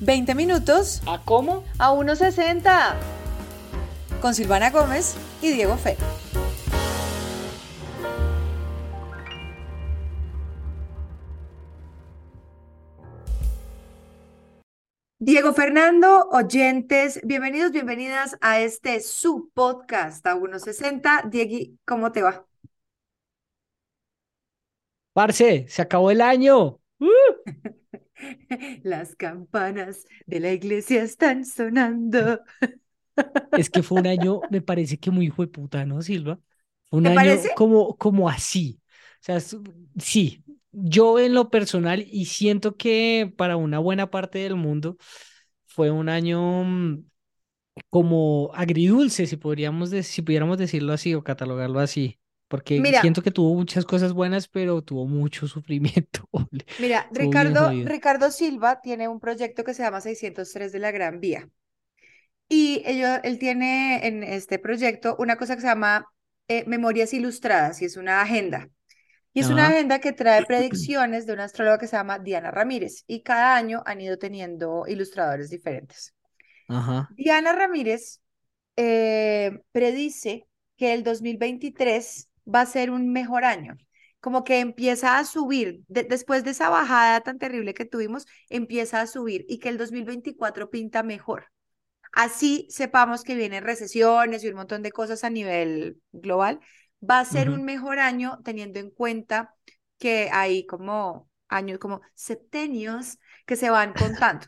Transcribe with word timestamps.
20 0.00 0.34
minutos 0.34 1.02
¿A 1.06 1.20
cómo? 1.24 1.64
a 1.78 1.92
1.60 1.92 2.94
con 4.20 4.34
Silvana 4.34 4.70
Gómez 4.70 5.16
y 5.42 5.52
Diego 5.52 5.76
Fe. 5.76 5.96
Diego 15.20 15.52
Fernando, 15.52 16.28
oyentes, 16.30 17.20
bienvenidos, 17.24 17.70
bienvenidas 17.70 18.36
a 18.40 18.60
este 18.60 19.00
su 19.00 19.50
podcast 19.52 20.26
a 20.26 20.34
1.60. 20.36 21.28
Diego, 21.28 21.76
¿cómo 21.84 22.12
te 22.12 22.22
va? 22.22 22.46
Parce, 25.12 25.66
se 25.68 25.82
acabó 25.82 26.10
el 26.10 26.20
año. 26.20 26.80
¡Uh! 26.98 27.06
Las 28.82 29.14
campanas 29.16 30.06
de 30.26 30.40
la 30.40 30.52
iglesia 30.52 31.02
están 31.02 31.44
sonando. 31.44 32.40
Es 33.54 33.70
que 33.70 33.82
fue 33.82 33.98
un 33.98 34.06
año, 34.06 34.44
me 34.48 34.60
parece 34.62 34.98
que 34.98 35.10
muy 35.10 35.26
hijo 35.26 35.42
de 35.42 35.48
puta, 35.48 35.84
¿no, 35.86 36.00
Silva? 36.02 36.38
Un 36.90 37.06
¿Te 37.06 37.10
año 37.10 37.38
parece? 37.38 37.50
como, 37.54 37.96
como 37.96 38.28
así. 38.28 38.80
O 39.20 39.24
sea, 39.24 39.40
sí, 39.98 40.44
yo 40.72 41.18
en 41.18 41.34
lo 41.34 41.50
personal 41.50 42.04
y 42.08 42.26
siento 42.26 42.76
que 42.76 43.32
para 43.36 43.56
una 43.56 43.78
buena 43.80 44.10
parte 44.10 44.38
del 44.38 44.54
mundo 44.56 44.96
fue 45.66 45.90
un 45.90 46.08
año 46.08 46.64
mm, 46.64 47.04
como 47.90 48.50
agridulce, 48.54 49.26
si 49.26 49.36
podríamos 49.36 49.90
si 49.90 50.22
pudiéramos 50.22 50.58
decirlo 50.58 50.92
así 50.94 51.14
o 51.14 51.24
catalogarlo 51.24 51.80
así, 51.80 52.18
porque 52.48 52.80
Mira, 52.80 53.00
siento 53.00 53.22
que 53.22 53.30
tuvo 53.30 53.54
muchas 53.54 53.84
cosas 53.84 54.12
buenas, 54.12 54.48
pero 54.48 54.82
tuvo 54.82 55.06
mucho 55.06 55.46
sufrimiento. 55.48 56.28
mira, 56.78 57.08
Ricardo. 57.12 57.70
Ricardo 57.84 58.30
Silva 58.30 58.80
tiene 58.80 59.08
un 59.08 59.20
proyecto 59.20 59.64
que 59.64 59.74
se 59.74 59.82
llama 59.82 60.00
603 60.00 60.72
de 60.72 60.78
la 60.78 60.90
Gran 60.90 61.20
Vía. 61.20 61.48
Y 62.48 62.82
ello- 62.86 63.20
él 63.22 63.38
tiene 63.38 64.06
en 64.06 64.22
este 64.22 64.58
proyecto 64.58 65.16
una 65.18 65.36
cosa 65.36 65.54
que 65.54 65.60
se 65.62 65.66
llama 65.68 66.06
eh, 66.48 66.64
Memorias 66.66 67.12
Ilustradas 67.12 67.82
y 67.82 67.84
es 67.86 67.96
una 67.96 68.22
agenda. 68.22 68.68
Y 69.34 69.40
es 69.40 69.50
una 69.50 69.68
agenda 69.68 70.00
que 70.00 70.12
trae 70.12 70.42
predicciones 70.46 71.26
de 71.26 71.34
una 71.34 71.44
astróloga 71.44 71.78
que 71.78 71.86
se 71.88 71.96
llama 71.96 72.18
Diana 72.18 72.50
Ramírez. 72.50 73.04
Y 73.06 73.22
cada 73.22 73.56
año 73.56 73.82
han 73.86 74.00
ido 74.00 74.18
teniendo 74.18 74.84
ilustradores 74.88 75.50
diferentes. 75.50 76.14
ajá. 76.68 77.08
Diana 77.08 77.52
Ramírez 77.52 78.20
eh, 78.76 79.60
predice 79.72 80.46
que 80.76 80.94
el 80.94 81.02
2023 81.02 82.27
va 82.52 82.62
a 82.62 82.66
ser 82.66 82.90
un 82.90 83.12
mejor 83.12 83.44
año. 83.44 83.76
Como 84.20 84.44
que 84.44 84.60
empieza 84.60 85.18
a 85.18 85.24
subir, 85.24 85.82
de- 85.88 86.04
después 86.04 86.44
de 86.44 86.50
esa 86.50 86.68
bajada 86.70 87.20
tan 87.20 87.38
terrible 87.38 87.74
que 87.74 87.84
tuvimos, 87.84 88.26
empieza 88.48 89.00
a 89.00 89.06
subir 89.06 89.44
y 89.48 89.58
que 89.60 89.68
el 89.68 89.78
2024 89.78 90.70
pinta 90.70 91.02
mejor. 91.02 91.46
Así 92.12 92.66
sepamos 92.70 93.22
que 93.22 93.34
vienen 93.36 93.64
recesiones 93.64 94.42
y 94.44 94.48
un 94.48 94.56
montón 94.56 94.82
de 94.82 94.92
cosas 94.92 95.24
a 95.24 95.30
nivel 95.30 96.00
global, 96.12 96.60
va 97.08 97.20
a 97.20 97.24
ser 97.24 97.50
un 97.50 97.64
mejor 97.64 97.98
año 97.98 98.38
teniendo 98.44 98.80
en 98.80 98.90
cuenta 98.90 99.54
que 99.98 100.28
hay 100.32 100.66
como 100.66 101.30
años, 101.48 101.78
como 101.78 102.00
septenios 102.14 103.18
que 103.46 103.56
se 103.56 103.70
van 103.70 103.92
contando. 103.94 104.46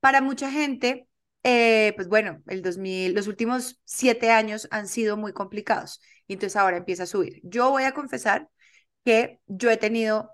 Para 0.00 0.20
mucha 0.20 0.50
gente, 0.50 1.08
eh, 1.44 1.92
pues 1.96 2.08
bueno, 2.08 2.42
el 2.46 2.62
2000, 2.62 3.14
los 3.14 3.26
últimos 3.28 3.80
siete 3.84 4.30
años 4.30 4.66
han 4.70 4.88
sido 4.88 5.16
muy 5.16 5.32
complicados 5.32 6.00
y 6.26 6.34
entonces 6.34 6.56
ahora 6.56 6.76
empieza 6.78 7.04
a 7.04 7.06
subir. 7.06 7.40
Yo 7.44 7.70
voy 7.70 7.84
a 7.84 7.92
confesar 7.92 8.48
que 9.04 9.40
yo 9.46 9.70
he 9.70 9.76
tenido 9.76 10.30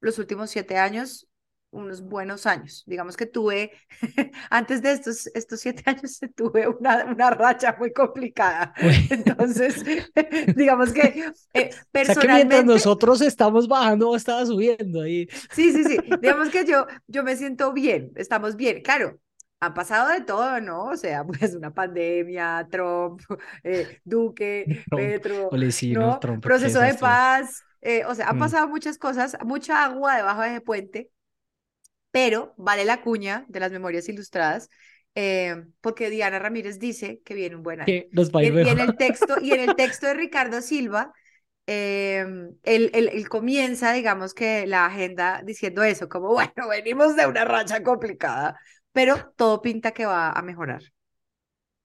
los 0.00 0.18
últimos 0.18 0.50
siete 0.50 0.76
años 0.78 1.26
unos 1.72 2.02
buenos 2.02 2.46
años. 2.46 2.82
Digamos 2.86 3.16
que 3.16 3.26
tuve, 3.26 3.72
antes 4.50 4.82
de 4.82 4.92
estos, 4.92 5.28
estos 5.34 5.60
siete 5.60 5.82
años, 5.86 6.18
tuve 6.34 6.68
una, 6.68 7.04
una 7.04 7.30
racha 7.30 7.76
muy 7.78 7.92
complicada. 7.92 8.74
Entonces, 9.10 9.84
digamos 10.56 10.92
que 10.92 11.32
eh, 11.54 11.70
O 11.94 12.02
sea 12.04 12.16
que 12.16 12.28
mientras 12.28 12.64
personalmente, 12.64 12.64
nosotros 12.64 13.20
estamos 13.20 13.68
bajando, 13.68 14.08
vos 14.08 14.16
estabas 14.16 14.48
subiendo 14.48 15.02
ahí. 15.02 15.28
sí, 15.50 15.72
sí, 15.72 15.84
sí, 15.84 15.98
digamos 16.20 16.50
que 16.50 16.64
yo, 16.64 16.86
yo 17.06 17.22
me 17.22 17.36
siento 17.36 17.72
bien, 17.72 18.12
estamos 18.16 18.56
bien. 18.56 18.82
Claro, 18.82 19.20
han 19.60 19.74
pasado 19.74 20.08
de 20.10 20.22
todo, 20.22 20.60
¿no? 20.60 20.84
O 20.86 20.96
sea, 20.96 21.24
pues 21.52 21.54
una 21.54 21.72
pandemia, 21.72 22.66
Trump, 22.70 23.20
eh, 23.64 24.00
Duque, 24.04 24.70
Trump, 24.88 24.94
Petro, 24.94 25.52
Olecino, 25.52 26.12
¿no? 26.12 26.18
Trump, 26.18 26.44
Proceso 26.44 26.80
de 26.80 26.94
paz. 26.94 27.66
eh, 27.82 28.04
o 28.06 28.14
sea, 28.14 28.28
han 28.30 28.36
Mm. 28.36 28.38
pasado 28.38 28.68
muchas 28.68 28.98
cosas, 28.98 29.36
mucha 29.44 29.84
agua 29.84 30.16
debajo 30.16 30.42
de 30.42 30.48
ese 30.50 30.60
puente. 30.60 31.10
pero 32.10 32.54
vale 32.56 32.84
la 32.84 33.02
cuña 33.02 33.44
de 33.48 33.60
las 33.60 33.72
memorias 33.72 34.08
ilustradas, 34.08 34.68
eh, 35.14 35.64
porque 35.80 36.10
Diana 36.10 36.38
Ramírez 36.38 36.78
dice 36.78 37.20
que 37.24 37.34
viene 37.34 37.56
un 37.56 37.62
buen 37.62 37.80
año. 37.80 37.88
Que 37.88 38.08
nos 38.12 38.30
va 38.30 38.40
a 38.40 38.42
Y, 38.42 38.48
y 38.60 38.68
en 38.68 38.78
el 38.80 38.96
texto, 38.96 39.36
y 39.40 39.52
en 39.52 39.60
el 39.60 39.76
texto 39.76 40.06
de 40.06 40.14
Ricardo 40.14 40.60
Silva, 40.62 41.12
eh, 41.66 42.26
él, 42.64 42.90
él- 42.94 43.10
él 43.12 43.28
comienza, 43.28 43.92
digamos 43.92 44.34
que 44.34 44.66
la 44.66 44.86
agenda 44.86 45.42
diciendo 45.44 45.82
eso, 45.84 46.08
como, 46.08 46.28
bueno, 46.30 46.68
venimos 46.70 47.16
de 47.16 47.26
una 47.26 47.44
racha 47.44 47.82
complicada, 47.82 48.58
pero 48.92 49.32
todo 49.36 49.62
pinta 49.62 49.92
que 49.92 50.06
va 50.06 50.30
a 50.32 50.42
mejorar. 50.42 50.82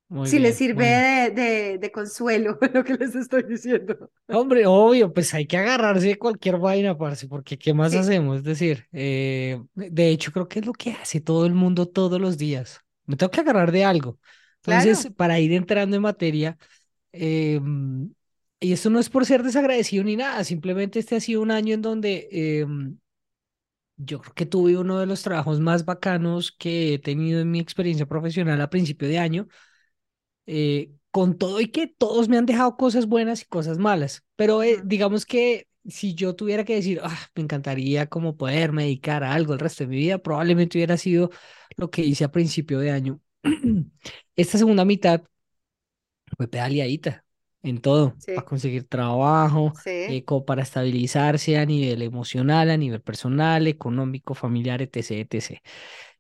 Muy 0.10 0.32
Si 0.32 0.40
les 0.40 0.56
bien, 0.56 0.58
sirve 0.58 0.86
bueno. 0.86 1.08
de, 1.32 1.32
de, 1.32 1.78
de 1.78 1.92
consuelo 1.92 2.58
lo 2.74 2.84
que 2.84 2.96
les 2.96 3.16
estoy 3.16 3.44
diciendo. 3.44 4.12
Hombre, 4.28 4.66
obvio, 4.66 5.14
pues 5.14 5.34
hay 5.36 5.46
que 5.46 5.58
agarrarse 5.58 6.08
de 6.08 6.18
cualquier 6.18 6.58
vaina, 6.58 6.98
parce, 6.98 7.28
porque 7.28 7.58
¿qué 7.60 7.74
más 7.76 7.94
Sí, 7.94 7.96
hacemos? 7.96 8.38
Es 8.38 8.44
decir, 8.44 8.88
eh, 8.92 9.62
de 9.76 10.10
hecho, 10.10 10.32
creo 10.32 10.48
que 10.48 10.60
es 10.60 10.66
lo 10.66 10.74
que 10.74 10.92
hace 10.94 11.22
todo 11.22 11.46
el 11.46 11.54
mundo 11.54 11.86
todos 11.88 12.20
los 12.20 12.38
días. 12.38 12.82
Me 13.06 13.16
tengo 13.18 13.30
que 13.32 13.42
agarrar 13.42 13.72
de 13.72 13.86
algo. 13.86 14.20
Entonces, 14.58 15.08
claro. 15.08 15.14
para 15.16 15.40
ir 15.40 15.54
entrando 15.54 15.96
en 15.96 16.02
materia, 16.02 16.58
eh, 17.14 17.60
y 18.60 18.74
esto 18.74 18.90
no 18.90 19.00
es 19.00 19.10
por 19.10 19.26
ser 19.26 19.44
desagradecido 19.44 20.04
ni 20.04 20.16
nada, 20.16 20.44
simplemente 20.44 21.00
este 21.00 21.16
ha 21.16 21.20
sido 21.20 21.42
un 21.42 21.52
año 21.52 21.74
en 21.76 21.82
donde 21.84 22.28
eh, 22.32 22.66
yo 23.98 24.20
creo 24.20 24.34
que 24.34 24.46
tuve 24.46 24.78
uno 24.78 25.00
de 25.00 25.06
los 25.06 25.22
trabajos 25.24 25.60
más 25.60 25.86
bacanos 25.86 26.52
que 26.52 26.96
he 26.96 27.00
tenido 27.00 27.42
en 27.42 27.52
mi 27.52 27.60
experiencia 27.60 28.06
profesional 28.06 28.62
a 28.62 28.70
principio 28.70 29.08
de 29.08 29.20
año, 29.20 29.48
eh, 30.46 30.92
con 31.12 31.38
todo 31.38 31.62
y 31.62 31.70
que 31.70 31.88
todos 31.88 32.30
me 32.30 32.38
han 32.38 32.46
dejado 32.46 32.78
cosas 32.78 33.08
buenas 33.08 33.42
y 33.42 33.46
cosas 33.46 33.78
malas, 33.78 34.24
pero 34.36 34.64
eh, 34.64 34.82
digamos 34.84 35.26
que 35.26 35.68
si 35.86 36.16
yo 36.16 36.36
tuviera 36.36 36.64
que 36.66 36.76
decir, 36.76 37.00
ah, 37.04 37.18
me 37.36 37.44
encantaría 37.44 38.08
como 38.08 38.38
poderme 38.38 38.84
dedicar 38.84 39.24
a 39.24 39.34
algo 39.34 39.54
el 39.54 39.60
resto 39.60 39.84
de 39.84 39.90
mi 39.90 39.98
vida, 39.98 40.18
probablemente 40.18 40.78
hubiera 40.78 40.98
sido 40.98 41.30
lo 41.78 41.90
que 41.92 42.02
hice 42.04 42.24
a 42.26 42.32
principio 42.32 42.80
de 42.80 42.92
año. 42.92 43.22
Esta 44.36 44.58
segunda 44.58 44.84
mitad 44.86 45.22
fue 46.38 46.48
pedaleadita 46.48 47.25
en 47.66 47.80
todo, 47.82 48.16
para 48.26 48.44
conseguir 48.44 48.86
trabajo, 48.88 49.74
sí. 49.84 49.90
eh, 49.90 50.24
como 50.26 50.46
para 50.46 50.64
estabilizarse 50.64 51.58
a 51.58 51.66
nivel 51.66 52.02
emocional, 52.02 52.70
a 52.70 52.78
nivel 52.78 53.02
personal, 53.02 53.68
económico, 53.68 54.36
familiar, 54.36 54.82
etc., 54.82 55.28
etc. 55.30 55.62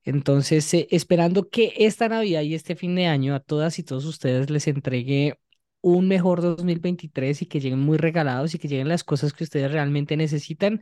Entonces, 0.03 0.73
eh, 0.73 0.87
esperando 0.91 1.49
que 1.49 1.73
esta 1.77 2.09
Navidad 2.09 2.41
y 2.41 2.55
este 2.55 2.75
fin 2.75 2.95
de 2.95 3.07
año 3.07 3.35
a 3.35 3.39
todas 3.39 3.79
y 3.79 3.83
todos 3.83 4.05
ustedes 4.05 4.49
les 4.49 4.67
entregue 4.67 5.39
un 5.81 6.07
mejor 6.07 6.41
2023 6.41 7.43
y 7.43 7.45
que 7.45 7.59
lleguen 7.59 7.79
muy 7.79 7.97
regalados 7.97 8.55
y 8.55 8.59
que 8.59 8.67
lleguen 8.67 8.87
las 8.89 9.03
cosas 9.03 9.33
que 9.33 9.43
ustedes 9.43 9.71
realmente 9.71 10.17
necesitan. 10.17 10.81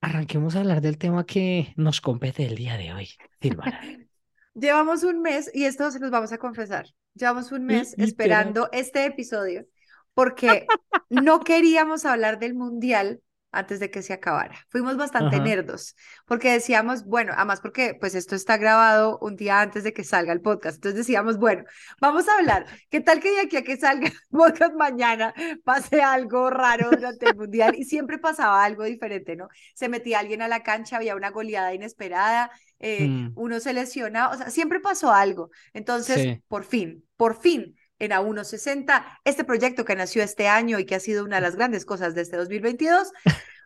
Arranquemos 0.00 0.56
a 0.56 0.60
hablar 0.60 0.80
del 0.80 0.98
tema 0.98 1.26
que 1.26 1.72
nos 1.76 2.00
compete 2.00 2.46
el 2.46 2.54
día 2.56 2.76
de 2.76 2.92
hoy, 2.92 3.08
Silvana. 3.40 3.80
Llevamos 4.54 5.04
un 5.04 5.22
mes, 5.22 5.50
y 5.54 5.64
esto 5.64 5.90
se 5.90 6.00
los 6.00 6.10
vamos 6.10 6.32
a 6.32 6.38
confesar, 6.38 6.86
llevamos 7.14 7.52
un 7.52 7.64
mes 7.64 7.94
esperando 7.98 8.68
este 8.72 9.04
episodio 9.04 9.66
porque 10.14 10.66
no 11.08 11.40
queríamos 11.40 12.04
hablar 12.04 12.38
del 12.38 12.54
mundial 12.54 13.22
antes 13.52 13.80
de 13.80 13.90
que 13.90 14.02
se 14.02 14.12
acabara. 14.12 14.54
Fuimos 14.68 14.96
bastante 14.96 15.36
Ajá. 15.36 15.44
nerdos 15.44 15.96
porque 16.26 16.52
decíamos, 16.52 17.04
bueno, 17.04 17.32
además 17.36 17.60
porque 17.60 17.96
pues 17.98 18.14
esto 18.14 18.34
está 18.34 18.56
grabado 18.56 19.18
un 19.20 19.36
día 19.36 19.60
antes 19.60 19.84
de 19.84 19.92
que 19.92 20.04
salga 20.04 20.32
el 20.32 20.40
podcast, 20.40 20.76
entonces 20.76 20.98
decíamos, 20.98 21.38
bueno, 21.38 21.64
vamos 22.00 22.28
a 22.28 22.36
hablar, 22.36 22.66
¿qué 22.90 23.00
tal 23.00 23.20
que 23.20 23.30
de 23.30 23.40
aquí 23.40 23.56
a 23.56 23.62
que 23.62 23.76
salga 23.76 24.08
el 24.08 24.14
podcast 24.30 24.74
mañana 24.74 25.34
pase 25.64 26.02
algo 26.02 26.50
raro 26.50 26.90
durante 26.90 27.26
el 27.26 27.36
mundial? 27.36 27.74
Y 27.76 27.84
siempre 27.84 28.18
pasaba 28.18 28.64
algo 28.64 28.84
diferente, 28.84 29.36
¿no? 29.36 29.48
Se 29.74 29.88
metía 29.88 30.20
alguien 30.20 30.42
a 30.42 30.48
la 30.48 30.62
cancha, 30.62 30.96
había 30.96 31.16
una 31.16 31.30
goleada 31.30 31.74
inesperada 31.74 32.50
eh, 32.80 33.06
Mm, 33.06 33.32
uno 33.36 33.60
se 33.60 33.74
lesiona, 33.74 34.30
o 34.30 34.36
sea, 34.36 34.50
siempre 34.50 34.80
pasó 34.80 35.12
algo. 35.12 35.50
Entonces, 35.74 36.22
sí. 36.22 36.42
por 36.48 36.64
fin, 36.64 37.04
por 37.16 37.38
fin, 37.40 37.76
en 38.00 38.12
A160, 38.12 39.20
este 39.24 39.44
proyecto 39.44 39.84
que 39.84 39.96
nació 39.96 40.22
este 40.22 40.48
año 40.48 40.78
y 40.80 40.86
que 40.86 40.96
ha 40.96 41.00
sido 41.00 41.24
una 41.24 41.36
de 41.36 41.42
las 41.42 41.56
grandes 41.56 41.84
cosas 41.84 42.14
de 42.16 42.22
este 42.22 42.36
2022, 42.36 43.12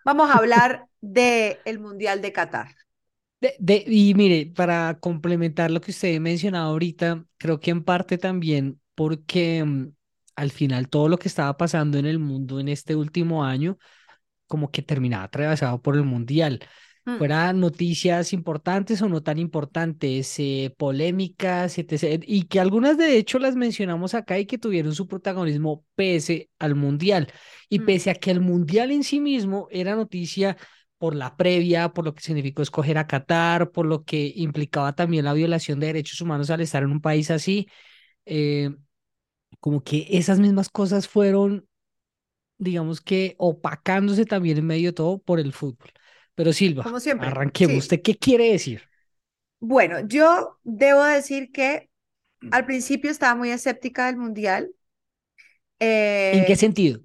vamos 0.05 0.31
a 0.31 0.35
hablar 0.35 0.87
del 1.01 1.59
el 1.65 1.79
Mundial 1.81 2.23
de 2.23 2.33
Qatar. 2.33 2.77
De, 3.41 3.55
de- 3.59 3.85
y 3.87 4.15
mire, 4.15 4.47
para 4.55 4.99
complementar 5.01 5.71
lo 5.71 5.81
que 5.81 5.91
usted 5.91 6.19
mencionaba 6.21 6.67
ahorita, 6.67 7.25
creo 7.37 7.61
que 7.61 7.71
en 7.71 7.85
parte 7.85 8.17
también 8.19 8.81
porque 8.95 9.63
mm, 9.65 9.89
al 10.37 10.51
final 10.51 10.89
todo 10.89 11.09
lo 11.09 11.19
que 11.19 11.29
estaba 11.29 11.57
pasando 11.57 11.99
en 11.99 12.07
el 12.07 12.19
mundo 12.19 12.59
en 12.61 12.69
este 12.69 12.97
último 12.97 13.45
año, 13.45 13.79
como 14.47 14.71
que 14.73 14.83
terminaba 14.83 15.25
atravesado 15.25 15.83
por 15.83 15.97
el 15.97 16.05
mundial. 16.05 16.61
Mm, 17.07 17.19
fuera 17.19 17.53
noticias 17.53 18.33
importantes 18.33 19.03
o 19.03 19.09
no 19.09 19.23
tan 19.23 19.39
importantes, 19.39 20.35
eh, 20.39 20.75
polémicas, 20.79 21.79
etc. 21.79 22.25
Y 22.27 22.45
que 22.45 22.61
algunas 22.61 22.97
de 22.97 23.19
hecho 23.19 23.39
las 23.39 23.57
mencionamos 23.57 24.15
acá 24.15 24.39
y 24.39 24.47
que 24.47 24.59
tuvieron 24.59 24.95
su 24.95 25.07
protagonismo 25.07 25.85
pese 25.95 26.51
al 26.59 26.75
Mundial. 26.75 27.29
Y 27.69 27.81
mm. 27.81 27.85
pese 27.87 28.11
a 28.11 28.15
que 28.15 28.31
el 28.31 28.41
Mundial 28.41 28.91
en 28.91 29.05
sí 29.05 29.21
mismo 29.21 29.69
era 29.71 29.97
noticia 29.97 30.57
por 30.99 31.15
la 31.15 31.37
previa, 31.37 31.93
por 31.93 32.05
lo 32.07 32.15
que 32.15 32.23
significó 32.23 32.63
escoger 32.63 32.97
a 32.99 33.07
Qatar, 33.07 33.71
por 33.71 33.85
lo 33.87 34.05
que 34.05 34.33
implicaba 34.37 34.95
también 34.95 35.27
la 35.27 35.35
violación 35.35 35.81
de 35.81 35.89
derechos 35.89 36.21
humanos 36.23 36.49
al 36.51 36.63
estar 36.63 36.83
en 36.83 36.91
un 36.93 37.01
país 37.03 37.31
así, 37.31 37.69
eh, 38.25 38.71
como 39.61 39.83
que 39.83 40.07
esas 40.11 40.41
mismas 40.41 40.71
cosas 40.71 41.09
fueron, 41.09 41.69
digamos 42.59 43.01
que, 43.01 43.35
opacándose 43.39 44.25
también 44.27 44.59
en 44.59 44.67
medio 44.67 44.91
de 44.91 44.95
todo 44.95 45.19
por 45.19 45.41
el 45.41 45.53
fútbol. 45.53 45.91
Pero 46.37 46.53
Silva, 46.53 46.85
Como 46.85 47.01
siempre, 47.01 47.31
arranquemos. 47.31 47.79
sí. 47.81 47.85
¿Usted 47.85 48.03
qué 48.03 48.17
quiere 48.17 48.51
decir? 48.53 48.83
Bueno, 49.61 50.01
yo 50.07 50.59
debo 50.65 51.03
decir 51.05 51.51
que 51.53 51.91
al 52.51 52.67
principio 52.67 53.11
estaba 53.11 53.35
muy 53.37 53.51
escéptica 53.51 54.07
del 54.07 54.17
mundial, 54.19 54.75
¿En 56.31 56.45
qué 56.45 56.57
eh, 56.57 56.57
sentido? 56.57 57.01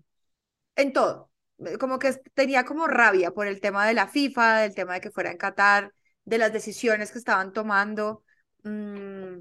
en 0.76 0.94
todo. 0.94 1.32
Como 1.80 2.00
que 2.00 2.14
tenía 2.34 2.64
como 2.66 2.88
rabia 2.88 3.32
por 3.32 3.48
el 3.48 3.60
tema 3.60 3.86
de 3.88 3.94
la 3.94 4.08
FIFA, 4.08 4.60
del 4.62 4.76
tema 4.76 4.94
de 4.96 5.02
que 5.02 5.12
fuera 5.12 5.32
en 5.32 5.38
Qatar, 5.38 5.94
de 6.26 6.38
las 6.38 6.54
decisiones 6.54 7.12
que 7.12 7.18
estaban 7.20 7.52
tomando, 7.54 8.24
mm, 8.64 9.40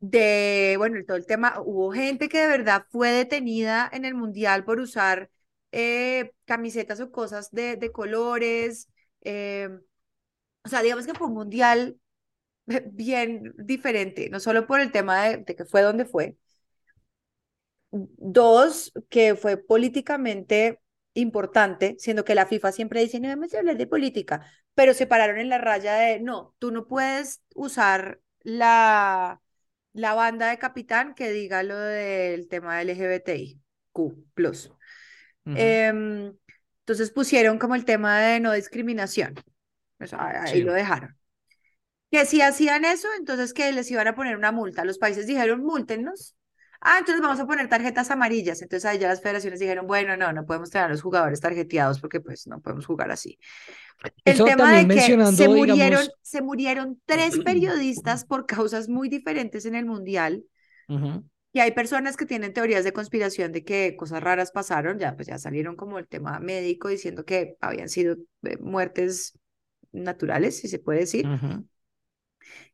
de, 0.00 0.74
bueno, 0.78 0.98
todo 1.06 1.16
el 1.16 1.26
tema, 1.26 1.60
hubo 1.64 1.92
gente 1.92 2.28
que 2.28 2.38
de 2.40 2.48
verdad 2.48 2.86
fue 2.90 3.10
detenida 3.12 3.88
en 3.92 4.04
el 4.04 4.14
mundial 4.14 4.64
por 4.64 4.80
usar 4.80 5.30
eh, 5.72 6.32
camisetas 6.46 7.00
o 7.00 7.10
cosas 7.12 7.50
de, 7.52 7.76
de 7.76 7.92
colores. 7.92 8.88
Eh, 9.24 9.70
o 10.64 10.68
sea, 10.68 10.82
digamos 10.82 11.06
que 11.06 11.14
fue 11.14 11.28
un 11.28 11.34
mundial 11.34 12.00
bien 12.92 13.54
diferente, 13.58 14.30
no 14.30 14.40
solo 14.40 14.66
por 14.66 14.80
el 14.80 14.92
tema 14.92 15.24
de, 15.24 15.38
de 15.38 15.56
que 15.56 15.64
fue 15.66 15.82
donde 15.82 16.04
fue, 16.06 16.36
dos, 17.90 18.92
que 19.08 19.34
fue 19.36 19.56
políticamente 19.56 20.80
importante, 21.14 21.96
siendo 21.98 22.24
que 22.24 22.34
la 22.34 22.46
FIFA 22.46 22.72
siempre 22.72 23.00
dice, 23.00 23.20
no 23.20 23.28
vamos 23.28 23.54
a 23.54 23.58
hablar 23.58 23.76
de 23.76 23.86
política, 23.86 24.50
pero 24.74 24.94
se 24.94 25.06
pararon 25.06 25.38
en 25.38 25.48
la 25.48 25.58
raya 25.58 25.94
de, 25.94 26.20
no, 26.20 26.54
tú 26.58 26.70
no 26.72 26.86
puedes 26.86 27.42
usar 27.54 28.20
la, 28.40 29.40
la 29.92 30.14
banda 30.14 30.48
de 30.50 30.58
capitán 30.58 31.14
que 31.14 31.30
diga 31.30 31.62
lo 31.62 31.76
del 31.78 32.48
tema 32.48 32.82
LGBTI, 32.82 33.60
Q+. 33.92 34.24
Ujú, 35.46 35.76
Em, 35.86 36.34
entonces 36.84 37.10
pusieron 37.10 37.58
como 37.58 37.74
el 37.74 37.84
tema 37.84 38.20
de 38.20 38.40
no 38.40 38.52
discriminación, 38.52 39.34
ahí 40.18 40.52
Sí. 40.52 40.62
lo 40.62 40.72
dejaron. 40.72 41.16
Que 42.10 42.26
si 42.26 42.42
hacían 42.42 42.84
eso, 42.84 43.08
entonces 43.18 43.52
que 43.54 43.72
les 43.72 43.90
iban 43.90 44.06
a 44.06 44.14
poner 44.14 44.36
una 44.36 44.52
multa. 44.52 44.84
Los 44.84 44.98
países 44.98 45.26
dijeron, 45.26 45.64
múltennos. 45.64 46.36
Ah, 46.80 46.98
entonces 46.98 47.22
vamos 47.22 47.40
a 47.40 47.46
poner 47.46 47.68
tarjetas 47.68 48.10
amarillas. 48.10 48.60
Entonces 48.62 48.84
ahí 48.84 48.98
ya 48.98 49.08
las 49.08 49.22
federaciones 49.22 49.58
dijeron, 49.58 49.86
bueno, 49.86 50.16
no, 50.16 50.32
no 50.32 50.44
podemos 50.46 50.70
tener 50.70 50.86
a 50.86 50.90
los 50.90 51.02
jugadores 51.02 51.40
tarjeteados 51.40 52.00
porque 52.00 52.20
pues 52.20 52.46
no 52.46 52.60
podemos 52.60 52.86
jugar 52.86 53.10
así. 53.10 53.38
El 54.24 54.34
Eso 54.34 54.44
tema 54.44 54.72
de 54.76 54.86
que 54.86 55.00
se 55.00 55.48
murieron, 55.48 56.00
digamos, 56.00 56.10
se 56.22 56.42
murieron 56.42 57.00
tres 57.06 57.38
periodistas 57.44 58.24
por 58.24 58.46
causas 58.46 58.88
muy 58.88 59.08
diferentes 59.08 59.64
en 59.66 59.74
el 59.74 59.86
Mundial 59.86 60.44
ujú, 60.88 61.24
y 61.54 61.60
hay 61.60 61.72
personas 61.72 62.18
que 62.18 62.26
tienen 62.26 62.54
teorías 62.54 62.84
de 62.84 62.92
conspiración 62.94 63.52
de 63.52 63.64
que 63.64 63.96
cosas 63.96 64.22
raras 64.22 64.52
pasaron, 64.52 64.98
ya 65.00 65.16
pues 65.16 65.28
ya 65.28 65.38
salieron 65.38 65.76
como 65.76 65.98
el 66.00 66.08
tema 66.08 66.40
médico 66.40 66.88
diciendo 66.90 67.24
que 67.26 67.56
habían 67.62 67.88
sido 67.90 68.16
eh, 68.44 68.58
muertes 68.60 69.38
naturales, 69.92 70.58
si 70.58 70.68
se 70.68 70.80
puede 70.80 71.00
decir, 71.00 71.26
ujú. 71.26 71.64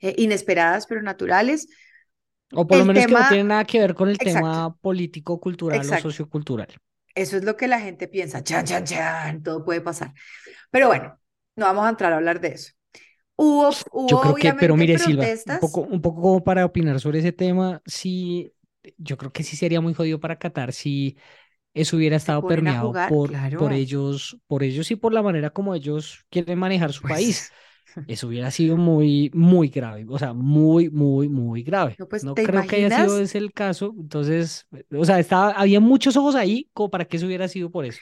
eh, 0.00 0.14
inesperadas 0.18 0.86
pero 0.86 1.02
naturales. 1.02 1.68
O 2.60 2.62
por 2.68 2.78
lo 2.78 2.84
El 2.84 2.88
menos 2.88 3.06
que 3.06 3.14
no 3.16 3.18
tema, 3.18 3.28
tiene 3.30 3.44
nada 3.44 3.64
que 3.64 3.80
ver 3.80 3.94
con 3.94 4.08
el 4.08 4.18
exacto, 4.18 4.48
tema 4.52 4.76
político, 4.80 5.40
cultural 5.40 5.90
o 5.90 5.96
exacto. 5.96 6.06
sociocultural. 6.06 6.68
Eso 7.14 7.36
es 7.36 7.44
lo 7.44 7.56
que 7.56 7.68
la 7.68 7.80
gente 7.80 8.08
piensa. 8.08 8.42
Chan, 8.44 8.64
chan, 8.66 8.84
chan, 8.84 9.42
todo 9.42 9.64
puede 9.64 9.80
pasar. 9.80 10.14
Pero 10.70 10.88
bueno, 10.88 11.20
no 11.56 11.66
vamos 11.66 11.86
a 11.86 11.90
entrar 11.90 12.12
a 12.12 12.16
hablar 12.16 12.40
de 12.40 12.48
eso. 12.50 12.72
Hubo, 13.36 13.70
Yo 14.06 14.18
hubo 14.18 14.20
creo 14.20 14.38
que, 14.38 14.52
pero 14.54 14.76
mire, 14.76 14.98
Silva, 14.98 15.32
un 15.46 15.58
poco, 15.58 15.80
protestas. 15.80 15.80
un 15.82 16.02
poco 16.02 16.20
como 16.22 16.44
para 16.44 16.64
opinar 16.66 17.00
sobre 17.00 17.20
ese 17.20 17.32
tema, 17.32 17.80
sí, 17.86 18.52
yo 18.98 19.16
creo 19.16 19.32
que 19.32 19.42
sí 19.42 19.56
sería 19.56 19.80
muy 19.80 19.94
jodido 19.94 20.20
para 20.20 20.38
Qatar 20.38 20.72
si 20.72 21.16
eso 21.74 21.96
hubiera 21.96 22.16
estado 22.16 22.46
permeado 22.46 22.88
jugar, 22.88 23.06
por, 23.06 23.32
por 23.56 23.72
ellos, 23.72 24.38
por 24.46 24.62
ellos 24.62 24.90
y 24.90 24.96
por 24.96 25.12
la 25.12 25.22
manera 25.22 25.50
como 25.50 25.74
ellos 25.74 26.26
quieren 26.30 26.58
manejar 26.58 26.92
su 26.92 27.06
país. 27.06 27.46
Pues, 27.46 27.52
Eso 28.06 28.28
hubiera 28.28 28.50
sido 28.50 28.76
muy, 28.76 29.30
muy 29.34 29.68
grave, 29.68 30.04
o 30.08 30.18
sea, 30.18 30.32
muy, 30.32 30.90
muy, 30.90 31.28
muy 31.28 31.62
grave. 31.62 31.96
no, 31.98 32.08
pues, 32.08 32.24
No 32.24 32.34
¿te 32.34 32.42
creo 32.42 32.66
que 32.66 32.76
haya 32.76 32.90
sido 32.90 33.20
ese 33.20 33.38
el 33.38 33.52
caso, 33.52 33.94
entonces, 33.98 34.66
o 34.96 35.04
sea, 35.04 35.18
estaba, 35.20 35.52
había 35.52 35.80
muchos 35.80 36.16
ojos 36.16 36.34
ahí 36.34 36.68
como 36.72 36.90
para 36.90 37.04
que 37.04 37.16
eso 37.18 37.26
hubiera 37.26 37.48
sido 37.48 37.70
por 37.70 37.84
eso. 37.86 38.00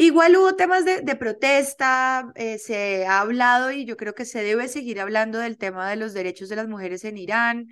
Igual 0.00 0.36
hubo 0.36 0.54
temas 0.54 0.84
de, 0.84 1.00
de 1.02 1.16
protesta, 1.16 2.30
eh, 2.36 2.58
se 2.58 3.04
ha 3.06 3.20
hablado 3.20 3.72
y 3.72 3.84
yo 3.84 3.96
creo 3.96 4.14
que 4.14 4.24
se 4.24 4.42
debe 4.44 4.68
seguir 4.68 5.00
hablando 5.00 5.38
del 5.40 5.58
tema 5.58 5.90
de 5.90 5.96
los 5.96 6.14
derechos 6.14 6.48
de 6.48 6.56
las 6.56 6.68
mujeres 6.68 7.04
en 7.04 7.18
Irán. 7.18 7.66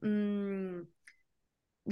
Mm, 0.00 0.80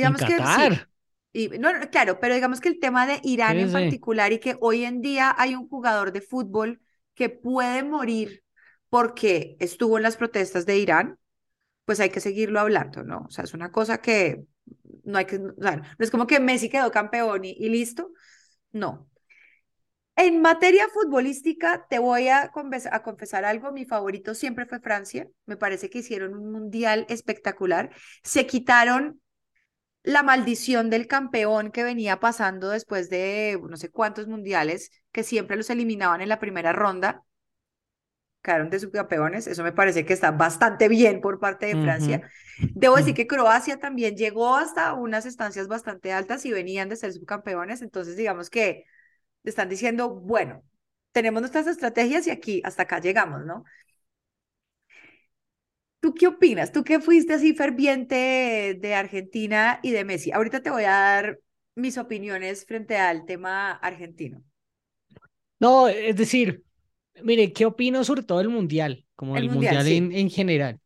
En 0.01 0.15
digamos 0.15 0.21
que 0.23 0.27
sí. 0.27 0.37
Qatar, 0.37 0.89
Y, 1.33 1.49
no, 1.59 1.73
no, 1.73 1.91
claro, 1.91 2.19
pero 2.21 2.35
digamos 2.35 2.61
que 2.61 2.69
el 2.69 2.81
tema 2.81 3.07
de 3.07 3.21
Irán 3.23 3.57
sí, 3.57 3.63
en 3.63 3.73
particular 3.73 4.33
y 4.33 4.39
que 4.41 4.57
hoy 4.61 4.85
en 4.85 5.01
día 5.01 5.35
hay 5.37 5.55
un 5.55 5.69
jugador 5.69 6.13
de 6.13 6.21
fútbol 6.21 6.81
que 7.15 7.29
puede 7.29 7.83
morir 7.83 8.43
porque 8.89 9.57
estuvo 9.61 9.97
en 9.97 10.03
las 10.03 10.17
protestas 10.17 10.67
de 10.67 10.79
Irán, 10.79 11.19
pues 11.85 12.01
hay 12.01 12.11
que 12.11 12.21
seguirlo 12.21 12.61
hablando, 12.61 13.03
¿no? 13.05 13.27
O 13.27 13.31
sea, 13.31 13.45
es 13.45 13.55
una 13.55 13.71
cosa 13.71 14.01
que 14.01 14.45
no 15.05 15.19
hay 15.19 15.25
que, 15.27 15.37
o 15.37 15.63
sea, 15.63 15.77
no 15.77 16.05
es 16.05 16.11
como 16.11 16.27
que 16.27 16.41
Messi 16.41 16.69
quedó 16.69 16.91
campeón 16.91 17.45
y, 17.45 17.53
y 17.53 17.69
listo. 17.69 18.11
No. 18.73 19.09
En 20.17 20.41
materia 20.41 20.89
futbolística, 20.89 21.87
te 21.91 21.99
voy 21.99 22.29
a, 22.29 22.51
a 22.91 23.03
confesar 23.03 23.45
algo. 23.45 23.71
Mi 23.73 23.85
favorito 23.85 24.35
siempre 24.35 24.65
fue 24.65 24.81
Francia. 24.81 25.29
Me 25.45 25.59
parece 25.59 25.91
que 25.91 25.99
hicieron 25.99 26.35
un 26.35 26.51
mundial 26.51 27.05
espectacular. 27.11 27.91
Se 28.23 28.47
quitaron 28.47 29.21
la 30.07 30.23
maldición 30.23 30.89
del 30.89 31.09
campeón 31.09 31.73
que 31.73 31.83
venía 31.83 32.21
pasando 32.21 32.69
después 32.69 33.11
de 33.11 33.61
no 33.69 33.77
sé 33.77 33.91
cuántos 33.91 34.29
mundiales, 34.29 34.93
que 35.11 35.25
siempre 35.25 35.57
los 35.57 35.69
eliminaban 35.69 36.21
en 36.21 36.29
la 36.29 36.39
primera 36.39 36.73
ronda, 36.73 37.25
quedaron 38.41 38.71
de 38.71 38.79
subcampeones. 38.79 39.49
Eso 39.49 39.65
me 39.65 39.73
parece 39.73 40.05
que 40.05 40.13
está 40.13 40.31
bastante 40.31 40.87
bien 40.87 41.21
por 41.21 41.41
parte 41.41 41.67
de 41.67 41.83
Francia. 41.83 42.31
Debo 42.77 42.95
decir 42.95 43.15
que 43.15 43.27
Croacia 43.27 43.81
también 43.81 44.17
llegó 44.17 44.55
hasta 44.55 44.93
unas 44.95 45.27
estancias 45.27 45.67
bastante 45.67 46.13
altas 46.13 46.47
y 46.47 46.53
venían 46.53 46.89
de 46.89 46.95
ser 46.95 47.13
subcampeones. 47.13 47.83
Entonces, 47.83 48.17
digamos 48.17 48.49
que 48.49 48.85
están 49.43 49.69
diciendo, 49.69 50.09
bueno, 50.09 50.63
tenemos 51.11 51.43
nuestras 51.43 51.67
estrategias 51.67 52.29
y 52.29 52.31
aquí, 52.31 52.63
hasta 52.65 52.85
acá 52.85 53.01
llegamos, 53.01 53.45
¿no? 53.45 53.65
¿Tú 56.07 56.15
qué 56.15 56.29
opinas? 56.29 56.71
Tú 56.73 56.85
que 56.85 57.01
fuiste 57.01 57.35
así 57.35 57.53
ferviente 57.53 58.79
de 58.81 58.95
Argentina 58.95 59.81
y 59.83 59.91
de 59.91 60.05
Messi. 60.05 60.31
Ahorita 60.33 60.63
te 60.63 60.71
voy 60.71 60.85
a 60.85 60.91
dar 60.91 61.41
mis 61.75 61.99
opiniones 61.99 62.65
frente 62.65 62.97
al 62.97 63.27
tema 63.27 63.73
argentino. 63.73 64.43
No, 65.59 65.89
es 65.89 66.17
decir, 66.17 66.65
mire, 67.23 67.53
¿qué 67.53 67.67
opino 67.67 68.05
sobre 68.05 68.23
todo 68.23 68.39
del 68.39 68.49
mundial? 68.51 69.07
Como 69.17 69.37
El 69.37 69.45
el 69.45 69.51
mundial, 69.51 69.81
mundial 69.81 69.87
en, 69.89 70.13
sí. 70.13 70.13
en 70.13 70.31
general. 70.31 70.81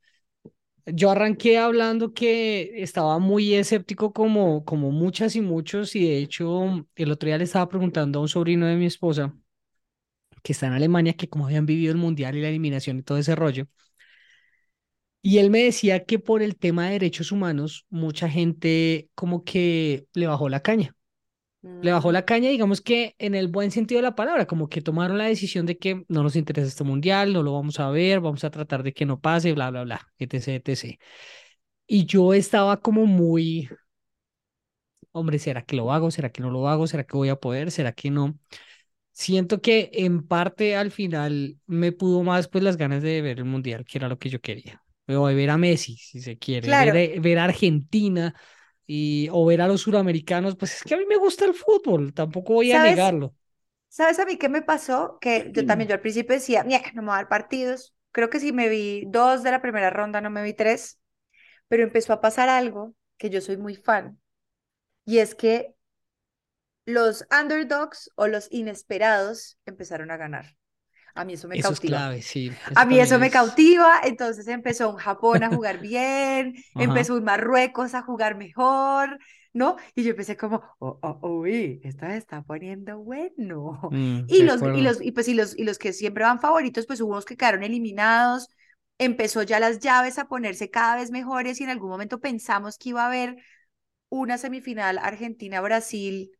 Yo 0.87 1.11
arranqué 1.11 1.59
hablando 1.59 2.15
que 2.15 2.83
estaba 2.83 3.19
muy 3.19 3.55
escéptico 3.55 4.13
como, 4.13 4.65
como 4.65 4.91
muchas 4.91 5.37
y 5.37 5.41
muchos 5.43 5.95
y 5.97 6.09
de 6.09 6.19
hecho 6.19 6.87
el 6.97 7.13
otro 7.13 7.27
día 7.29 7.39
le 7.39 7.45
estaba 7.45 7.69
preguntando 7.69 8.19
a 8.19 8.23
un 8.23 8.29
sobrino 8.29 8.67
de 8.67 8.77
mi 8.77 8.87
esposa 8.87 9.35
que 10.43 10.53
está 10.53 10.67
en 10.67 10.73
Alemania 10.75 11.15
que 11.15 11.29
cómo 11.29 11.47
habían 11.47 11.67
vivido 11.67 11.93
el 11.93 11.99
mundial 11.99 12.37
y 12.37 12.43
la 12.43 12.49
eliminación 12.49 12.99
y 12.99 13.03
todo 13.03 13.19
ese 13.19 13.35
rollo. 13.37 13.67
Y 15.23 15.39
él 15.39 15.51
me 15.51 15.65
decía 15.65 16.05
que 16.05 16.19
por 16.19 16.43
el 16.43 16.57
tema 16.57 16.87
de 16.87 16.93
derechos 16.93 17.31
humanos 17.31 17.87
mucha 17.91 18.29
gente 18.29 19.11
como 19.15 19.45
que 19.45 20.07
le 20.15 20.27
bajó 20.27 20.49
la 20.49 20.61
caña. 20.61 20.97
Le 21.63 21.93
bajó 21.93 22.09
Mm, 22.09 22.13
la 22.13 22.25
caña, 22.25 22.49
digamos 22.49 22.81
que 22.81 23.15
en 23.19 23.35
el 23.35 23.49
buen 23.49 23.71
sentido 23.71 23.99
de 23.99 24.03
la 24.03 24.15
palabra, 24.15 24.47
como 24.47 24.69
que 24.69 24.81
tomaron 24.81 25.19
la 25.19 25.27
decisión 25.27 25.67
de 25.67 25.77
que 25.77 26.05
no 26.09 26.23
nos 26.23 26.37
interesa 26.37 26.69
este 26.69 26.85
mundial, 26.85 27.35
no 27.35 27.43
lo 27.43 27.53
vamos 27.53 27.79
a 27.81 27.91
ver, 27.91 28.21
vamos 28.21 28.45
a 28.45 28.51
tratar 28.51 28.83
de 28.83 28.95
que 28.95 29.05
no 29.05 29.21
pase, 29.21 29.53
bla, 29.53 29.71
bla, 29.71 29.85
bla, 29.85 30.09
etc, 30.19 30.49
etc. 30.65 30.99
Y 31.87 32.07
yo 32.07 32.33
estaba 32.35 32.81
como 32.81 33.07
muy, 33.07 33.69
hombre, 35.13 35.39
¿será 35.39 35.63
que 35.63 35.77
lo 35.77 35.93
hago? 35.93 36.11
¿Será 36.11 36.31
que 36.31 36.43
no 36.43 36.51
lo 36.51 36.69
hago? 36.69 36.87
¿Será 36.87 37.05
que 37.05 37.17
voy 37.17 37.29
a 37.29 37.37
poder? 37.37 37.71
¿Será 37.71 37.93
que 37.93 38.11
no? 38.11 38.39
Siento 39.13 39.61
que 39.61 39.91
en 39.93 40.27
parte 40.27 40.77
al 40.77 40.91
final 40.91 41.59
me 41.67 41.93
pudo 41.93 42.23
más 42.23 42.49
pues 42.49 42.65
las 42.65 42.77
ganas 42.77 43.03
de 43.03 43.23
ver 43.23 43.39
el 43.39 43.45
mundial, 43.45 43.85
que 43.85 43.99
era 43.99 44.09
lo 44.09 44.19
que 44.19 44.31
yo 44.31 44.41
quería. 44.41 44.83
O 45.17 45.27
de 45.29 45.35
ver 45.35 45.51
a 45.51 45.59
Messi, 45.59 45.97
si 45.97 46.21
se 46.21 46.39
quiere, 46.39 46.75
ver, 46.77 46.95
claro, 46.95 46.97
eh, 46.97 47.21
ver 47.21 47.39
a 47.39 47.45
Argentina 47.45 48.35
y, 48.87 49.29
o 49.33 49.45
ver 49.47 49.61
a 49.63 49.69
los 49.69 49.83
suramericanos, 49.83 50.57
pues 50.57 50.77
es 50.77 50.83
que 50.85 50.95
a 50.95 50.99
mí 50.99 51.07
me 51.07 51.17
gusta 51.17 51.45
el 51.45 51.55
fútbol, 51.55 52.13
tampoco 52.15 52.55
voy 52.55 52.73
a 52.73 52.81
negarlo. 52.81 53.35
¿Sabes 53.89 54.19
a 54.21 54.25
mí 54.25 54.37
qué 54.39 54.49
me 54.49 54.63
pasó? 54.63 55.19
Que 55.21 55.51
yo 55.53 55.67
también, 55.67 55.89
yo 55.89 55.95
al 55.95 56.01
principio 56.01 56.35
decía, 56.35 56.63
"Ñe, 56.65 56.83
no 56.95 57.03
me 57.03 57.09
voy 57.09 57.15
a 57.15 57.17
dar 57.19 57.29
partidos. 57.29 57.95
Creo 58.13 58.31
que 58.31 58.41
sí 58.41 58.53
me 58.53 58.69
vi 58.69 59.05
dos 59.09 59.43
de 59.43 59.51
la 59.51 59.63
primera 59.63 59.91
ronda, 59.91 60.21
no 60.21 60.31
me 60.31 60.43
vi 60.43 60.55
tres, 60.55 60.99
pero 61.69 61.85
empezó 61.85 62.13
a 62.15 62.21
pasar 62.21 62.49
algo 62.49 62.95
que 63.19 63.31
yo 63.31 63.41
soy 63.41 63.57
muy 63.59 63.77
fan, 63.77 64.21
y 65.07 65.19
es 65.19 65.35
que 65.35 65.75
los 66.85 67.25
underdogs 67.31 68.11
o 68.17 68.27
los 68.27 68.49
inesperados 68.53 69.59
empezaron 69.65 70.11
a 70.11 70.19
ganar. 70.19 70.59
A 71.21 71.25
mí 71.25 71.35
eso 71.35 71.49
me 71.49 71.59
Eso 71.59 71.73
es 71.73 71.81
cautiva. 71.81 71.81
clave, 71.81 72.23
sí. 72.23 72.57
A 72.75 72.87
mí 72.87 73.01
eso 73.01 73.19
me 73.19 73.31
cautiva, 73.31 74.01
entonces 74.05 74.47
empezó 74.49 74.91
un 74.91 74.97
Japón 74.97 75.43
a 75.45 75.51
jugar 75.51 75.79
bien, 75.81 76.55
empezó 76.77 77.17
un 77.17 77.25
Marruecos 77.25 77.95
a 77.95 78.03
jugar 78.03 78.37
mejor, 78.37 79.19
¿no? 79.53 79.77
Y 79.95 80.05
yo 80.05 80.11
empecé 80.11 80.37
como, 80.37 80.63
oh, 80.79 80.99
oh, 81.03 81.29
uy, 81.29 81.81
esto 81.85 82.07
se 82.07 82.17
está 82.17 82.43
poniendo 82.43 82.99
bueno. 83.01 83.81
Mm, 83.91 84.27
Y 84.27 84.43
los, 84.43 84.65
y 84.73 84.83
los, 84.83 85.01
y 85.03 85.13
pues, 85.13 85.29
y 85.29 85.35
los, 85.35 85.59
y 85.59 85.65
los 85.65 85.79
que 85.79 85.93
siempre 85.93 86.25
van 86.25 86.41
favoritos, 86.41 86.87
pues 86.87 87.01
hubo 87.01 87.13
unos 87.13 87.25
que 87.25 87.37
quedaron 87.37 87.63
eliminados, 87.65 88.49
empezó 88.99 89.43
ya 89.43 89.61
las 89.61 89.81
llaves 89.81 90.19
a 90.19 90.27
ponerse 90.29 90.71
cada 90.71 90.97
vez 90.97 91.11
mejores 91.11 91.61
y 91.61 91.65
en 91.65 91.71
algún 91.71 91.91
momento 91.91 92.21
pensamos 92.21 92.79
que 92.79 92.91
iba 92.91 93.03
a 93.05 93.07
haber 93.07 93.37
una 94.09 94.39
semifinal 94.39 94.99
Argentina-Brasil, 94.99 96.33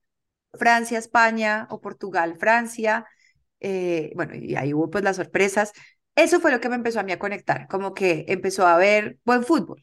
Francia-España 0.55 1.69
o 1.71 1.81
Portugal-Francia 1.81 3.07
eh, 3.61 4.13
bueno, 4.15 4.35
y 4.35 4.57
ahí 4.57 4.75
hubo 4.75 4.91
pues 4.91 5.05
las 5.05 5.17
sorpresas. 5.17 5.73
Eso 6.15 6.41
fue 6.41 6.51
lo 6.51 6.61
que 6.61 6.69
me 6.69 6.75
empezó 6.75 7.01
a 7.01 7.03
mí 7.03 7.13
a 7.13 7.19
conectar, 7.19 7.69
como 7.69 7.95
que 7.95 8.25
empezó 8.29 8.67
a 8.67 8.77
ver 8.77 9.19
buen 9.25 9.45
fútbol. 9.45 9.81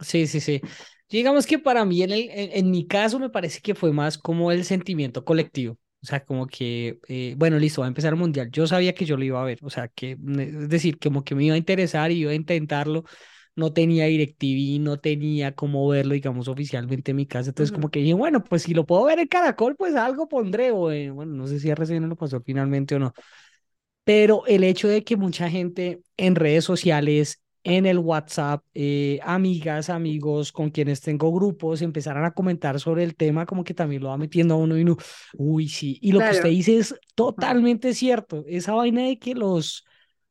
Sí, 0.00 0.26
sí, 0.26 0.40
sí. 0.40 0.60
Digamos 1.08 1.46
que 1.46 1.58
para 1.58 1.84
mí, 1.84 2.02
en, 2.02 2.10
el, 2.10 2.28
en, 2.30 2.70
mi 2.70 2.86
caso, 2.86 3.18
me 3.18 3.30
parece 3.30 3.60
que 3.60 3.74
fue 3.74 3.92
más 3.92 4.18
como 4.18 4.52
el 4.52 4.64
sentimiento 4.64 5.24
colectivo. 5.24 5.78
O 6.02 6.06
sea, 6.06 6.24
como 6.24 6.46
que, 6.46 6.98
eh, 7.08 7.34
bueno, 7.36 7.58
listo, 7.58 7.80
va 7.80 7.86
a 7.86 7.88
empezar 7.88 8.12
el 8.12 8.18
mundial. 8.18 8.50
Yo 8.52 8.66
sabía 8.66 8.94
que 8.94 9.04
yo 9.04 9.16
lo 9.16 9.24
iba 9.24 9.40
a 9.40 9.44
ver. 9.44 9.58
O 9.62 9.70
sea, 9.70 9.88
que, 9.88 10.12
es 10.12 10.68
decir, 10.68 10.98
como 10.98 11.24
que 11.24 11.34
me 11.34 11.44
iba 11.44 11.54
a 11.54 11.58
interesar 11.58 12.10
y 12.10 12.18
iba 12.18 12.32
a 12.32 12.34
intentarlo. 12.34 13.04
No 13.58 13.72
tenía 13.72 14.06
DirecTV, 14.06 14.78
no 14.80 14.98
tenía 15.00 15.54
cómo 15.54 15.86
verlo, 15.88 16.14
digamos, 16.14 16.48
oficialmente 16.48 17.10
en 17.12 17.16
mi 17.18 17.26
casa. 17.26 17.50
Entonces, 17.50 17.72
como 17.72 17.90
que 17.90 18.00
dije, 18.00 18.14
bueno, 18.14 18.42
pues 18.44 18.62
si 18.62 18.74
lo 18.74 18.86
puedo 18.86 19.04
ver 19.04 19.18
en 19.18 19.28
Caracol, 19.28 19.76
pues 19.76 19.94
algo 19.96 20.28
pondré. 20.28 20.72
O, 20.72 20.90
en- 20.92 21.14
bueno, 21.16 21.34
no 21.34 21.46
sé 21.46 21.60
si 21.60 21.70
RCN 21.70 22.06
lo 22.08 22.16
pasó 22.16 22.40
finalmente 22.40 22.94
o 22.96 22.98
no. 23.00 23.12
Pero 24.04 24.46
el 24.46 24.64
hecho 24.64 24.88
de 24.88 25.04
que 25.04 25.16
mucha 25.16 25.50
gente 25.50 26.02
en 26.16 26.34
redes 26.34 26.64
sociales, 26.64 27.42
en 27.64 27.84
el 27.86 27.98
WhatsApp, 27.98 28.64
eh, 28.74 29.20
amigas, 29.22 29.90
amigos 29.90 30.50
con 30.52 30.70
quienes 30.70 31.00
tengo 31.02 31.30
grupos, 31.32 31.82
empezaran 31.82 32.24
a 32.24 32.32
comentar 32.32 32.80
sobre 32.80 33.04
el 33.04 33.14
tema, 33.16 33.44
como 33.46 33.64
que 33.64 33.74
también 33.74 34.02
lo 34.02 34.08
va 34.08 34.16
metiendo 34.16 34.54
a 34.54 34.56
uno 34.58 34.78
y 34.78 34.82
uno, 34.82 34.96
uy, 35.34 35.68
sí. 35.68 35.98
Y 36.00 36.12
lo 36.12 36.24
que 36.24 36.32
usted 36.32 36.48
dice 36.50 36.78
es 36.78 36.94
totalmente 37.14 37.92
cierto. 37.94 38.44
Esa 38.48 38.72
vaina 38.74 39.02
de 39.02 39.18
que 39.18 39.34
los, 39.34 39.84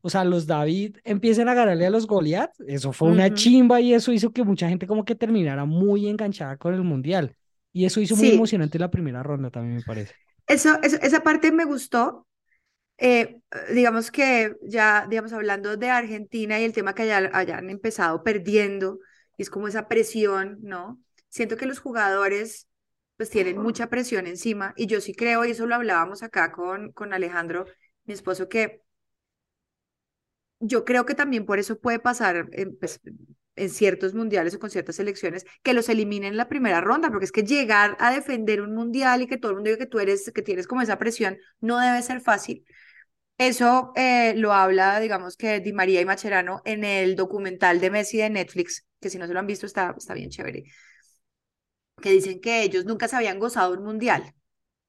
o 0.08 0.10
sea, 0.10 0.24
los 0.26 0.48
David 0.48 0.98
empiecen 1.04 1.50
a 1.50 1.54
ganarle 1.54 1.86
a 1.88 1.90
los 1.90 2.08
Goliat, 2.08 2.52
eso 2.68 2.94
fue 2.94 3.10
una 3.10 3.32
ujú. 3.32 3.34
chimba 3.34 3.82
y 3.82 3.94
eso 3.94 4.12
hizo 4.14 4.32
que 4.34 4.44
mucha 4.44 4.70
gente 4.70 4.88
como 4.88 5.06
que 5.06 5.16
terminara 5.16 5.66
muy 5.66 6.08
enganchada 6.10 6.58
con 6.58 6.74
el 6.74 6.84
mundial. 6.84 7.36
Y 7.74 7.86
eso 7.86 8.02
hizo 8.02 8.16
muy 8.18 8.30
Sí, 8.30 8.32
emocionante 8.32 8.80
la 8.80 8.90
primera 8.92 9.24
ronda, 9.24 9.52
también 9.52 9.76
me 9.76 9.84
parece. 9.84 10.16
eso, 10.48 10.80
eso- 10.84 10.98
esa 11.02 11.24
parte 11.24 11.52
me 11.52 11.66
gustó. 11.66 12.28
Eh, 13.00 13.42
digamos 13.74 14.12
que 14.12 14.56
ya, 14.64 15.08
digamos, 15.10 15.34
hablando 15.34 15.78
de 15.78 15.90
Argentina 15.90 16.60
y 16.60 16.66
el 16.66 16.74
tema 16.74 16.96
que 16.96 17.04
haya- 17.04 17.32
hayan 17.34 17.70
empezado 17.70 18.24
perdiendo, 18.24 19.00
y 19.38 19.44
es 19.44 19.50
como 19.52 19.68
esa 19.70 19.88
presión, 19.90 20.60
¿no? 20.64 21.02
Siento 21.30 21.58
que 21.58 21.66
los 21.68 21.80
jugadores 21.80 22.68
pues 23.18 23.30
tienen 23.32 23.60
mucha 23.60 23.90
presión 23.90 24.28
encima 24.28 24.74
y 24.78 24.88
yo 24.88 25.02
sí 25.02 25.14
creo, 25.16 25.46
y 25.46 25.52
eso 25.52 25.68
lo 25.68 25.76
hablábamos 25.76 26.24
acá 26.24 26.52
con, 26.54 26.92
con 26.94 27.14
Alejandro, 27.14 27.66
mi 28.06 28.14
esposo, 28.16 28.50
que 28.50 28.82
yo 30.60 30.86
creo 30.86 31.06
que 31.06 31.16
también 31.16 31.46
por 31.46 31.60
eso 31.60 31.80
puede 31.80 32.00
pasar 32.00 32.50
en, 32.52 32.78
pues, 32.78 33.00
en 33.56 33.70
ciertos 33.70 34.14
mundiales 34.14 34.56
o 34.56 34.60
con 34.60 34.70
ciertas 34.70 34.96
selecciones 34.96 35.46
que 35.64 35.74
los 35.74 35.90
eliminen 35.90 36.32
en 36.32 36.38
la 36.38 36.50
primera 36.50 36.82
ronda, 36.82 37.10
porque 37.10 37.26
es 37.26 37.32
que 37.32 37.44
llegar 37.44 37.98
a 38.00 38.12
defender 38.12 38.62
un 38.62 38.74
mundial 38.74 39.22
y 39.22 39.28
que 39.28 39.38
todo 39.38 39.52
el 39.52 39.58
mundo 39.58 39.70
diga 39.70 39.80
que 39.80 39.90
tú 39.90 40.00
eres, 40.00 40.32
que 40.34 40.42
tienes 40.42 40.68
como 40.68 40.82
esa 40.82 40.98
presión, 41.00 41.38
no 41.60 41.80
debe 41.80 42.02
ser 42.02 42.22
fácil. 42.22 42.66
Eso 43.38 43.92
eh, 43.96 44.34
lo 44.36 44.54
habla, 44.54 45.00
digamos 45.00 45.38
que 45.38 45.60
Di 45.60 45.74
María 45.74 46.02
y 46.02 46.06
Macherano 46.06 46.62
en 46.66 46.84
el 46.84 47.16
documental 47.16 47.80
de 47.80 47.92
Messi 47.92 48.18
de 48.18 48.30
Netflix, 48.32 48.86
que 49.00 49.10
si 49.12 49.18
no 49.20 49.28
se 49.28 49.34
lo 49.34 49.40
han 49.40 49.48
visto 49.48 49.66
está, 49.68 49.94
está 49.98 50.14
bien 50.16 50.30
chévere, 50.32 50.64
que 52.02 52.12
dicen 52.12 52.40
que 52.42 52.64
ellos 52.64 52.86
nunca 52.86 53.08
se 53.08 53.16
habían 53.16 53.40
gozado 53.40 53.74
un 53.74 53.84
mundial 53.84 54.34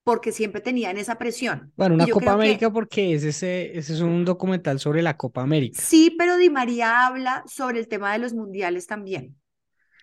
porque 0.09 0.33
siempre 0.33 0.61
tenían 0.69 0.97
esa 0.99 1.17
presión. 1.19 1.75
Bueno, 1.77 1.95
una 1.95 2.09
Copa 2.11 2.33
América 2.33 2.71
que 2.71 2.73
porque 2.73 3.15
ese, 3.15 3.29
ese, 3.29 3.79
ese 3.79 3.95
es 3.95 4.01
un 4.01 4.25
documental 4.25 4.79
sobre 4.81 5.01
la 5.03 5.17
Copa 5.17 5.43
América. 5.43 5.89
sí, 5.89 6.15
pero 6.19 6.37
Di 6.37 6.51
María 6.51 7.07
habla 7.07 7.45
sobre 7.47 7.79
el 7.81 7.89
tema 7.89 8.13
de 8.13 8.19
los 8.19 8.35
mundiales 8.35 8.87
también. 8.87 9.41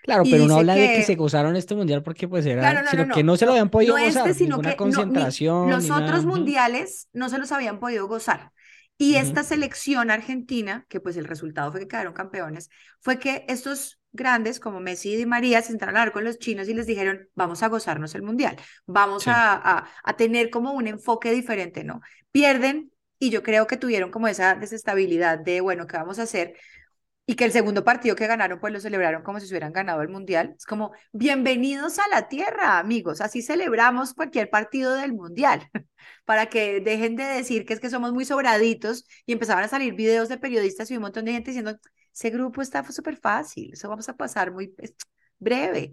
Claro, 0.02 0.24
Y 0.24 0.30
pero 0.30 0.48
no 0.48 0.56
habla 0.56 0.78
de 0.78 0.92
que 0.92 1.02
se 1.02 1.16
que 1.16 1.22
gozaron 1.22 1.56
este 1.56 1.76
mundial 1.76 2.04
porque 2.04 2.28
pues 2.28 2.46
era, 2.46 2.60
Claro, 2.60 2.84
no, 2.84 2.96
no, 2.96 3.06
sino 3.06 3.10
que 3.10 3.24
no, 3.24 3.24
no 3.24 3.38
se 3.38 3.46
lo 3.46 3.52
no, 3.52 3.54
habían 3.54 3.70
podido 3.72 3.98
no 3.98 3.98
este, 3.98 4.34
gozar, 4.34 4.34
sino 4.34 4.62
que 4.62 4.80
no, 4.84 5.04
ni, 5.08 5.38
concentración 5.56 5.56
los 5.62 5.84
ni 5.84 5.92
nada. 5.92 6.16
otros 6.16 6.26
Ujú, 6.26 6.56
mundiales 6.56 7.10
no 7.14 7.30
se 7.30 7.38
los 7.38 7.52
habían 7.52 7.80
podido 7.80 8.08
gozar. 8.08 8.52
Y 8.98 9.16
ujú, 9.16 9.16
esta 9.16 9.44
selección 9.44 10.10
argentina, 10.10 10.86
que 10.90 11.02
pues 11.02 11.18
el 11.18 11.26
resultado 11.26 11.72
fue 11.72 11.82
que 11.82 11.88
quedaron 11.90 12.14
campeones, 12.14 12.70
fue 13.02 13.20
que 13.20 13.46
estos 13.50 14.00
grandes 14.16 14.60
como 14.60 14.80
Messi 14.80 15.16
y 15.20 15.26
María 15.26 15.62
se 15.62 15.72
entraron 15.74 15.98
a 15.98 16.02
hablar 16.02 16.14
con 16.14 16.24
los 16.24 16.40
chinos 16.40 16.68
y 16.70 16.74
les 16.74 16.88
dijeron, 16.88 17.30
vamos 17.36 17.64
a 17.64 17.68
gozarnos 17.68 18.16
el 18.16 18.24
mundial, 18.24 18.58
vamos 18.86 19.24
Sí. 19.24 19.30
a, 19.30 19.54
a, 19.56 19.90
a 20.04 20.18
tener 20.18 20.50
como 20.50 20.74
un 20.74 20.88
enfoque 20.88 21.32
diferente, 21.32 21.84
¿no? 21.84 22.02
Pierden 22.32 22.92
y 23.20 23.30
yo 23.30 23.44
creo 23.44 23.68
que 23.68 23.78
tuvieron 23.78 24.12
como 24.12 24.28
esa 24.28 24.56
desestabilidad 24.56 25.40
de, 25.40 25.62
bueno, 25.62 25.88
¿qué 25.88 25.98
vamos 25.98 26.20
a 26.20 26.24
hacer? 26.24 26.56
y 27.28 27.36
que 27.36 27.46
el 27.46 27.52
segundo 27.52 27.84
partido 27.84 28.16
que 28.16 28.28
ganaron, 28.28 28.60
pues 28.60 28.72
lo 28.72 28.80
celebraron 28.80 29.24
como 29.24 29.40
si 29.40 29.48
hubieran 29.48 29.74
ganado 29.74 30.02
el 30.04 30.10
mundial. 30.10 30.54
Es 30.58 30.66
como, 30.66 30.92
bienvenidos 31.12 31.98
a 31.98 32.08
la 32.10 32.28
tierra, 32.28 32.78
amigos. 32.78 33.20
Así 33.20 33.42
celebramos 33.42 34.14
cualquier 34.14 34.50
partido 34.52 34.94
del 34.94 35.14
mundial, 35.14 35.68
para 36.26 36.48
que 36.48 36.82
dejen 36.82 37.16
de 37.16 37.24
decir 37.24 37.66
que 37.66 37.74
es 37.74 37.80
que 37.80 37.90
somos 37.90 38.14
muy 38.14 38.26
sobraditos 38.26 39.06
y 39.26 39.34
empezaban 39.34 39.64
a 39.64 39.68
salir 39.68 39.96
videos 39.96 40.30
de 40.30 40.38
periodistas 40.38 40.92
y 40.92 40.98
un 40.98 41.02
montón 41.04 41.26
de 41.26 41.32
gente 41.34 41.50
diciendo, 41.52 41.80
ese 42.16 42.30
grupo 42.32 42.62
está 42.62 42.84
súper 42.92 43.18
fácil, 43.18 43.74
eso 43.74 43.90
vamos 43.90 44.10
a 44.10 44.18
pasar 44.18 44.52
muy 44.52 44.74
breve. 45.40 45.92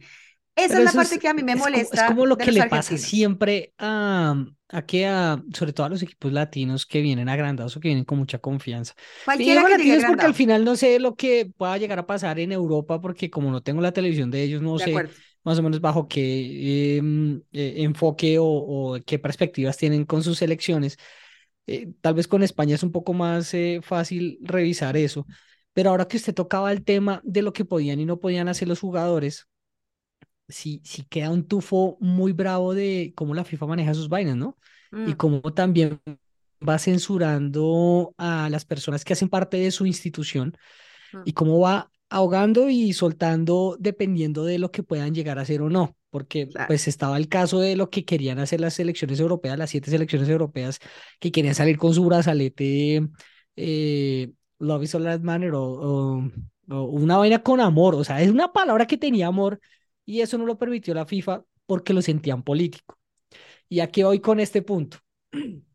Esa 0.54 0.66
es 0.66 0.70
Pero 0.70 0.84
la 0.84 0.90
eso 0.90 0.96
parte 0.96 1.14
es, 1.14 1.18
que 1.18 1.28
a 1.28 1.34
mí 1.34 1.42
me 1.42 1.54
es 1.54 1.66
como, 1.66 1.90
es 1.90 2.02
molesta 2.02 2.04
como 2.04 2.26
lo 2.26 2.36
que 2.38 2.52
le 2.52 2.64
pasa 2.64 2.96
siempre 2.98 3.74
a, 3.78 4.34
a 4.68 4.86
que 4.86 5.06
a, 5.06 5.42
sobre 5.54 5.72
todo 5.72 5.86
a 5.86 5.90
los 5.90 6.02
equipos 6.02 6.32
latinos 6.32 6.86
que 6.86 7.00
vienen 7.00 7.28
agrandados 7.28 7.76
o 7.76 7.80
que 7.80 7.88
vienen 7.88 8.04
con 8.04 8.18
mucha 8.18 8.38
confianza. 8.38 8.94
Cualquiera 9.24 9.64
que 9.64 9.70
latinos 9.72 10.04
porque 10.04 10.26
al 10.26 10.34
final 10.34 10.64
no 10.64 10.76
sé 10.76 10.98
lo 11.00 11.16
que 11.16 11.46
pueda 11.56 11.78
llegar 11.78 11.98
a 11.98 12.06
pasar 12.06 12.38
en 12.38 12.52
Europa, 12.52 13.00
porque 13.00 13.30
como 13.30 13.50
no 13.50 13.62
tengo 13.62 13.80
la 13.80 13.92
televisión 13.92 14.30
de 14.30 14.42
ellos, 14.42 14.62
no 14.62 14.78
de 14.78 14.84
sé 14.84 14.90
acuerdo. 14.90 15.14
más 15.44 15.58
o 15.58 15.62
menos 15.62 15.80
bajo 15.80 16.08
qué 16.08 16.98
em, 16.98 17.42
eh, 17.52 17.74
enfoque 17.78 18.38
o, 18.38 18.44
o 18.46 18.98
qué 19.06 19.18
perspectivas 19.18 19.76
tienen 19.76 20.04
con 20.04 20.22
sus 20.22 20.38
selecciones. 20.38 20.98
Eh, 21.66 21.92
tal 22.00 22.14
vez 22.14 22.28
con 22.28 22.42
España 22.42 22.74
es 22.74 22.82
un 22.82 22.92
poco 22.92 23.12
más 23.14 23.54
eh, 23.54 23.80
fácil 23.82 24.38
revisar 24.42 24.96
eso. 24.96 25.26
Pero 25.72 25.90
ahora 25.90 26.06
que 26.08 26.16
usted 26.18 26.34
tocaba 26.34 26.72
el 26.72 26.84
tema 26.84 27.20
de 27.24 27.42
lo 27.42 27.52
que 27.52 27.64
podían 27.64 28.00
y 28.00 28.04
no 28.06 28.20
podían 28.20 28.48
hacer 28.48 28.68
los 28.68 28.80
jugadores, 28.80 29.48
sí, 30.48 30.80
sí 30.84 31.04
queda 31.04 31.30
un 31.30 31.46
tufo 31.46 31.96
muy 32.00 32.32
bravo 32.32 32.74
de 32.74 33.12
cómo 33.16 33.34
la 33.34 33.44
FIFA 33.44 33.66
maneja 33.66 33.94
sus 33.94 34.08
vainas, 34.08 34.36
¿no? 34.36 34.58
Y 35.04 35.14
Mm, 35.14 35.16
cómo 35.16 35.40
también 35.54 36.00
va 36.66 36.78
censurando 36.78 38.14
a 38.18 38.48
las 38.50 38.64
personas 38.64 39.04
que 39.04 39.14
hacen 39.14 39.28
parte 39.28 39.56
de 39.56 39.70
su 39.70 39.86
institución 39.86 40.56
mm, 41.12 41.22
y 41.24 41.32
cómo 41.32 41.60
va 41.60 41.90
ahogando 42.10 42.68
y 42.70 42.92
soltando 42.92 43.76
dependiendo 43.80 44.44
de 44.44 44.58
lo 44.58 44.70
que 44.70 44.82
puedan 44.82 45.14
llegar 45.14 45.38
a 45.38 45.42
hacer 45.42 45.62
o 45.62 45.70
no. 45.70 45.96
Porque 46.10 46.52
claro, 46.52 46.66
pues 46.66 46.88
estaba 46.88 47.16
el 47.16 47.28
caso 47.28 47.60
de 47.60 47.76
lo 47.76 47.90
que 47.90 48.04
querían 48.04 48.38
hacer 48.38 48.60
las 48.60 48.74
selecciones 48.74 49.20
europeas, 49.20 49.58
las 49.58 49.70
siete 49.70 49.90
selecciones 49.90 50.28
europeas 50.28 50.78
que 51.20 51.32
querían 51.32 51.54
salir 51.54 51.78
con 51.78 51.94
su 51.94 52.04
brazalete 52.04 53.08
eh, 53.56 54.30
Love 54.62 54.84
is 54.84 54.94
all 54.94 55.04
that 55.04 55.20
matter 55.20 55.54
o, 55.54 55.62
o, 55.62 56.30
o 56.70 56.82
una 56.84 57.16
vaina 57.16 57.42
con 57.42 57.60
amor. 57.60 57.94
O 57.94 58.04
sea, 58.04 58.22
es 58.22 58.30
una 58.30 58.52
palabra 58.52 58.86
que 58.86 58.96
tenía 58.96 59.26
amor 59.26 59.60
y 60.04 60.20
eso 60.20 60.38
no 60.38 60.46
lo 60.46 60.58
permitió 60.58 60.94
la 60.94 61.06
FIFA 61.06 61.44
porque 61.66 61.92
lo 61.92 62.02
sentían 62.02 62.42
político. 62.42 62.98
Y 63.68 63.80
aquí 63.80 64.02
voy 64.02 64.20
con 64.20 64.40
este 64.40 64.62
punto. 64.62 64.98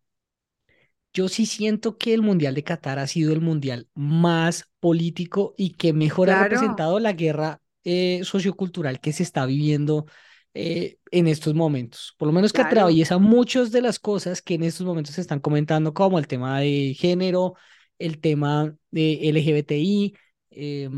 Yo 1.13 1.27
sí 1.29 1.45
siento 1.45 1.97
que 1.97 2.13
el 2.13 2.21
Mundial 2.21 2.53
de 2.53 2.63
Qatar 2.63 2.99
ha 2.99 3.07
sido 3.07 3.33
el 3.33 3.41
mundial 3.41 3.87
más 3.95 4.65
político 4.79 5.55
y 5.57 5.71
que 5.71 5.91
mejor 5.91 6.29
ha 6.29 6.33
claro, 6.33 6.43
representado 6.43 6.99
la 6.99 7.13
guerra 7.13 7.59
eh, 7.83 8.21
sociocultural 8.23 8.99
que 8.99 9.13
se 9.13 9.23
está 9.23 9.47
viviendo 9.47 10.05
eh, 10.53 10.99
en 11.09 11.27
estos 11.27 11.55
momentos. 11.55 12.13
Por 12.17 12.27
lo 12.27 12.33
menos 12.33 12.51
que 12.53 12.61
claro, 12.61 12.81
atraviesa 12.81 13.17
muchas 13.17 13.71
de 13.71 13.81
las 13.81 13.97
cosas 13.97 14.41
que 14.43 14.55
en 14.55 14.63
estos 14.63 14.85
momentos 14.85 15.15
se 15.15 15.21
están 15.21 15.39
comentando, 15.39 15.93
como 15.93 16.19
el 16.19 16.27
tema 16.27 16.59
de 16.59 16.95
género, 16.95 17.55
el 17.99 18.19
tema 18.19 18.75
de 18.91 19.29
LGBTI, 19.29 20.15
eh, 20.51 20.89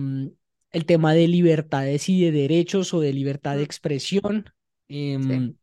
el 0.71 0.85
tema 0.85 1.13
de 1.13 1.27
libertades 1.27 2.09
y 2.09 2.23
de 2.23 2.31
derechos 2.31 2.93
o 2.93 2.99
de 2.99 3.13
libertad 3.13 3.57
de 3.57 3.63
expresión. 3.63 4.51
sí. 4.87 5.13
em, 5.13 5.55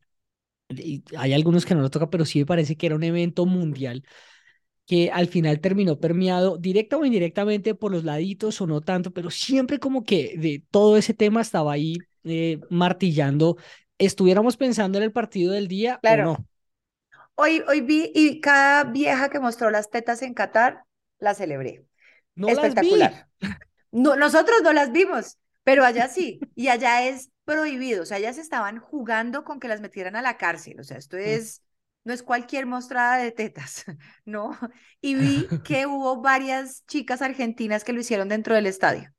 y 0.68 1.04
hay 1.16 1.32
algunos 1.32 1.64
que 1.64 1.74
no 1.74 1.80
lo 1.80 1.90
toca, 1.90 2.10
pero 2.10 2.24
sí 2.24 2.40
me 2.40 2.46
parece 2.46 2.76
que 2.76 2.86
era 2.86 2.96
un 2.96 3.04
evento 3.04 3.46
mundial 3.46 4.02
que 4.86 5.10
al 5.10 5.26
final 5.26 5.60
terminó 5.60 5.98
permeado 5.98 6.56
directa 6.58 6.96
o 6.96 7.04
indirectamente 7.04 7.74
por 7.74 7.90
los 7.90 8.04
laditos 8.04 8.60
o 8.60 8.66
no 8.66 8.80
tanto, 8.80 9.10
pero 9.12 9.30
siempre 9.30 9.80
como 9.80 10.04
que 10.04 10.36
de 10.38 10.64
todo 10.70 10.96
ese 10.96 11.12
tema 11.12 11.40
estaba 11.40 11.72
ahí 11.72 11.96
eh, 12.22 12.60
martillando, 12.70 13.56
estuviéramos 13.98 14.56
pensando 14.56 14.98
en 14.98 15.04
el 15.04 15.12
partido 15.12 15.52
del 15.52 15.66
día 15.66 15.98
o 16.02 16.16
no. 16.16 16.46
Hoy, 17.34 17.62
hoy 17.68 17.80
vi 17.82 18.12
y 18.14 18.40
cada 18.40 18.84
vieja 18.84 19.28
que 19.28 19.40
mostró 19.40 19.70
las 19.70 19.90
tetas 19.90 20.22
en 20.22 20.32
Qatar, 20.32 20.84
la 21.18 21.34
celebré. 21.34 21.84
No 22.34 22.48
Espectacular. 22.48 23.28
No, 23.92 24.16
nosotros 24.16 24.62
no 24.62 24.72
las 24.72 24.92
vimos, 24.92 25.38
pero 25.64 25.84
allá 25.84 26.08
sí, 26.08 26.40
y 26.54 26.68
allá 26.68 27.06
es 27.06 27.30
prohibido, 27.44 28.02
o 28.02 28.06
sea, 28.06 28.18
ellas 28.18 28.38
estaban 28.38 28.78
jugando 28.78 29.44
con 29.44 29.60
que 29.60 29.68
las 29.68 29.80
metieran 29.80 30.16
a 30.16 30.22
la 30.22 30.36
cárcel, 30.36 30.80
o 30.80 30.84
sea, 30.84 30.98
esto 30.98 31.16
mm. 31.16 31.20
es 31.20 31.62
no 32.06 32.12
es 32.12 32.22
cualquier 32.22 32.66
mostrada 32.66 33.18
de 33.18 33.32
tetas, 33.32 33.84
¿no? 34.24 34.56
Y 35.00 35.16
vi 35.16 35.48
que 35.64 35.86
hubo 35.86 36.22
varias 36.22 36.84
chicas 36.86 37.20
argentinas 37.20 37.82
que 37.84 37.92
lo 37.92 38.00
hicieron 38.00 38.28
dentro 38.28 38.54
del 38.54 38.66
estadio. 38.66 39.12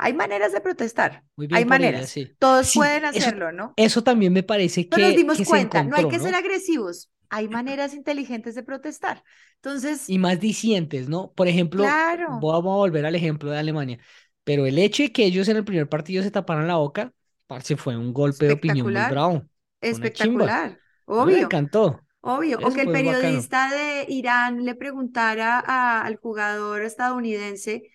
Hay 0.00 0.12
maneras 0.12 0.52
de 0.52 0.60
protestar. 0.60 1.24
Muy 1.34 1.48
bien 1.48 1.58
hay 1.58 1.64
maneras. 1.64 2.14
Todos 2.38 2.72
pueden 2.72 3.04
hacerlo, 3.04 3.50
¿no? 3.50 3.74
Eso 3.76 4.04
también 4.04 4.32
me 4.32 4.44
parece 4.44 4.88
que. 4.88 4.96
No 4.96 5.08
nos 5.08 5.16
dimos 5.16 5.42
cuenta. 5.42 5.82
no 5.82 5.96
hay 5.96 6.08
que 6.08 6.20
ser 6.20 6.36
agresivos. 6.36 7.10
Hay 7.30 7.48
maneras 7.48 7.94
inteligentes 7.94 8.54
de 8.54 8.62
protestar. 8.62 9.22
Entonces. 9.56 10.08
Y 10.08 10.18
más 10.18 10.40
dicientes, 10.40 11.08
¿no? 11.08 11.32
Por 11.32 11.48
ejemplo, 11.48 11.82
claro. 11.82 12.38
vamos 12.40 12.72
a 12.72 12.76
volver 12.76 13.06
al 13.06 13.14
ejemplo 13.14 13.50
de 13.50 13.58
Alemania. 13.58 13.98
Pero 14.44 14.66
el 14.66 14.78
hecho 14.78 15.02
de 15.02 15.12
que 15.12 15.24
ellos 15.24 15.48
en 15.48 15.58
el 15.58 15.64
primer 15.64 15.88
partido 15.88 16.22
se 16.22 16.30
taparan 16.30 16.66
la 16.66 16.76
boca, 16.76 17.12
parce, 17.46 17.76
fue 17.76 17.96
un 17.96 18.12
golpe 18.12 18.46
de 18.46 18.54
opinión 18.54 18.86
muy 18.86 18.94
bravo. 18.94 19.44
Espectacular. 19.80 20.78
Obvio. 21.04 21.36
Me 21.36 21.42
encantó. 21.42 22.00
Obvio. 22.20 22.58
o 22.62 22.72
que 22.72 22.82
el 22.82 22.90
periodista 22.90 23.70
de 23.70 24.06
Irán 24.08 24.64
le 24.64 24.74
preguntara 24.74 25.58
al 26.00 26.16
jugador 26.16 26.82
estadounidense 26.82 27.90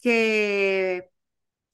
que 0.00 1.10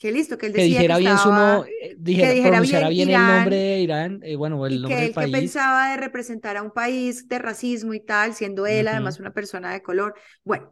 que 0.02 0.10
listo, 0.10 0.36
que 0.36 0.46
él 0.46 0.52
decía 0.52 0.66
que 0.66 0.72
dijera 0.72 0.98
bien 0.98 1.16
su 1.16 1.30
no, 1.30 1.64
eh, 1.64 1.94
dijera, 1.96 2.32
que 2.60 2.88
bien, 2.88 3.10
el 3.10 3.24
nombre 3.24 3.54
de 3.54 3.78
Irán, 3.82 4.18
eh, 4.24 4.34
bueno, 4.34 4.66
el 4.66 4.82
nombre 4.82 4.96
que, 4.96 5.02
del 5.04 5.12
país. 5.12 5.32
que 5.32 5.40
pensaba 5.40 5.92
de 5.92 5.96
representar 5.96 6.56
a 6.56 6.62
un 6.62 6.72
país 6.72 7.28
de 7.28 7.38
racismo 7.38 7.94
y 7.94 8.00
tal, 8.00 8.34
siendo 8.34 8.66
él 8.66 8.88
además 8.88 9.20
una 9.20 9.32
persona 9.32 9.72
de 9.72 9.80
color. 9.80 10.16
Bueno, 10.42 10.66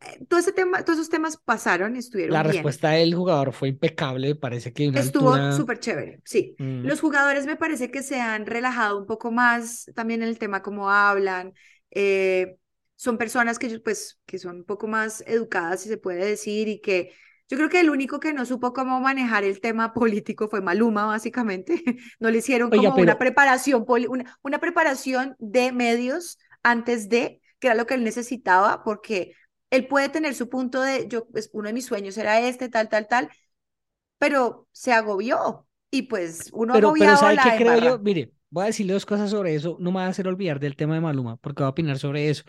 eh, 0.00 0.24
todo 0.28 0.40
ese 0.40 0.50
tema, 0.50 0.84
todos 0.84 0.98
esos 0.98 1.10
temas 1.10 1.36
pasaron, 1.36 1.94
estuvieron 1.94 2.32
La 2.32 2.42
respuesta 2.42 2.90
del 2.90 3.14
jugador 3.14 3.52
fue 3.52 3.68
impecable, 3.68 4.34
parece 4.34 4.72
que 4.72 4.88
estuvo 4.88 5.52
súper 5.52 5.78
chévere, 5.78 6.20
sí. 6.24 6.56
Mm. 6.58 6.84
Los 6.84 7.00
jugadores 7.00 7.46
me 7.46 7.54
parece 7.54 7.88
que 7.88 8.02
se 8.02 8.20
han 8.20 8.46
relajado 8.46 8.98
un 8.98 9.06
poco 9.06 9.30
más 9.30 9.92
también 9.94 10.22
en 10.22 10.28
el 10.28 10.40
tema 10.40 10.60
cómo 10.60 10.90
hablan. 10.90 11.52
son 12.96 13.16
personas 13.16 13.60
que 13.60 13.78
pues 13.78 14.18
que 14.26 14.40
son 14.40 14.56
un 14.56 14.64
poco 14.64 14.88
más 14.88 15.22
educadas 15.28 15.82
si 15.82 15.88
se 15.88 15.98
puede 15.98 16.24
decir 16.24 16.66
y 16.66 16.80
que 16.80 17.12
yo 17.52 17.58
creo 17.58 17.68
que 17.68 17.80
el 17.80 17.90
único 17.90 18.18
que 18.18 18.32
no 18.32 18.46
supo 18.46 18.72
cómo 18.72 18.98
manejar 18.98 19.44
el 19.44 19.60
tema 19.60 19.92
político 19.92 20.48
fue 20.48 20.62
Maluma, 20.62 21.04
básicamente. 21.04 21.74
No 22.18 22.30
le 22.30 22.38
hicieron 22.38 22.70
como 22.70 22.94
una 22.94 23.18
preparación, 23.18 23.84
una, 23.86 24.38
una 24.40 24.58
preparación 24.58 25.36
de 25.38 25.70
medios 25.70 26.38
antes 26.62 27.10
de, 27.10 27.42
que 27.58 27.66
era 27.66 27.76
lo 27.76 27.84
que 27.84 27.92
él 27.92 28.04
necesitaba, 28.04 28.82
porque 28.82 29.34
él 29.68 29.86
puede 29.86 30.08
tener 30.08 30.34
su 30.34 30.48
punto 30.48 30.80
de, 30.80 31.06
yo, 31.08 31.28
pues, 31.28 31.50
uno 31.52 31.66
de 31.66 31.74
mis 31.74 31.84
sueños 31.84 32.16
era 32.16 32.40
este, 32.40 32.70
tal, 32.70 32.88
tal, 32.88 33.06
tal, 33.06 33.28
pero 34.16 34.66
se 34.72 34.94
agobió. 34.94 35.66
Y 35.90 36.04
pues 36.04 36.48
uno 36.54 36.72
pero, 36.72 36.94
pero 36.98 37.18
¿sabe 37.18 37.36
qué 37.36 37.62
creo 37.62 37.78
yo? 37.78 37.98
Mire, 37.98 38.32
voy 38.48 38.62
a 38.62 38.66
decirle 38.68 38.94
dos 38.94 39.04
cosas 39.04 39.28
sobre 39.28 39.54
eso. 39.54 39.76
No 39.78 39.90
me 39.92 39.98
va 39.98 40.06
a 40.06 40.08
hacer 40.08 40.26
olvidar 40.26 40.58
del 40.58 40.74
tema 40.74 40.94
de 40.94 41.02
Maluma, 41.02 41.36
porque 41.36 41.62
voy 41.62 41.66
a 41.66 41.72
opinar 41.72 41.98
sobre 41.98 42.30
eso. 42.30 42.44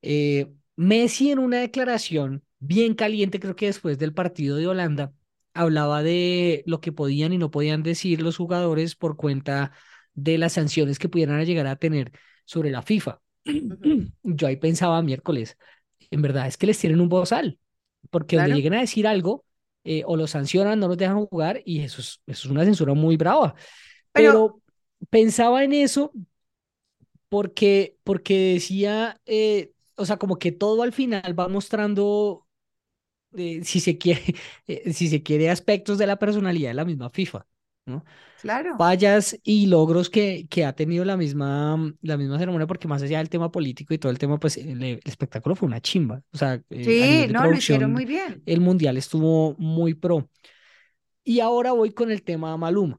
Eh, 0.00 0.50
Messi 0.76 1.30
en 1.30 1.40
una 1.40 1.58
declaración 1.58 2.42
bien 2.60 2.94
caliente, 2.94 3.40
creo 3.40 3.56
que 3.56 3.66
después 3.66 3.98
del 3.98 4.14
partido 4.14 4.56
de 4.56 4.68
Holanda, 4.68 5.12
hablaba 5.52 6.02
de 6.02 6.62
lo 6.66 6.80
que 6.80 6.92
podían 6.92 7.32
y 7.32 7.38
no 7.38 7.50
podían 7.50 7.82
decir 7.82 8.22
los 8.22 8.36
jugadores 8.36 8.94
por 8.94 9.16
cuenta 9.16 9.72
de 10.14 10.38
las 10.38 10.52
sanciones 10.52 10.98
que 10.98 11.08
pudieran 11.08 11.44
llegar 11.44 11.66
a 11.66 11.76
tener 11.76 12.12
sobre 12.44 12.70
la 12.70 12.82
FIFA. 12.82 13.20
Yo 14.22 14.46
ahí 14.46 14.56
pensaba 14.56 15.02
miércoles, 15.02 15.56
en 16.10 16.22
verdad 16.22 16.46
es 16.46 16.56
que 16.56 16.66
les 16.66 16.78
tienen 16.78 17.00
un 17.00 17.08
bozal, 17.08 17.58
porque 18.10 18.36
donde 18.36 18.54
lleguen 18.54 18.74
a 18.74 18.80
decir 18.80 19.06
algo, 19.06 19.44
eh, 19.84 20.02
o 20.06 20.16
los 20.16 20.30
sancionan, 20.30 20.78
no 20.78 20.88
los 20.88 20.98
dejan 20.98 21.24
jugar, 21.26 21.62
y 21.64 21.80
eso 21.80 22.00
es, 22.00 22.20
eso 22.26 22.48
es 22.48 22.50
una 22.50 22.64
censura 22.64 22.94
muy 22.94 23.16
brava. 23.16 23.54
Pero, 24.12 24.60
pensaba 25.08 25.64
en 25.64 25.72
eso 25.72 26.12
porque, 27.30 27.96
porque 28.04 28.54
decía, 28.54 29.20
eh, 29.24 29.72
o 29.96 30.04
sea, 30.04 30.18
como 30.18 30.38
que 30.38 30.52
todo 30.52 30.82
al 30.82 30.92
final 30.92 31.38
va 31.38 31.48
mostrando 31.48 32.46
si 33.34 33.80
se 33.80 33.98
quiere, 33.98 34.22
eh, 34.66 34.92
si 34.92 35.08
se 35.08 35.22
quiere 35.22 35.50
aspectos 35.50 35.98
de 35.98 36.06
la 36.06 36.18
personalidad 36.18 36.70
de 36.70 36.74
la 36.74 36.84
misma 36.84 37.10
FIFA, 37.10 37.46
¿no? 37.86 38.04
Claro. 38.40 38.76
Fallas 38.78 39.38
y 39.42 39.66
logros 39.66 40.08
que, 40.08 40.46
que 40.48 40.64
ha 40.64 40.72
tenido 40.74 41.04
la 41.04 41.16
misma, 41.16 41.92
la 42.00 42.16
misma 42.16 42.38
ceremonia, 42.38 42.66
porque 42.66 42.88
más 42.88 43.02
allá 43.02 43.18
del 43.18 43.28
tema 43.28 43.52
político 43.52 43.92
y 43.92 43.98
todo 43.98 44.10
el 44.10 44.18
tema, 44.18 44.38
pues 44.38 44.56
el, 44.56 45.00
espectáculo 45.04 45.54
fue 45.54 45.68
una 45.68 45.80
chimba. 45.80 46.22
O 46.32 46.38
sea, 46.38 46.54
eh, 46.70 47.26
sí, 47.26 47.32
no, 47.32 47.44
lo 47.44 47.56
hicieron 47.56 47.92
muy 47.92 48.06
bien. 48.06 48.42
El 48.46 48.60
mundial 48.60 48.96
estuvo 48.96 49.54
muy 49.58 49.94
pro. 49.94 50.30
Y 51.22 51.40
ahora 51.40 51.72
voy 51.72 51.92
con 51.92 52.10
el 52.10 52.22
tema 52.22 52.52
de 52.52 52.58
Maluma. 52.58 52.98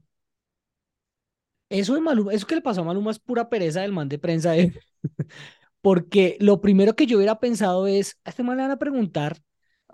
Eso 1.68 1.94
de 1.94 2.00
Maluma, 2.00 2.32
eso 2.32 2.46
que 2.46 2.54
le 2.54 2.60
pasó 2.60 2.82
a 2.82 2.84
Maluma 2.84 3.10
es 3.10 3.18
pura 3.18 3.48
pereza 3.48 3.80
del 3.80 3.92
man 3.92 4.08
de 4.08 4.18
prensa 4.18 4.52
de... 4.52 4.78
porque 5.80 6.36
lo 6.38 6.60
primero 6.60 6.94
que 6.94 7.06
yo 7.06 7.16
hubiera 7.16 7.40
pensado 7.40 7.88
es, 7.88 8.20
a 8.24 8.30
este 8.30 8.44
man 8.44 8.56
le 8.56 8.62
van 8.62 8.70
a 8.70 8.78
preguntar 8.78 9.38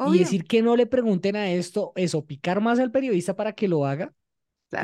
y 0.07 0.19
decir 0.19 0.45
que 0.45 0.63
no 0.63 0.77
le 0.77 0.87
pregunten 0.87 1.37
a 1.37 1.51
esto, 1.51 1.93
eso, 1.97 2.25
picar 2.25 2.61
más 2.61 2.79
al 2.79 2.91
periodista 2.91 3.35
para 3.35 3.53
que 3.53 3.69
lo 3.69 3.85
haga. 3.87 4.13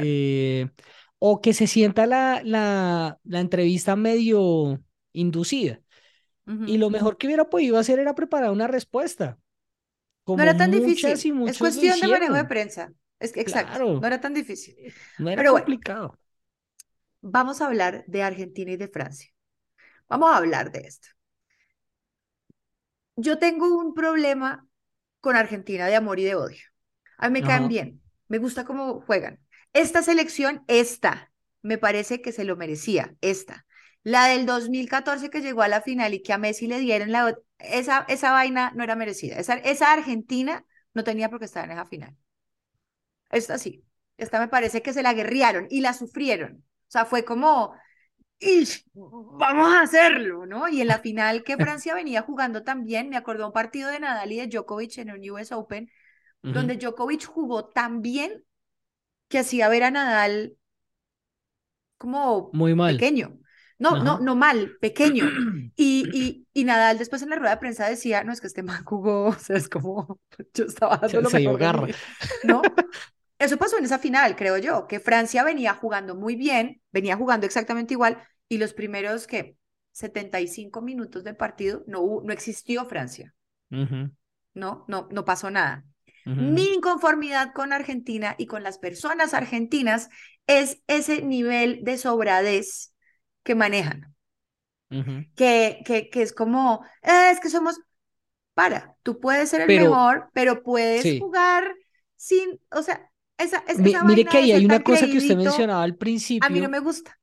Eh, 0.03 0.68
o 1.18 1.40
que 1.40 1.55
se 1.55 1.66
sienta 1.66 2.07
la, 2.07 2.40
la, 2.44 3.18
la 3.24 3.40
entrevista 3.40 3.96
medio 3.96 4.81
inducida. 5.12 5.81
Y 6.66 6.77
lo 6.77 6.90
mejor 6.90 7.16
que 7.16 7.27
hubiera 7.27 7.48
podido 7.48 7.79
hacer 7.79 7.98
era 7.98 8.14
preparar 8.14 8.50
una 8.50 8.66
respuesta. 8.66 9.38
no 10.27 10.42
era 10.42 10.57
tan 10.57 10.70
difícil. 10.70 11.48
es 11.48 11.59
cuestión 11.59 11.98
de 12.00 12.09
manejo 12.09 12.35
de 12.35 12.44
prensa. 12.44 12.92
Es, 13.18 13.35
exacto. 13.37 14.00
No 14.00 14.07
era 14.07 14.20
tan 14.20 14.35
difícil. 14.35 14.77
No 15.18 15.31
era 15.31 15.48
complicado. 15.48 16.18
vamos 17.22 17.61
a 17.62 17.66
hablar 17.66 18.05
de 18.07 18.22
Argentina 18.22 18.72
y 18.72 18.77
de 18.77 18.88
Francia. 18.88 19.31
Vamos 20.09 20.31
a 20.31 20.37
hablar 20.37 20.70
de 20.70 20.81
esto. 20.81 21.09
Yo 23.16 23.38
tengo 23.38 23.79
un 23.79 23.94
problema 23.94 24.66
con 25.24 25.37
Argentina 25.37 25.87
de 25.87 25.96
amor 25.96 26.20
y 26.20 26.24
de 26.24 26.34
odio. 26.34 26.62
A 27.16 27.30
mí 27.30 27.40
me 27.40 27.46
caen 27.46 27.66
bien, 27.66 28.02
me 28.28 28.37
gusta 28.37 28.66
cómo 28.66 29.00
juegan. 29.00 29.40
Esta 29.72 30.02
selección, 30.02 30.62
esta, 30.68 31.32
me 31.62 31.78
parece 31.78 32.20
que 32.20 32.30
se 32.30 32.44
lo 32.44 32.56
merecía, 32.56 33.16
esta. 33.22 33.64
La 34.02 34.26
del 34.26 34.44
2014 34.44 35.30
que 35.30 35.40
llegó 35.40 35.62
a 35.62 35.68
la 35.68 35.80
final 35.80 36.12
y 36.12 36.22
que 36.22 36.34
a 36.34 36.38
Messi 36.38 36.66
le 36.66 36.78
dieron 36.78 37.10
la... 37.10 37.38
Esa, 37.58 38.04
esa 38.08 38.32
vaina 38.32 38.72
no 38.76 38.84
era 38.84 38.96
merecida. 38.96 39.37
Esa, 39.37 39.54
esa 39.54 39.94
Argentina 39.94 40.66
no 40.92 41.04
tenía 41.04 41.30
por 41.30 41.38
qué 41.38 41.46
estar 41.46 41.64
en 41.64 41.70
esa 41.70 41.87
final. 41.87 42.14
Esta 43.30 43.56
sí. 43.56 43.82
Esta 44.18 44.38
me 44.38 44.48
parece 44.48 44.82
que 44.82 44.92
se 44.92 45.02
la 45.02 45.14
guerrearon 45.14 45.68
y 45.70 45.80
la 45.80 45.94
sufrieron. 45.94 46.62
O 46.87 46.90
sea, 46.90 47.06
fue 47.06 47.24
como, 47.24 47.74
vamos 48.94 49.74
a 49.74 49.83
hacerlo, 49.83 50.46
¿no? 50.46 50.68
Y 50.68 50.80
en 50.80 50.88
la 50.88 50.98
final 50.98 51.44
que 51.44 51.57
Francia 51.57 51.94
venía 51.94 52.22
jugando 52.22 52.62
también, 52.62 53.09
me 53.09 53.16
acordó 53.16 53.46
un 53.46 53.52
partido 53.52 53.90
de 53.90 54.00
Nadal 54.00 54.33
y 54.33 54.40
de 54.40 54.46
Djokovic 54.46 54.98
en 54.98 55.11
el 55.11 55.30
US 55.30 55.52
Open, 55.52 55.90
donde 56.42 56.76
Djokovic 56.76 57.24
jugó 57.24 57.66
tan 57.68 58.02
bien 58.02 58.44
que 59.28 59.38
hacía 59.38 59.68
ver 59.68 59.85
a 59.85 59.90
Nadal 59.90 60.57
como 61.98 62.50
Muy 62.52 62.74
mal. 62.74 62.94
pequeño. 62.94 63.38
No, 63.78 64.02
no, 64.02 64.20
no 64.20 64.37
mal, 64.37 64.76
pequeño. 64.80 65.24
Y, 65.76 66.04
y, 66.12 66.46
y, 66.52 66.64
Nadal 66.64 66.98
después 66.98 67.20
en 67.22 67.30
la 67.30 67.37
rueda 67.37 67.57
de 67.57 67.61
prensa 67.61 67.88
decía, 67.88 68.22
no, 68.22 68.33
es 68.33 68.40
que 68.40 68.46
este 68.46 68.62
man 68.62 68.85
jugó, 68.85 69.26
o 69.26 69.33
sea, 69.33 69.57
es 69.57 69.68
como, 69.68 70.20
yo 70.54 70.66
estaba 70.66 70.98
dando 70.98 71.22
lo 71.22 71.30
mejor. 71.30 71.90
¿No? 72.44 72.62
Eso 73.38 73.57
pasó 73.57 73.76
en 73.78 73.85
esa 73.85 73.98
final, 73.98 74.37
creo 74.37 74.57
yo, 74.59 74.87
que 74.87 75.00
Francia 75.00 75.42
venía 75.42 75.74
jugando 75.74 76.14
muy 76.14 76.37
bien, 76.37 76.80
venía 76.92 77.16
jugando 77.16 77.44
exactamente 77.44 77.94
igual, 77.94 78.22
y 78.48 78.59
los 78.59 78.74
primeros 78.74 79.26
que 79.26 79.57
75 79.92 80.83
minutos 80.83 81.24
de 81.24 81.35
partido 81.35 81.85
no, 81.87 82.20
no 82.22 82.33
existió 82.33 82.85
Francia. 82.85 83.35
No, 83.70 84.85
no, 84.88 85.09
no 85.11 85.24
pasó 85.24 85.50
nada. 85.50 85.85
Mi 86.24 86.64
inconformidad 86.72 87.52
con 87.52 87.72
Argentina 87.72 88.35
y 88.38 88.46
con 88.46 88.62
las 88.62 88.78
personas 88.78 89.35
argentinas 89.35 90.09
es 90.46 90.80
ese 90.87 91.22
nivel 91.22 91.85
de 91.85 91.98
sobradez 91.98 92.94
que 93.42 93.54
manejan. 93.54 94.14
que, 94.88 95.83
que, 95.85 96.09
que, 96.09 96.22
es 96.22 96.33
como, 96.33 96.85
eh, 97.02 97.30
es 97.30 97.40
que 97.40 97.50
somos, 97.50 97.78
para, 98.54 98.96
tú 99.02 99.20
puedes 99.20 99.50
ser 99.50 99.62
el 99.62 99.66
mejor, 99.66 100.30
pero 100.33 100.62
puedes 100.62 101.20
jugar 101.20 101.74
sin, 102.16 102.61
o 102.70 102.83
sea, 102.83 103.11
esa, 103.37 103.64
esa 103.66 104.04
mire 104.04 104.24
que 104.24 104.38
ahí 104.38 104.52
hay 104.52 104.64
una 104.64 104.83
cosa 104.83 105.07
que 105.07 105.18
usted 105.18 105.37
mencionaba 105.37 105.83
al 105.83 105.96
principio. 105.96 106.46
A 106.46 106.50
mí 106.50 106.61
no 106.61 106.68
me 106.68 106.78
gusta. 106.78 107.18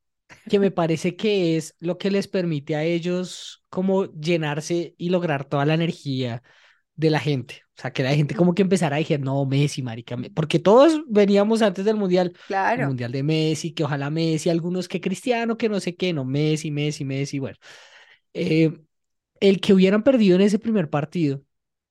Que 0.50 0.60
me 0.60 0.72
parece 0.72 1.16
que 1.16 1.58
es 1.58 1.76
lo 1.80 1.98
que 1.98 2.12
les 2.12 2.28
permite 2.28 2.76
a 2.76 2.84
ellos 2.84 3.64
como 3.70 4.06
llenarse 4.14 4.96
y 4.98 5.10
lograr 5.10 5.46
toda 5.46 5.66
la 5.66 5.74
energía 5.74 6.44
de 6.96 7.10
la 7.10 7.20
gente. 7.20 7.64
O 7.78 7.82
sea, 7.82 7.92
que 7.92 8.04
la 8.04 8.14
gente 8.14 8.36
como 8.36 8.54
que 8.54 8.62
empezara 8.62 8.96
a 8.96 9.00
decir, 9.00 9.20
no, 9.20 9.46
Messi, 9.46 9.82
marica, 9.82 10.16
porque 10.36 10.60
todos 10.60 11.02
veníamos 11.08 11.62
antes 11.62 11.84
del 11.84 11.96
Mundial, 11.96 12.34
el. 12.48 12.88
Mundial 12.88 13.12
de 13.12 13.24
Messi, 13.24 13.74
que 13.74 13.84
ojalá 13.84 14.10
Messi, 14.10 14.50
algunos 14.50 14.88
que 14.88 15.02
Cristiano, 15.02 15.58
que 15.58 15.68
no 15.70 15.80
sé 15.80 15.96
qué, 15.96 16.14
no, 16.14 16.24
Messi, 16.24 16.70
Messi, 16.70 17.06
Messi, 17.06 17.40
bueno. 17.40 17.58
Eh, 18.34 18.72
el 19.40 19.60
que 19.60 19.74
hubieran 19.74 20.04
perdido 20.04 20.36
en 20.36 20.42
ese 20.42 20.60
primer 20.60 20.90
partido 20.90 21.42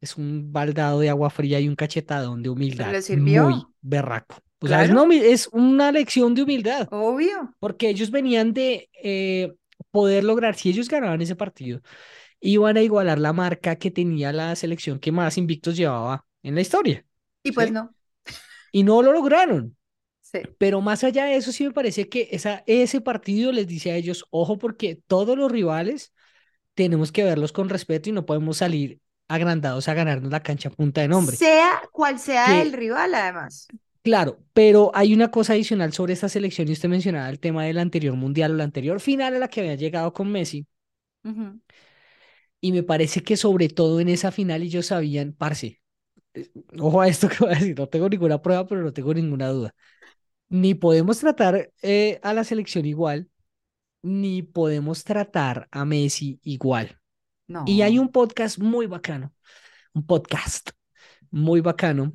es 0.00 0.16
un 0.16 0.52
baldado 0.52 1.00
de 1.00 1.10
agua 1.10 1.28
fría 1.28 1.60
y 1.60 1.68
un 1.68 1.76
cachetadón 1.76 2.42
de 2.42 2.48
humildad 2.48 2.92
le 2.92 3.16
muy 3.16 3.66
berraco. 3.80 4.36
O 4.60 4.68
sea, 4.68 4.84
es 4.84 4.90
una, 5.52 5.88
es 5.88 5.94
lección 5.94 6.34
de 6.34 6.42
humildad, 6.42 6.90
obvio. 6.90 7.54
porque 7.60 7.88
ellos 7.90 8.10
venían 8.10 8.52
de 8.54 8.90
eh, 9.02 9.54
poder 9.90 10.24
lograr, 10.24 10.56
si 10.56 10.70
ellos 10.70 10.88
ganaban 10.88 11.20
ese 11.22 11.36
partido, 11.36 11.82
iban 12.40 12.76
a 12.76 12.82
igualar 12.82 13.18
la 13.18 13.32
marca 13.32 13.76
que 13.76 13.90
tenía 13.90 14.32
la 14.32 14.56
selección 14.56 15.00
que 15.00 15.12
más 15.12 15.38
invictos 15.38 15.76
llevaba 15.76 16.26
en 16.42 16.54
la 16.56 16.62
historia, 16.62 17.06
Y 17.42 17.52
pues 17.52 17.68
¿sí? 17.68 17.72
no, 17.72 17.94
Y 18.72 18.82
no 18.82 19.02
lo 19.02 19.12
lograron. 19.12 19.76
sí. 20.20 20.40
Pero 20.58 20.80
más 20.80 21.04
allá 21.04 21.26
de 21.26 21.36
eso, 21.36 21.52
sí 21.52 21.64
me 21.66 21.72
parece 21.72 22.08
que 22.08 22.28
esa, 22.32 22.62
ese 22.66 23.00
partido 23.00 23.52
les 23.52 23.66
dice 23.66 23.92
a 23.92 23.96
ellos, 23.96 24.26
ojo, 24.30 24.58
porque 24.58 24.96
todos 25.06 25.36
los 25.38 25.50
rivales 25.52 26.12
tenemos 26.74 27.12
que 27.12 27.24
verlos 27.24 27.52
con 27.52 27.68
respeto 27.70 28.10
y 28.10 28.12
no 28.12 28.26
podemos 28.26 28.58
salir 28.58 29.00
agrandados 29.28 29.88
a 29.88 29.94
ganarnos 29.94 30.32
la 30.32 30.42
cancha 30.42 30.70
punta 30.70 31.02
de 31.02 31.08
nombre. 31.08 31.40
Sea 31.40 31.82
cual 31.92 32.18
sea 32.18 32.60
el 32.62 32.72
rival, 32.72 33.14
además. 33.14 33.72
Claro, 34.02 34.38
pero 34.52 34.90
hay 34.94 35.14
una 35.14 35.30
cosa 35.30 35.52
adicional 35.54 35.92
sobre 35.92 36.12
esta 36.14 36.28
selección 36.28 36.68
y 36.68 36.72
usted 36.72 36.88
mencionaba 36.88 37.28
el 37.30 37.40
tema 37.40 37.64
del 37.64 37.78
anterior 37.78 38.14
mundial 38.16 38.52
o 38.52 38.54
la 38.56 38.64
anterior 38.64 39.00
final 39.00 39.34
a 39.34 39.38
la 39.38 39.48
que 39.48 39.60
había 39.60 39.74
llegado 39.76 40.12
con 40.12 40.30
Messi. 40.30 40.66
Ujú. 41.24 41.60
Y 42.60 42.72
me 42.72 42.82
parece 42.82 43.22
que 43.22 43.36
sobre 43.36 43.68
todo 43.68 44.00
en 44.00 44.08
esa 44.08 44.30
final 44.32 44.62
ellos 44.62 44.86
sabían, 44.86 45.32
parce, 45.32 45.80
eh, 46.34 46.50
ojo 46.80 47.00
a 47.02 47.08
esto 47.08 47.28
que 47.30 47.38
voy 47.40 47.52
a 47.52 47.56
decir, 47.56 47.78
no 47.78 47.88
tengo 47.88 48.08
ninguna 48.10 48.42
prueba, 48.42 48.66
pero 48.66 48.82
no 48.82 48.92
tengo 48.92 49.14
ninguna 49.14 49.48
duda. 49.50 49.74
Ni 50.50 50.74
podemos 50.74 51.20
tratar 51.20 51.72
eh, 51.82 52.20
a 52.22 52.34
la 52.34 52.44
selección 52.44 52.86
igual, 52.86 53.30
ni 54.02 54.42
podemos 54.42 55.04
tratar 55.04 55.68
a 55.72 55.84
Messi 55.86 56.40
igual. 56.44 56.98
Y 57.64 57.82
hay 57.82 57.98
No, 57.98 58.00
un 58.00 58.10
podcast 58.12 58.58
muy 58.58 58.86
bacano, 58.86 59.34
un 59.94 60.06
podcast 60.06 60.70
muy 61.30 61.60
bacano 61.60 62.14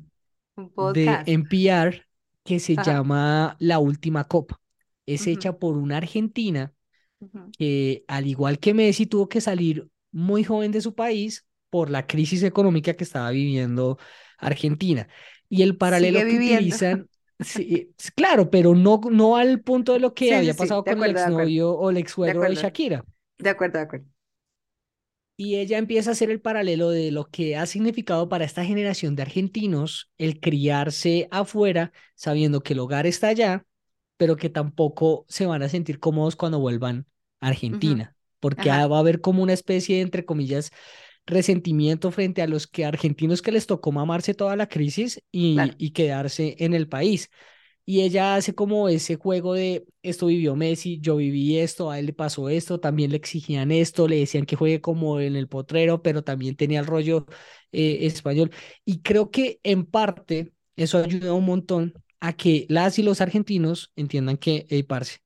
un 0.56 0.70
de. 0.76 1.26
NPR 1.26 2.02
que 2.44 2.60
se 2.60 2.76
Ajá. 2.76 2.80
llama 2.80 3.56
La 3.60 3.78
Última 3.78 4.24
Copa. 4.24 4.60
Es 5.06 5.26
hecha 5.26 5.58
por 5.58 5.76
una 5.76 5.98
argentina 5.98 6.72
que, 7.52 8.04
al 8.08 8.26
igual 8.26 8.58
que 8.58 8.74
Messi, 8.74 9.06
tuvo 9.06 9.28
que 9.28 9.40
salir 9.40 9.88
muy 10.12 10.44
joven 10.44 10.72
de 10.72 10.80
su 10.80 10.94
país 10.94 11.46
por 11.70 11.90
la 11.90 12.06
crisis 12.06 12.42
económica 12.42 12.94
que 12.94 13.04
estaba 13.04 13.30
viviendo 13.30 13.98
Argentina. 14.38 15.08
Y 15.48 15.62
el 15.62 15.76
Sigue 15.84 16.24
paralelo 16.24 16.26
que 16.26 16.36
viviendo. 16.36 16.36
utilizan, 16.36 17.08
sí, 17.40 17.94
claro, 18.14 18.50
pero 18.50 18.74
no, 18.74 19.00
no 19.10 19.36
al 19.36 19.60
punto 19.62 19.92
de 19.92 20.00
lo 20.00 20.14
que 20.14 20.34
Sí, 20.34 20.34
había 20.34 20.54
sí, 20.54 20.56
pasado 20.56 20.84
de 20.84 20.90
con 20.90 21.00
el 21.00 21.10
acuerdo, 21.10 21.20
de 21.20 21.22
exnovio 21.22 21.72
o 21.72 21.90
el 21.90 21.96
de 22.24 22.30
exsuegro 22.30 22.46
de 22.46 22.56
acuerdo, 22.56 22.56
Shakira. 22.56 23.04
de 23.38 23.50
acuerdo, 23.50 23.78
de 23.78 23.84
acuerdo. 23.84 24.08
Y 25.38 25.56
ella 25.56 25.76
empieza 25.78 26.10
a 26.10 26.12
hacer 26.14 26.30
el 26.30 26.40
paralelo 26.40 26.90
de 26.90 27.10
lo 27.10 27.26
que 27.28 27.56
ha 27.56 27.66
significado 27.66 28.28
para 28.28 28.44
esta 28.44 28.64
generación 28.64 29.16
de 29.16 29.22
argentinos 29.22 30.10
el 30.16 30.40
criarse 30.40 31.28
afuera 31.30 31.92
sabiendo 32.14 32.62
que 32.62 32.72
el 32.72 32.78
hogar 32.80 33.06
está 33.06 33.28
allá, 33.28 33.66
pero 34.16 34.36
que 34.36 34.48
tampoco 34.48 35.26
se 35.28 35.44
van 35.46 35.62
a 35.62 35.68
sentir 35.68 36.00
cómodos 36.00 36.36
cuando 36.36 36.58
vuelvan 36.58 37.06
a 37.40 37.48
Argentina, 37.48 38.16
porque 38.40 38.70
Ajá, 38.70 38.86
va 38.86 38.96
a 38.96 39.00
haber 39.00 39.20
como 39.20 39.42
una 39.42 39.52
especie 39.52 39.96
de, 39.96 40.02
entre 40.02 40.24
comillas, 40.24 40.70
resentimiento 41.26 42.10
frente 42.12 42.40
a 42.42 42.46
los 42.46 42.66
que 42.66 42.84
argentinos 42.86 43.42
que 43.42 43.52
les 43.52 43.66
tocó 43.66 43.92
mamarse 43.92 44.32
toda 44.34 44.56
la 44.56 44.68
crisis 44.68 45.22
y, 45.32 45.54
claro. 45.54 45.76
y 45.78 45.90
quedarse 45.92 46.56
en 46.60 46.72
el 46.74 46.88
país. 46.88 47.30
Y 47.88 48.02
ella 48.02 48.34
hace 48.34 48.54
como 48.54 48.88
ese 48.88 49.16
juego 49.16 49.54
de 49.54 49.86
esto 50.02 50.26
vivió 50.26 50.56
Messi, 50.56 50.98
yo 51.00 51.16
viví 51.16 51.58
esto, 51.58 51.90
a 51.90 52.00
él 52.00 52.06
le 52.06 52.12
pasó 52.12 52.48
esto, 52.48 52.80
también 52.80 53.12
le 53.12 53.16
exigían 53.16 53.70
esto, 53.70 54.08
le 54.08 54.18
decían 54.18 54.44
que 54.44 54.56
juegue 54.56 54.80
como 54.80 55.20
en 55.20 55.36
el 55.36 55.48
potrero, 55.48 56.02
pero 56.02 56.24
también 56.24 56.56
tenía 56.56 56.80
el 56.80 56.86
rollo 56.86 57.26
eh, 57.72 57.98
español. 58.02 58.50
Y 58.84 59.02
creo 59.02 59.30
que 59.30 59.60
en 59.62 59.86
parte 59.86 60.52
eso 60.76 60.98
ayuda 60.98 61.32
un 61.32 61.44
montón 61.46 61.94
a 62.20 62.32
que 62.34 62.66
las 62.68 62.98
y 62.98 63.02
los 63.04 63.20
argentinos 63.20 63.92
entiendan 63.96 64.36
que, 64.36 64.66
hey, 64.68 64.82
parce, 64.82 65.20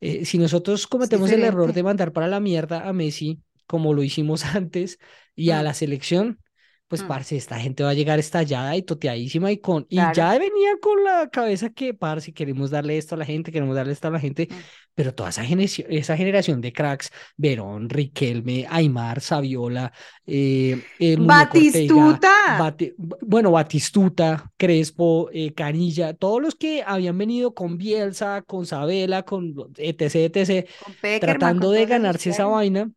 eh, 0.00 0.24
si 0.24 0.38
nosotros 0.38 0.86
cometemos 0.86 1.30
el 1.30 1.42
error 1.42 1.72
de 1.72 1.82
mandar 1.82 2.12
para 2.12 2.28
la 2.28 2.40
mierda 2.40 2.88
a 2.88 2.92
Messi, 2.92 3.42
como 3.66 3.94
lo 3.94 4.02
hicimos 4.02 4.44
antes, 4.54 4.98
y 5.34 5.50
a 5.50 5.62
la 5.62 5.74
selección, 5.74 6.40
pues, 6.88 7.02
mm, 7.02 7.08
parce, 7.08 7.36
esta 7.36 7.58
gente 7.58 7.82
va 7.82 7.90
a 7.90 7.94
llegar 7.94 8.18
estallada 8.18 8.76
y 8.76 8.82
toteadísima 8.82 9.50
y 9.50 9.58
con, 9.58 9.86
y 9.88 9.96
Claro. 9.96 10.14
ya 10.14 10.38
venía 10.38 10.70
con 10.80 11.02
la 11.02 11.28
cabeza 11.28 11.70
que, 11.70 11.94
parce, 11.94 12.32
queremos 12.32 12.70
darle 12.70 12.96
esto 12.96 13.14
a 13.16 13.18
la 13.18 13.24
gente, 13.24 13.50
queremos 13.50 13.74
darle 13.74 13.92
esto 13.92 14.06
a 14.08 14.12
la 14.12 14.20
gente, 14.20 14.48
mm. 14.50 14.54
pero 14.94 15.12
toda 15.14 15.30
esa 15.30 15.44
generación, 15.44 15.88
esa 15.90 16.16
generación 16.16 16.60
de 16.60 16.72
cracks, 16.72 17.10
Verón, 17.36 17.88
Riquelme, 17.88 18.66
Aymar, 18.70 19.20
Saviola, 19.20 19.92
eh, 20.26 20.80
eh, 21.00 21.16
Ortega, 21.18 21.26
Batistuta. 21.26 22.76
Bueno, 23.22 23.50
Batistuta, 23.50 24.52
Crespo, 24.56 25.28
eh, 25.32 25.52
Canilla, 25.54 26.14
todos 26.14 26.40
los 26.40 26.54
que 26.54 26.84
habían 26.86 27.18
venido 27.18 27.52
con 27.52 27.78
Bielsa, 27.78 28.42
con 28.42 28.64
Sabela, 28.64 29.24
con 29.24 29.54
etc, 29.76 30.14
etc, 30.14 30.68
Con 30.84 30.94
Peckerman, 30.94 31.20
tratando 31.20 31.66
con 31.68 31.76
de 31.76 31.86
ganarse 31.86 32.30
esa 32.30 32.46
vaina. 32.46 32.90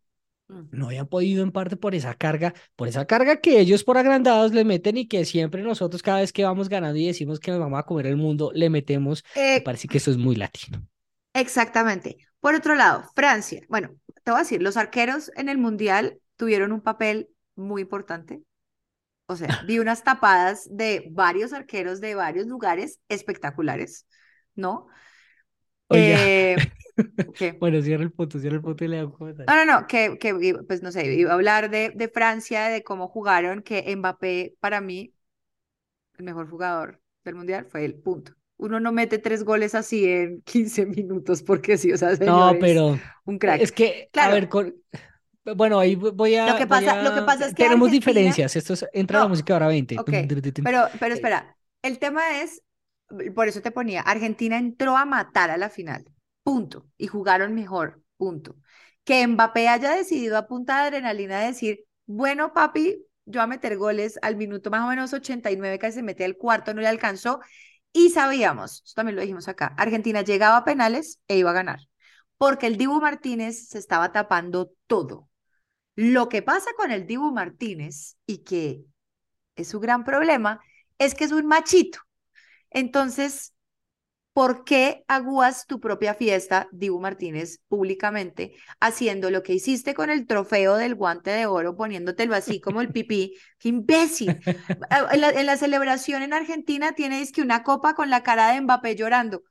No 0.72 0.88
habían 0.88 1.08
podido 1.08 1.44
en 1.44 1.52
parte 1.52 1.78
por 1.78 1.96
esa 1.96 2.14
carga, 2.16 2.54
por 2.76 2.88
esa 2.88 3.06
carga 3.06 3.38
que 3.42 3.60
ellos 3.60 3.84
por 3.84 3.98
agrandados 3.98 4.54
le 4.54 4.64
meten 4.66 4.98
y 4.98 5.08
que 5.08 5.26
siempre 5.26 5.64
nosotros 5.64 6.04
cada 6.04 6.20
vez 6.22 6.32
que 6.34 6.44
vamos 6.44 6.70
ganando 6.70 6.98
y 7.00 7.08
decimos 7.08 7.40
que 7.40 7.52
nos 7.52 7.60
vamos 7.60 7.80
a 7.80 7.84
comer 7.84 8.08
el 8.08 8.18
mundo, 8.18 8.52
le 8.54 8.70
metemos, 8.70 9.24
me 9.56 9.62
Eh, 9.62 9.62
parece 9.62 9.88
que 9.88 9.98
eso 9.98 10.12
es 10.12 10.18
muy 10.18 10.36
latino. 10.36 10.86
exactamente. 11.34 12.18
Por 12.40 12.56
otro 12.56 12.76
lado, 12.76 13.04
Francia. 13.16 13.62
Bueno, 13.70 13.90
te 14.24 14.32
voy 14.32 14.40
a 14.40 14.44
decir, 14.44 14.62
los 14.62 14.78
arqueros 14.78 15.32
en 15.36 15.50
el 15.50 15.58
Mundial 15.58 16.20
tuvieron 16.38 16.72
un 16.72 16.82
papel 16.82 17.30
muy 17.56 17.82
importante. 17.82 18.42
O 19.28 19.36
sea, 19.36 19.58
vi 19.62 19.80
unas 19.80 20.04
tapadas 20.04 20.68
de 20.72 21.08
varios 21.12 21.54
arqueros 21.54 22.02
de 22.02 22.16
varios 22.16 22.48
lugares 22.48 23.00
espectaculares, 23.10 24.08
¿no? 24.56 24.88
Oiga, 25.90 26.18
Eh, 26.18 26.58
¿qué? 27.34 27.60
bueno, 27.60 27.82
cierra 27.82 28.04
el 28.04 28.12
punto, 28.12 28.40
cierra 28.40 28.58
el 28.58 28.62
punto 28.62 28.84
y 28.86 28.88
le 28.88 29.00
hago 29.00 29.16
un. 29.20 29.36
No, 29.48 29.56
no, 29.56 29.66
no, 29.66 29.88
que, 29.88 30.18
que 30.20 30.34
pues 30.68 30.84
no 30.84 30.92
sé, 30.92 31.12
iba 31.16 31.32
a 31.32 31.34
hablar 31.34 31.70
de, 31.72 31.90
de 31.96 32.08
Francia, 32.08 32.66
de 32.70 32.84
cómo 32.84 33.08
jugaron, 33.08 33.64
que 33.64 33.96
Mbappé, 33.96 34.56
para 34.60 34.80
mí, 34.80 35.14
el 36.18 36.26
mejor 36.26 36.50
jugador 36.50 37.02
del 37.24 37.36
Mundial 37.36 37.66
fue 37.66 37.86
el 37.86 37.96
punto. 37.96 38.34
Uno 38.58 38.80
no 38.80 38.92
mete 38.92 39.20
tres 39.20 39.44
goles 39.44 39.74
así 39.76 40.06
en 40.06 40.42
15 40.46 40.86
minutos 40.86 41.44
porque 41.44 41.78
sí, 41.78 41.92
o 41.94 41.98
sea, 41.98 42.16
No, 42.18 42.58
señores, 42.58 42.60
pero 42.60 43.02
un 43.26 43.38
es 43.56 43.72
crack. 43.72 43.72
que, 43.72 44.12
a 44.18 44.30
ver, 44.30 44.50
con, 44.50 44.76
bueno, 45.56 45.80
ahí 45.80 45.96
voy 45.96 46.36
lo 46.44 46.56
a, 46.56 46.56
que 46.56 46.68
voy 46.68 46.86
pasa, 46.86 47.02
lo 47.02 47.14
que 47.14 47.22
pasa 47.22 47.46
es 47.48 47.54
que 47.56 47.66
tenemos 47.66 47.92
Argentina, 47.92 47.92
diferencias, 47.92 48.56
esto 48.56 48.74
es, 48.74 48.86
entra 48.94 49.20
la 49.20 49.26
no, 49.26 49.30
música 49.30 49.54
ahora 49.54 49.68
20. 49.68 50.04
ok, 50.04 50.14
pero, 50.64 50.90
pero 51.00 51.14
Eh, 51.14 51.16
espera, 51.16 51.58
el 51.84 52.00
tema 52.00 52.42
es, 52.42 52.64
por 53.36 53.48
eso 53.48 53.62
te 53.62 53.72
ponía, 53.72 54.02
Argentina 54.02 54.58
entró 54.58 54.98
a 54.98 55.06
matar 55.06 55.50
a 55.52 55.58
la 55.58 55.70
final, 55.70 56.06
punto, 56.44 56.88
y 56.98 57.08
jugaron 57.08 57.54
mejor, 57.56 58.02
punto. 58.18 58.56
Que 59.04 59.26
Mbappé 59.26 59.68
haya 59.68 59.92
decidido 59.92 60.38
a 60.38 60.48
punta 60.48 60.82
de 60.82 60.88
adrenalina 60.88 61.40
decir, 61.40 61.86
bueno, 62.06 62.54
papi, 62.54 63.06
yo 63.26 63.42
a 63.42 63.48
meter 63.48 63.78
goles 63.78 64.20
al 64.22 64.36
minuto 64.36 64.70
más 64.70 64.84
o 64.84 64.88
menos 64.90 65.14
89, 65.14 65.80
que 65.80 65.92
se 65.92 66.04
mete 66.04 66.26
al 66.26 66.38
cuarto, 66.38 66.74
no 66.74 66.82
le 66.82 66.88
alcanzó, 66.88 67.40
y 67.94 68.10
sabíamos, 68.10 68.84
eso 68.86 68.94
también 68.96 69.16
lo 69.16 69.22
dijimos 69.22 69.48
acá, 69.48 69.74
Argentina 69.78 70.22
llegaba 70.22 70.58
a 70.58 70.64
penales 70.66 71.20
e 71.28 71.38
iba 71.38 71.50
a 71.52 71.54
ganar, 71.54 71.80
porque 72.38 72.68
el 72.68 72.78
Dibu 72.78 73.02
Martínez 73.02 73.70
se 73.70 73.80
estaba 73.80 74.12
tapando 74.12 74.72
todo. 74.88 75.30
Lo 75.96 76.30
que 76.30 76.42
pasa 76.42 76.70
con 76.78 76.92
el 76.92 77.06
Dibu 77.06 77.32
Martínez, 77.32 78.18
y 78.26 78.40
que 78.40 78.86
es 79.56 79.68
su 79.68 79.80
gran 79.80 80.04
problema, 80.04 80.62
es 80.98 81.16
que 81.16 81.26
es 81.26 81.32
un 81.32 81.46
machito. 81.48 82.00
Entonces, 82.72 83.54
¿por 84.34 84.64
qué 84.64 85.04
agúas 85.08 85.68
tu 85.68 85.80
propia 85.80 86.14
fiesta, 86.14 86.68
Dibu 86.72 87.00
Martínez, 87.00 87.60
públicamente, 87.68 88.54
haciendo 88.80 89.32
lo 89.32 89.44
que 89.44 89.54
hiciste 89.54 89.94
con 89.94 90.10
el 90.10 90.28
trofeo 90.28 90.76
del 90.78 90.96
guante 90.96 91.32
de 91.32 91.46
oro, 91.48 91.76
poniéndotelo 91.76 92.36
así 92.36 92.62
como 92.62 92.82
el 92.82 92.92
pipí? 92.94 93.36
¡Qué 93.60 93.70
imbécil! 93.70 94.40
En 95.12 95.22
la, 95.22 95.30
en 95.32 95.46
la 95.46 95.58
celebración 95.58 96.22
en 96.24 96.34
Argentina 96.34 96.94
tienes 96.94 97.32
que 97.32 97.42
una 97.42 97.64
copa 97.64 97.96
con 97.96 98.10
la 98.10 98.24
cara 98.24 98.52
de 98.54 98.62
Mbappé 98.62 98.96
llorando. 98.96 99.44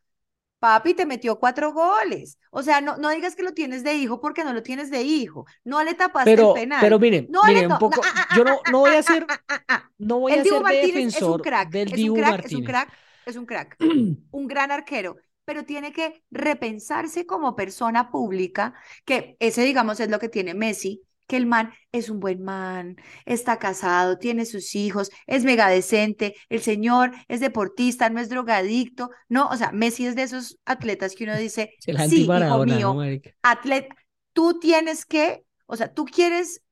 Papi, 0.58 0.94
te 0.94 1.06
metió 1.06 1.38
cuatro 1.38 1.72
goles. 1.72 2.38
O 2.50 2.62
sea, 2.64 2.80
no, 2.80 2.96
no 2.96 3.10
digas 3.10 3.36
que 3.36 3.44
lo 3.44 3.52
tienes 3.52 3.84
de 3.84 3.94
hijo 3.94 4.20
porque 4.20 4.42
no 4.44 4.52
lo 4.52 4.62
tienes 4.62 4.90
de 4.90 5.02
hijo. 5.02 5.46
No 5.64 5.84
le 5.84 5.94
tapaste 5.94 6.40
el 6.42 6.52
penal. 6.52 6.80
pero 6.80 6.98
miren, 6.98 7.28
No 7.28 7.48
le 7.48 7.66
un 7.66 7.78
poco, 7.78 8.02
ah, 8.04 8.26
ah, 8.28 8.28
yo 8.28 8.42
ah, 8.44 8.44
no, 8.44 8.60
ah, 8.64 8.72
no 8.72 8.80
voy 8.80 8.94
a 8.94 8.98
ah, 8.98 9.02
ser, 9.02 9.24
ah, 9.28 9.40
ah, 9.48 9.64
ah. 9.68 9.90
no 9.98 10.18
voy 10.20 10.34
El 10.34 10.40
a 10.40 10.42
Dibu 10.42 10.60
ser 10.60 10.62
Martínez 10.62 11.06
es 11.06 11.22
un 11.22 11.36
defensor 11.36 11.40
crack, 11.40 11.70
del 11.70 11.92
es 11.92 12.02
un 12.04 12.12
Dibu 12.12 12.14
crack, 12.14 12.44
es 12.44 12.54
un 12.54 12.62
Martínez. 12.62 12.64
crack, 12.64 12.92
es 13.30 13.36
un 13.36 13.46
crack, 13.46 13.76
un 14.30 14.46
gran 14.46 14.70
arquero. 14.70 15.16
pero 15.44 15.64
tiene 15.64 15.92
que 15.92 16.22
repensarse 16.30 17.24
como 17.24 17.56
persona 17.56 18.10
pública, 18.10 18.74
que 19.06 19.36
ese, 19.40 19.62
digamos, 19.62 19.98
es 19.98 20.10
lo 20.10 20.18
que 20.18 20.28
tiene 20.28 20.52
Messi, 20.52 21.02
que 21.26 21.36
el 21.36 21.46
man 21.46 21.72
es 21.92 22.10
un 22.10 22.20
buen 22.20 22.42
man, 22.42 22.96
está 23.26 23.58
casado, 23.58 24.18
tiene 24.18 24.46
sus 24.46 24.74
hijos, 24.74 25.10
es 25.26 25.44
mega 25.44 25.68
decente, 25.68 26.34
el 26.48 26.60
señor 26.60 27.12
es 27.28 27.40
deportista, 27.40 28.10
no 28.10 28.18
es 28.18 28.28
drogadicto, 28.28 29.10
no, 29.28 29.48
o 29.48 29.56
sea, 29.56 29.70
Messi 29.72 30.06
es 30.06 30.16
de 30.16 30.22
esos 30.22 30.58
atletas 30.64 31.14
que 31.14 31.24
uno 31.24 31.36
dice, 31.36 31.74
sí, 32.08 32.22
hijo 32.24 32.64
mío, 32.64 32.96
atleta, 33.42 33.94
tú 34.32 34.58
tienes 34.58 35.04
que, 35.06 35.44
o 35.66 35.76
sea, 35.76 35.92
tú 35.92 36.04
quieres 36.04 36.62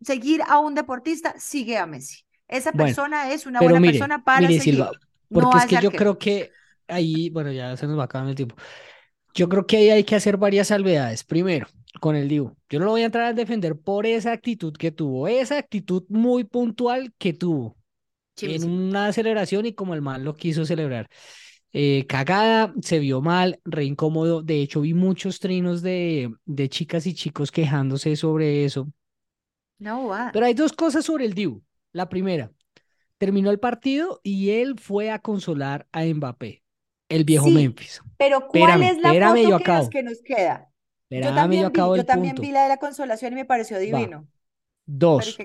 seguir 0.00 0.42
a 0.46 0.58
un 0.58 0.74
deportista, 0.74 1.34
sigue 1.38 1.78
a 1.78 1.86
Messi. 1.86 2.24
Esa 2.48 2.72
persona 2.72 3.32
es 3.32 3.46
una 3.46 3.60
buena 3.60 3.80
persona 3.80 4.24
para 4.24 4.46
seguir. 4.48 4.84
Porque 5.32 5.58
es 5.58 5.66
que 5.66 5.82
yo 5.82 5.90
creo 5.90 6.18
que 6.18 6.50
ahí, 6.88 7.30
bueno, 7.30 7.52
ya 7.52 7.76
se 7.76 7.86
nos 7.86 7.98
va 7.98 8.04
acabando 8.04 8.30
el 8.30 8.36
tiempo. 8.36 8.56
Yo 9.34 9.48
creo 9.48 9.66
que 9.66 9.78
ahí 9.78 9.90
hay 9.90 10.04
que 10.04 10.14
hacer 10.14 10.36
varias 10.36 10.68
salvedades. 10.68 11.24
Primero, 11.24 11.66
con 12.00 12.16
el 12.16 12.28
Divo. 12.28 12.56
Yo 12.68 12.78
no 12.78 12.86
lo 12.86 12.90
voy 12.92 13.02
a 13.02 13.06
entrar 13.06 13.24
a 13.24 13.32
defender 13.32 13.78
por 13.78 14.06
esa 14.06 14.32
actitud 14.32 14.74
que 14.74 14.90
tuvo, 14.90 15.28
esa 15.28 15.58
actitud 15.58 16.04
muy 16.08 16.44
puntual 16.44 17.12
que 17.18 17.32
tuvo 17.32 17.76
en 18.40 18.64
una 18.64 19.06
aceleración 19.06 19.66
y 19.66 19.74
como 19.74 19.94
el 19.94 20.02
mal 20.02 20.24
lo 20.24 20.34
quiso 20.34 20.64
celebrar. 20.64 21.08
Eh, 21.72 22.04
cagada, 22.06 22.74
se 22.82 22.98
vio 22.98 23.22
mal, 23.22 23.60
re 23.64 23.84
incómodo. 23.84 24.42
De 24.42 24.60
hecho, 24.60 24.82
vi 24.82 24.94
muchos 24.94 25.38
trinos 25.38 25.80
de, 25.82 26.30
de 26.44 26.68
chicas 26.68 27.06
y 27.06 27.14
chicos 27.14 27.50
quejándose 27.50 28.16
sobre 28.16 28.64
eso. 28.64 28.88
No, 29.78 30.10
Pero 30.32 30.46
hay 30.46 30.54
dos 30.54 30.72
cosas 30.72 31.04
sobre 31.04 31.24
el 31.24 31.34
Dibu. 31.34 31.62
La 31.92 32.08
primera, 32.08 32.50
terminó 33.22 33.52
el 33.52 33.60
partido 33.60 34.20
y 34.24 34.50
él 34.50 34.74
fue 34.80 35.12
a 35.12 35.20
consolar 35.20 35.86
a 35.92 36.04
Mbappé, 36.04 36.64
el 37.08 37.22
viejo 37.22 37.48
Memphis. 37.50 38.02
Pero 38.16 38.48
¿cuál 38.48 38.82
es 38.82 38.98
la 38.98 39.12
foto 39.12 39.90
que 39.90 40.02
nos, 40.02 40.22
queda? 40.22 40.68
yo 41.08 41.32
también, 41.32 41.70
vi, 41.70 41.78
yo 41.78 42.04
también 42.04 42.34
vi 42.34 42.50
la 42.50 42.64
de 42.64 42.68
la 42.70 42.78
consolación 42.78 43.32
y 43.32 43.36
me 43.36 43.44
pareció 43.44 43.78
divino. 43.78 44.26
Dos, 44.86 45.38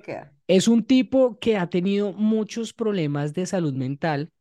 es 0.47 0.67
un 0.67 0.83
tipo 0.85 1.37
que 1.37 1.55
ha 1.55 1.69
tenido 1.69 2.13
muchos 2.13 2.73
problemas 2.73 3.35
de 3.35 3.45
salud 3.45 3.75
mental 3.75 4.31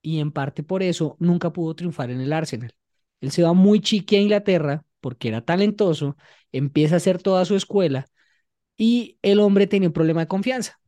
y 0.00 0.20
en 0.20 0.32
parte 0.32 0.62
por 0.62 0.82
eso 0.82 1.16
nunca 1.18 1.52
pudo 1.52 1.76
triunfar 1.76 2.10
en 2.10 2.22
el 2.22 2.32
Arsenal. 2.32 2.72
Él 3.20 3.30
se 3.30 3.42
va 3.42 3.52
muy 3.52 3.80
chique 3.80 4.16
a 4.16 4.20
Inglaterra 4.20 4.86
porque 5.02 5.28
era 5.28 5.42
talentoso, 5.42 6.16
empieza 6.50 6.94
a 6.94 6.96
hacer 6.96 7.20
toda 7.20 7.44
su 7.44 7.56
escuela 7.56 8.06
y 8.78 9.18
el 9.20 9.40
hombre 9.40 9.66
tenía 9.66 9.90
un 9.90 9.92
problema 9.92 10.20
de 10.20 10.28
confianza. 10.28 10.80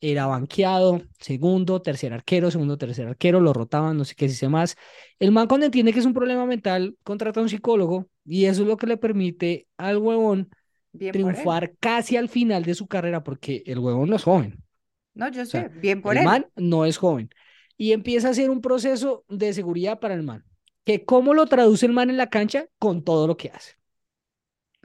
Era 0.00 0.26
banqueado, 0.26 1.02
segundo, 1.18 1.80
tercer 1.80 2.12
arquero, 2.12 2.50
segundo, 2.50 2.76
tercer 2.76 3.08
arquero, 3.08 3.40
lo 3.40 3.52
rotaban, 3.52 3.96
no 3.96 4.04
sé 4.04 4.14
qué 4.14 4.26
dice 4.28 4.48
más. 4.48 4.76
El 5.18 5.32
man 5.32 5.48
cuando 5.48 5.66
entiende 5.66 5.92
que 5.92 6.00
es 6.00 6.06
un 6.06 6.12
problema 6.12 6.44
mental, 6.44 6.96
contrata 7.02 7.40
a 7.40 7.42
un 7.42 7.48
psicólogo 7.48 8.06
y 8.24 8.44
eso 8.44 8.62
es 8.62 8.68
lo 8.68 8.76
que 8.76 8.86
le 8.86 8.96
permite 8.98 9.66
al 9.78 9.98
huevón 9.98 10.50
triunfar 10.92 11.74
casi 11.80 12.16
al 12.16 12.28
final 12.28 12.64
de 12.64 12.74
su 12.74 12.86
carrera, 12.86 13.22
porque 13.22 13.62
el 13.66 13.78
huevón 13.78 14.10
no 14.10 14.16
es 14.16 14.24
joven. 14.24 14.62
No, 15.14 15.30
yo 15.30 15.46
sé, 15.46 15.68
bien 15.80 16.02
por 16.02 16.12
él. 16.12 16.18
El 16.20 16.24
man 16.24 16.46
no 16.56 16.84
es 16.84 16.98
joven. 16.98 17.30
Y 17.78 17.92
empieza 17.92 18.28
a 18.28 18.30
hacer 18.32 18.50
un 18.50 18.60
proceso 18.60 19.24
de 19.28 19.52
seguridad 19.52 19.98
para 19.98 20.14
el 20.14 20.22
man. 20.22 20.44
Que 20.84 21.04
cómo 21.04 21.34
lo 21.34 21.46
traduce 21.46 21.86
el 21.86 21.92
man 21.92 22.10
en 22.10 22.16
la 22.16 22.28
cancha 22.28 22.66
con 22.78 23.02
todo 23.02 23.26
lo 23.26 23.36
que 23.36 23.50
hace. 23.50 23.76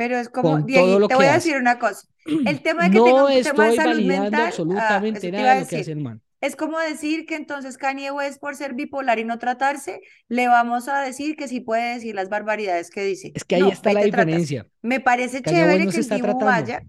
Pero 0.01 0.17
es 0.17 0.29
como, 0.29 0.59
Diego, 0.63 1.07
te 1.07 1.13
voy 1.13 1.25
a 1.25 1.33
decir 1.33 1.57
una 1.57 1.77
cosa. 1.77 2.07
El 2.25 2.61
tema 2.63 2.85
de 2.85 2.89
que 2.89 3.03
tenga 3.03 3.23
un 3.23 3.43
tema 3.43 3.67
de 3.67 3.75
salud 3.75 4.01
mental, 4.03 4.41
ah, 4.41 4.47
absolutamente 4.47 5.31
nada 5.31 5.53
de 5.53 5.61
lo 5.61 5.67
que 5.67 5.77
hace 5.77 5.91
el 5.91 5.99
man. 5.99 6.19
Es 6.41 6.55
como 6.55 6.79
decir 6.79 7.27
que 7.27 7.35
entonces 7.35 7.77
Kanye 7.77 8.09
West, 8.09 8.39
por 8.39 8.55
ser 8.55 8.73
bipolar 8.73 9.19
y 9.19 9.25
no 9.25 9.37
tratarse, 9.37 10.01
le 10.27 10.47
vamos 10.47 10.87
a 10.87 11.01
decir 11.01 11.35
que 11.35 11.47
sí 11.47 11.59
puede 11.59 11.93
decir 11.93 12.15
las 12.15 12.29
barbaridades 12.29 12.89
que 12.89 13.03
dice. 13.03 13.31
Es 13.35 13.43
que 13.43 13.57
ahí 13.57 13.69
está 13.69 13.93
la 13.93 14.01
diferencia. 14.01 14.65
Me 14.81 14.99
parece 14.99 15.43
chévere 15.43 15.85
que 15.85 15.97
el 15.97 16.09
Dibu 16.09 16.39
vaya. 16.39 16.81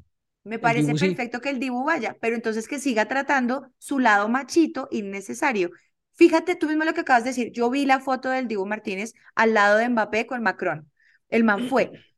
Me 0.45 0.59
parece 0.59 0.95
perfecto 0.95 1.43
que 1.43 1.51
el 1.51 1.59
Dibu 1.59 1.85
vaya, 1.85 2.17
pero 2.19 2.35
entonces 2.35 2.67
que 2.67 2.79
siga 2.79 3.09
tratando 3.09 3.71
su 3.77 3.99
lado 3.99 4.31
machito 4.31 4.89
innecesario. 4.91 5.71
Fíjate 6.15 6.55
tú 6.55 6.67
mismo 6.67 6.85
lo 6.85 6.95
que 6.95 7.03
acabas 7.03 7.25
de 7.25 7.31
decir. 7.31 7.53
Yo 7.53 7.69
vi 7.69 7.85
la 7.85 8.01
foto 8.01 8.31
del 8.31 8.49
Dibu 8.49 8.65
Martínez 8.65 9.13
al 9.35 9.53
lado 9.53 9.77
de 9.77 9.91
Mbappé 9.91 10.25
con 10.25 10.43
Macron. 10.43 10.91
El 11.29 11.45
man 11.45 11.69
fue 11.69 11.93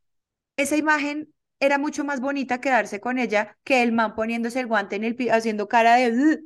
esa 0.56 0.76
imagen 0.76 1.32
era 1.60 1.78
mucho 1.78 2.04
más 2.04 2.20
bonita 2.20 2.60
quedarse 2.60 3.00
con 3.00 3.18
ella 3.18 3.56
que 3.64 3.82
el 3.82 3.92
man 3.92 4.14
poniéndose 4.14 4.60
el 4.60 4.66
guante 4.66 4.96
en 4.96 5.04
el 5.04 5.16
pie, 5.16 5.30
haciendo 5.30 5.68
cara 5.68 5.96
de 5.96 6.40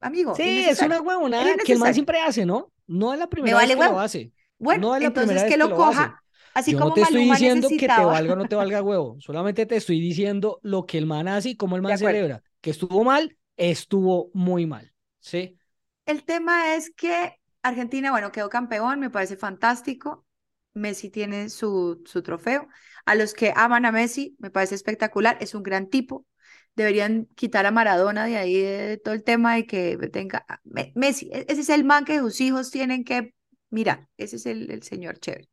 amigo. 0.00 0.34
Sí, 0.34 0.64
es 0.68 0.80
una 0.82 1.00
huevonada 1.00 1.56
que 1.64 1.72
el 1.72 1.78
man 1.78 1.94
siempre 1.94 2.20
hace, 2.20 2.44
¿no? 2.44 2.72
No 2.86 3.12
es 3.12 3.18
la 3.18 3.28
primera 3.28 3.58
vez 3.58 3.68
que 3.68 3.76
lo 3.76 4.00
hace. 4.00 4.32
Bueno, 4.58 4.88
no 4.88 4.94
es 4.94 5.02
la 5.02 5.08
entonces 5.08 5.44
que 5.44 5.56
lo, 5.56 5.74
coja. 5.74 6.22
Así 6.54 6.74
como 6.74 6.90
no 6.90 6.94
te 6.94 7.02
estoy 7.02 7.24
diciendo 7.24 7.68
que 7.68 7.78
te 7.78 7.86
valga 7.86 8.34
o 8.34 8.36
no 8.36 8.46
te 8.46 8.56
valga 8.56 8.82
huevo, 8.82 9.16
solamente 9.20 9.64
te 9.64 9.76
estoy 9.76 10.00
diciendo 10.00 10.60
lo 10.62 10.86
que 10.86 10.98
el 10.98 11.06
man 11.06 11.28
hace 11.28 11.50
y 11.50 11.56
cómo 11.56 11.76
el 11.76 11.82
man 11.82 11.96
celebra. 11.96 12.42
Que 12.60 12.70
estuvo 12.70 13.04
mal, 13.04 13.36
estuvo 13.56 14.30
muy 14.34 14.66
mal. 14.66 14.92
¿Sí? 15.18 15.56
El 16.04 16.24
tema 16.24 16.74
es 16.74 16.90
que 16.90 17.38
Argentina, 17.62 18.10
bueno, 18.10 18.32
quedó 18.32 18.48
campeón, 18.48 19.00
me 19.00 19.10
parece 19.10 19.36
fantástico. 19.36 20.26
Messi 20.74 21.10
tiene 21.10 21.48
su, 21.48 22.02
su 22.04 22.22
trofeo. 22.22 22.68
A 23.04 23.14
los 23.14 23.34
que 23.34 23.52
aman 23.56 23.84
a 23.84 23.92
Messi, 23.92 24.36
me 24.38 24.50
parece 24.50 24.74
espectacular, 24.74 25.36
es 25.40 25.54
un 25.54 25.62
gran 25.62 25.88
tipo. 25.88 26.26
Deberían 26.74 27.26
quitar 27.34 27.66
a 27.66 27.70
Maradona 27.70 28.26
de 28.26 28.36
ahí 28.36 28.60
de 28.60 28.96
todo 28.96 29.14
el 29.14 29.24
tema 29.24 29.54
de 29.56 29.66
que 29.66 29.96
tenga 30.12 30.46
Messi. 30.94 31.30
E, 31.32 31.46
ese 31.48 31.60
es 31.62 31.68
el 31.68 31.84
man 31.84 32.04
que 32.04 32.18
sus 32.18 32.40
hijos 32.40 32.70
tienen 32.70 33.04
que 33.04 33.34
mirar. 33.70 34.08
Ese 34.16 34.36
es 34.36 34.46
el, 34.46 34.70
el 34.70 34.82
señor 34.82 35.18
chévere. 35.18 35.48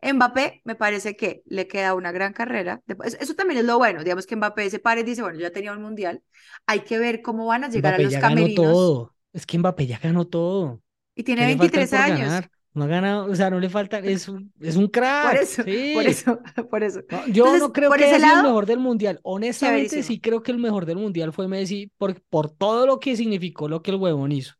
Mbappé 0.00 0.62
me 0.64 0.76
parece 0.76 1.16
que 1.16 1.42
le 1.46 1.66
queda 1.66 1.94
una 1.94 2.12
gran 2.12 2.32
carrera. 2.32 2.82
Eso 3.20 3.34
también 3.34 3.60
es 3.60 3.66
lo 3.66 3.78
bueno, 3.78 4.04
digamos 4.04 4.26
que 4.26 4.36
Mbappé 4.36 4.70
se 4.70 4.78
pare 4.78 5.00
y 5.00 5.04
dice, 5.04 5.22
bueno, 5.22 5.38
ya 5.38 5.50
tenía 5.50 5.72
un 5.72 5.82
mundial, 5.82 6.22
hay 6.66 6.80
que 6.80 6.98
ver 6.98 7.20
cómo 7.20 7.46
van 7.46 7.64
a 7.64 7.68
llegar 7.68 7.94
a 7.94 7.98
los 7.98 8.12
ya 8.12 8.20
camerinos. 8.20 8.64
Ganó 8.64 8.72
todo. 8.72 9.14
Es 9.32 9.46
que 9.46 9.58
Mbappé 9.58 9.86
ya 9.86 9.98
ganó 9.98 10.26
todo. 10.26 10.82
Y 11.14 11.24
tiene 11.24 11.46
23 11.46 11.92
años. 11.94 12.44
No 12.74 12.84
ha 12.84 12.86
ganado, 12.86 13.26
o 13.26 13.34
sea, 13.34 13.50
no 13.50 13.58
le 13.58 13.68
falta, 13.68 13.98
es 13.98 14.28
un, 14.28 14.52
es 14.60 14.76
un 14.76 14.88
crack. 14.88 15.32
Por 15.34 15.38
eso, 15.38 15.62
por 15.94 16.06
eso, 16.06 16.38
por 16.70 16.82
eso. 16.82 17.00
yo 17.28 17.58
no 17.58 17.72
creo 17.72 17.90
que 17.90 18.04
haya 18.04 18.20
sido 18.20 18.36
el 18.36 18.42
mejor 18.42 18.66
del 18.66 18.78
mundial. 18.78 19.18
Honestamente, 19.22 20.02
sí 20.02 20.20
creo 20.20 20.42
que 20.42 20.52
el 20.52 20.58
mejor 20.58 20.86
del 20.86 20.98
mundial 20.98 21.32
fue 21.32 21.48
Messi 21.48 21.90
por, 21.96 22.20
por 22.22 22.50
todo 22.50 22.86
lo 22.86 23.00
que 23.00 23.16
significó 23.16 23.68
lo 23.68 23.82
que 23.82 23.90
el 23.90 23.96
huevón 23.96 24.32
hizo. 24.32 24.54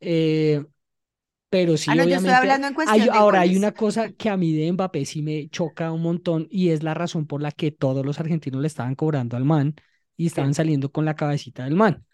Eh, 0.00 0.64
pero 1.52 1.76
sí, 1.76 1.90
ah, 1.90 1.96
no, 1.96 2.04
obviamente. 2.04 2.28
Yo 2.28 2.32
estoy 2.32 2.40
hablando 2.40 2.66
en 2.68 2.74
cuestión 2.74 3.08
ahora, 3.12 3.40
hay 3.40 3.56
una 3.56 3.72
cosa 3.72 4.10
que 4.10 4.30
a 4.30 4.38
mí 4.38 4.54
de 4.54 4.72
Mbappé 4.72 5.04
sí 5.04 5.20
me 5.20 5.48
choca 5.50 5.92
un 5.92 6.00
montón 6.00 6.46
y 6.50 6.70
es 6.70 6.82
la 6.82 6.94
razón 6.94 7.26
por 7.26 7.42
la 7.42 7.50
que 7.50 7.70
todos 7.70 8.06
los 8.06 8.18
argentinos 8.18 8.62
le 8.62 8.68
estaban 8.68 8.94
cobrando 8.94 9.36
al 9.36 9.44
man 9.44 9.74
y 10.16 10.26
estaban 10.26 10.54
saliendo 10.54 10.90
con 10.90 11.04
la 11.04 11.14
cabecita 11.14 11.64
del 11.64 11.74
man. 11.74 12.06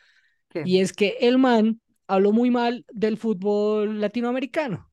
Y 0.65 0.81
es 0.81 0.93
que 0.93 1.19
el 1.21 1.39
man 1.39 1.81
habló 2.09 2.33
muy 2.33 2.51
mal 2.51 2.85
del 2.93 3.17
fútbol 3.17 4.01
latinoamericano. 4.01 4.88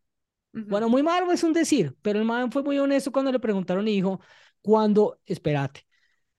Bueno, 0.63 0.87
muy 0.89 1.03
malo 1.03 1.31
es 1.33 1.43
un 1.43 1.51
decir, 1.53 1.95
pero 2.01 2.17
el 2.19 2.25
man 2.25 2.49
fue 2.51 2.63
muy 2.63 2.79
honesto 2.79 3.11
cuando 3.11 3.31
le 3.31 3.39
preguntaron 3.39 3.85
y 3.87 3.91
dijo, 3.95 4.21
cuando, 4.61 5.19
espérate, 5.25 5.85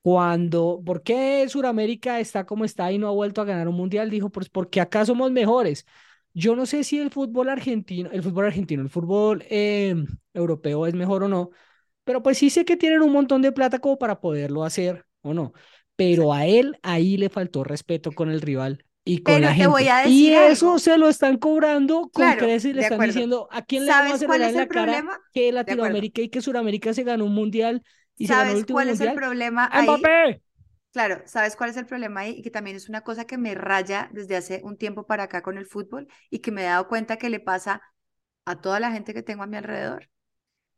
cuando, 0.01 0.81
¿por 0.85 1.03
qué 1.03 1.47
Sudamérica 1.49 2.19
está 2.21 2.45
como 2.45 2.65
está 2.65 2.91
y 2.91 2.97
no 2.99 3.09
ha 3.09 3.11
vuelto 3.11 3.41
a 3.41 3.45
ganar 3.45 3.67
un 3.67 3.75
mundial? 3.75 4.09
Dijo, 4.11 4.31
pues 4.31 4.49
porque 4.49 4.81
acá 4.81 5.05
somos 5.05 5.31
mejores. 5.31 5.85
Yo 6.33 6.55
no 6.55 6.65
sé 6.67 6.83
si 6.85 6.99
el 6.99 7.11
fútbol 7.11 7.49
argentino, 7.49 8.11
el 8.11 8.23
fútbol 8.23 8.45
argentino, 8.47 8.83
el 8.83 8.89
fútbol 8.89 9.43
em, 9.49 10.07
europeo 10.33 10.87
es 10.87 10.95
mejor 10.95 11.23
o 11.23 11.29
no, 11.29 11.51
pero 12.05 12.23
pues 12.23 12.39
sí 12.39 12.49
sé 12.51 12.65
que 12.65 12.77
tienen 12.77 13.03
un 13.03 13.13
montón 13.13 13.41
de 13.43 13.51
plata 13.53 13.79
como 13.79 13.99
para 13.99 14.21
poderlo 14.21 14.65
hacer 14.65 15.05
o 15.23 15.33
no. 15.35 15.53
Pero 15.97 16.33
a 16.33 16.47
él 16.47 16.79
ahí 16.83 17.17
le 17.17 17.29
faltó 17.29 17.65
respeto 17.65 18.13
con 18.13 18.31
el 18.31 18.41
rival 18.41 18.85
y 19.07 19.23
con 19.23 19.41
la 19.41 19.53
gente. 19.53 20.09
y 20.09 20.33
eso 20.33 20.77
se 20.79 20.97
lo 20.97 21.07
están 21.07 21.37
cobrando 21.37 22.09
con 22.11 22.33
creces 22.33 22.65
y 22.65 22.73
le 22.73 22.81
están 22.81 22.99
diciendo 22.99 23.47
a 23.51 23.61
quién 23.63 23.85
le 23.85 23.91
vamos 23.91 24.11
a 24.11 24.15
hacer 24.15 24.41
en 24.41 24.55
la 24.55 24.67
cara 24.67 25.21
que 25.33 25.51
Latinoamérica 25.51 26.21
y 26.21 26.29
que 26.29 26.41
Sudamérica 26.41 26.93
se 26.93 27.03
ganó 27.03 27.25
un 27.25 27.33
mundial 27.33 27.83
y 28.17 28.27
¿Sabes 28.27 28.27
se 28.27 28.33
ganó 28.35 28.51
el 28.51 28.57
último 28.57 28.75
cuál 28.75 28.89
es 28.89 28.99
el 28.99 29.13
problema 29.13 29.69
ahí? 29.71 29.87
Claro, 30.91 31.21
¿sabes 31.25 31.55
cuál 31.55 31.69
es 31.69 31.77
el 31.77 31.85
problema 31.85 32.21
ahí? 32.21 32.35
Y 32.37 32.41
que 32.41 32.49
también 32.49 32.75
es 32.75 32.89
una 32.89 33.01
cosa 33.01 33.25
que 33.25 33.37
me 33.37 33.53
raya 33.53 34.09
desde 34.11 34.35
hace 34.35 34.61
un 34.63 34.77
tiempo 34.77 35.05
para 35.05 35.23
acá 35.23 35.41
con 35.43 35.57
el 35.57 35.65
fútbol 35.65 36.07
y 36.29 36.39
que 36.39 36.51
me 36.51 36.63
he 36.63 36.65
dado 36.65 36.87
cuenta 36.87 37.17
que 37.17 37.29
le 37.29 37.39
pasa 37.39 37.81
a 38.45 38.61
toda 38.61 38.79
la 38.79 38.91
gente 38.91 39.13
que 39.13 39.21
tengo 39.21 39.43
a 39.43 39.47
mi 39.47 39.57
alrededor. 39.57 40.09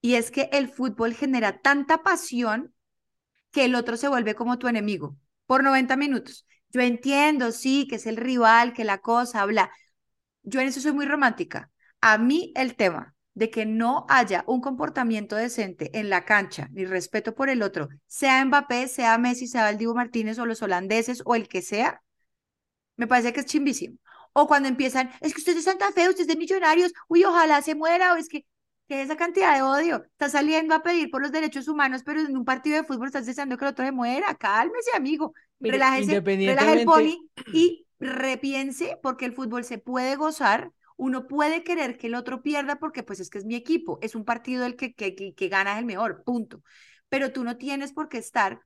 Y 0.01 0.15
es 0.15 0.31
que 0.31 0.49
el 0.51 0.67
fútbol 0.69 1.13
genera 1.13 1.61
tanta 1.61 2.03
pasión 2.03 2.73
que 3.51 3.65
el 3.65 3.75
otro 3.75 3.97
se 3.97 4.07
vuelve 4.07 4.35
como 4.35 4.59
tu 4.59 4.67
enemigo 4.67 5.17
por 5.45 5.63
90 5.63 5.95
minutos. 5.95 6.45
Yo 6.71 6.82
entiendo, 6.82 7.51
sí, 7.51 7.88
que 7.88 7.95
es 7.95 8.05
el 8.05 8.17
rival, 8.17 8.73
que 8.73 8.84
la 8.84 8.99
cosa, 8.99 9.41
habla. 9.41 9.71
Yo 10.43 10.62
en 10.62 10.67
eso 10.67 10.82
soy 10.82 10.93
muy 10.93 11.05
romántica. 11.05 11.71
A 12.01 12.17
mí 12.17 12.51
el 12.55 12.75
tema 12.75 13.15
de 13.34 13.49
que 13.49 13.65
no 13.65 14.05
haya 14.10 14.43
un 14.47 14.62
comportamiento 14.62 15.36
decente 15.36 15.97
en 15.97 16.10
la 16.10 16.25
cancha, 16.25 16.69
ni 16.71 16.86
respeto 16.86 17.36
por 17.36 17.49
el 17.49 17.62
otro, 17.63 17.89
sea 18.08 18.43
Mbappé, 18.45 18.88
sea 18.88 19.17
Messi, 19.17 19.47
sea 19.47 19.69
el 19.69 19.88
Martínez 19.93 20.39
o 20.39 20.45
los 20.45 20.62
holandeses 20.62 21.21
o 21.25 21.36
el 21.36 21.47
que 21.47 21.62
sea, 21.62 22.01
me 22.97 23.08
parece 23.08 23.34
que 23.34 23.41
es 23.41 23.45
chimbísimo. 23.45 23.97
O 24.34 24.47
cuando 24.47 24.69
empiezan, 24.69 25.12
es 25.21 25.34
que 25.34 25.39
usted 25.39 25.53
es 25.58 25.65
de 25.65 25.71
Santa 25.71 25.91
Fe, 25.91 26.10
usted 26.10 26.21
es 26.21 26.27
de 26.27 26.36
Millonarios, 26.36 26.91
uy, 27.08 27.23
ojalá 27.23 27.62
se 27.62 27.75
muera, 27.75 28.13
o 28.13 28.17
es 28.17 28.29
que 28.29 28.45
que 28.88 29.03
esa 29.03 29.15
cantidad 29.15 29.55
de 29.55 29.62
odio. 29.62 30.03
Está 30.03 30.29
saliendo 30.29 30.73
a 30.73 30.82
pedir 30.82 31.12
por 31.12 31.21
los 31.21 31.32
derechos 31.32 31.67
humanos, 31.67 32.01
pero 32.03 32.21
en 32.21 32.36
un 32.36 32.43
partido 32.43 32.77
de 32.77 32.84
fútbol 32.84 33.08
estás 33.08 33.27
deseando 33.27 33.55
que 33.55 33.65
el 33.65 33.71
otro 33.71 33.86
se 33.86 33.91
muera. 33.91 34.34
Cálmese, 34.36 34.89
amigo. 34.95 35.34
Mire, 35.59 35.73
Relájese, 35.73 36.21
relaje 36.21 36.81
el 36.81 36.85
pony 36.85 37.29
y 37.53 37.85
repiense 37.99 38.97
porque 39.01 39.25
el 39.25 39.33
fútbol 39.33 39.63
se 39.63 39.77
puede 39.77 40.15
gozar. 40.15 40.71
Uno 40.97 41.27
puede 41.27 41.63
querer 41.63 41.97
que 41.97 42.07
el 42.07 42.15
otro 42.15 42.41
pierda 42.41 42.77
porque 42.77 43.03
pues 43.03 43.19
es 43.19 43.29
que 43.29 43.37
es 43.37 43.45
mi 43.45 43.55
equipo, 43.55 43.99
es 44.01 44.15
un 44.15 44.25
partido 44.25 44.65
el 44.65 44.75
que, 44.75 44.93
que, 44.93 45.15
que, 45.15 45.33
que 45.33 45.47
gana 45.47 45.73
es 45.73 45.79
el 45.79 45.85
mejor, 45.85 46.23
punto. 46.23 46.61
Pero 47.07 47.31
tú 47.31 47.43
no 47.43 47.57
tienes 47.57 47.93
por 47.93 48.09
qué 48.09 48.17
estar 48.17 48.61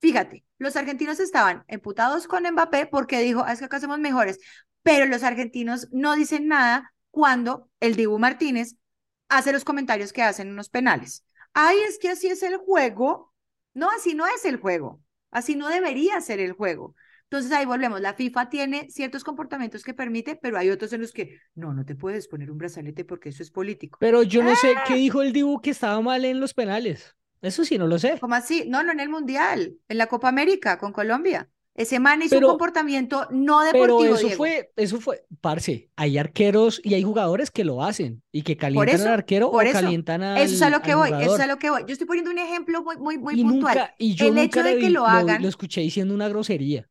Fíjate, 0.00 0.44
los 0.58 0.76
argentinos 0.76 1.20
estaban 1.20 1.64
emputados 1.68 2.26
con 2.26 2.44
Mbappé 2.50 2.86
porque 2.86 3.20
dijo, 3.20 3.42
"Ah, 3.44 3.52
es 3.52 3.58
que 3.58 3.66
acá 3.66 3.80
somos 3.80 3.98
mejores, 3.98 4.38
pero 4.82 5.04
los 5.06 5.22
argentinos 5.22 5.88
no 5.92 6.16
dicen 6.16 6.48
nada 6.48 6.94
cuando 7.10 7.68
el 7.80 7.96
Dibu 7.96 8.18
Martínez 8.18 8.76
hace 9.28 9.52
los 9.52 9.64
comentarios 9.64 10.12
que 10.12 10.22
hacen 10.22 10.48
en 10.48 10.54
unos 10.54 10.70
penales. 10.70 11.24
Ay, 11.52 11.78
es 11.88 11.98
que 11.98 12.08
así 12.08 12.28
es 12.28 12.42
el 12.42 12.56
juego. 12.56 13.32
No, 13.74 13.90
así 13.90 14.14
no 14.14 14.26
es 14.26 14.44
el 14.44 14.56
juego. 14.58 15.00
Así 15.30 15.56
no 15.56 15.68
debería 15.68 16.20
ser 16.20 16.40
el 16.40 16.52
juego. 16.52 16.94
Entonces 17.24 17.52
ahí 17.52 17.64
volvemos. 17.64 18.00
La 18.00 18.14
FIFA 18.14 18.48
tiene 18.50 18.88
ciertos 18.90 19.22
comportamientos 19.22 19.84
que 19.84 19.94
permite, 19.94 20.34
pero 20.36 20.58
hay 20.58 20.70
otros 20.70 20.92
en 20.92 21.00
los 21.02 21.12
que 21.12 21.38
no, 21.54 21.72
no 21.72 21.84
te 21.84 21.94
puedes 21.94 22.26
poner 22.26 22.50
un 22.50 22.58
brazalete 22.58 23.04
porque 23.04 23.28
eso 23.28 23.42
es 23.42 23.50
político. 23.50 23.98
pero 24.00 24.22
yo 24.24 24.42
no 24.42 24.56
sé 24.56 24.74
qué 24.86 24.94
¡Ah! 24.94 24.96
dijo 24.96 25.22
el 25.22 25.32
Dibu 25.32 25.60
que 25.60 25.70
estaba 25.70 26.00
mal 26.00 26.24
en 26.24 26.40
los 26.40 26.54
penales. 26.54 27.14
Eso 27.40 27.64
sí, 27.64 27.78
no 27.78 27.86
lo 27.86 27.98
sé. 27.98 28.18
¿Cómo 28.20 28.34
así? 28.34 28.64
No, 28.68 28.82
no 28.82 28.92
en 28.92 29.00
el 29.00 29.08
Mundial, 29.08 29.78
en 29.88 29.98
la 29.98 30.06
Copa 30.08 30.28
América 30.28 30.76
con 30.78 30.92
Colombia. 30.92 31.48
Ese 31.74 31.98
man 32.00 32.22
hizo 32.22 32.38
un 32.38 32.44
Pero, 32.44 32.50
comportamiento 32.50 33.26
no 33.30 33.62
pero 33.68 34.04
deportivo, 34.04 34.06
eso 34.06 34.30
Diego. 34.30 34.30
fue, 34.30 34.72
eso 34.76 35.00
fue, 35.00 35.24
parce, 35.40 35.90
hay 35.96 36.18
arqueros 36.18 36.80
y 36.84 36.94
hay 36.94 37.02
jugadores 37.04 37.50
que 37.50 37.64
lo 37.64 37.82
hacen 37.84 38.22
y 38.32 38.42
que 38.42 38.56
calientan 38.56 39.00
al 39.02 39.08
eso, 39.08 39.10
arquero 39.12 39.48
o 39.50 39.68
eso, 39.68 39.68
calientan 39.68 40.22
eso 40.34 40.54
es 40.54 40.62
a 40.62 40.70
al, 40.70 40.70
lo 40.70 40.82
que 40.82 40.94
al 40.94 40.94
voy, 40.94 41.14
eso 41.18 41.40
es 41.40 41.40
a 41.40 41.46
lo 41.46 41.58
que 41.58 41.70
voy. 41.70 41.82
Yo 41.86 41.92
estoy 41.92 42.06
poniendo 42.06 42.30
un 42.30 42.38
ejemplo 42.38 42.82
muy, 42.82 42.96
muy, 42.98 43.18
muy 43.18 43.36
Y 43.36 43.44
puntual. 43.44 43.44
nunca, 43.44 43.94
y 43.98 44.14
yo 44.14 44.30
El 44.30 44.36
nunca 44.36 44.62
hecho 44.62 44.62
de 44.62 44.76
que 44.78 44.90
vi- 44.90 44.90
lo 44.90 45.06
lo, 45.06 45.28
hagan 45.28 45.38
lo 45.38 45.48
escuché 45.48 45.80
diciendo 45.82 46.14
una 46.14 46.28
grosería 46.28 46.88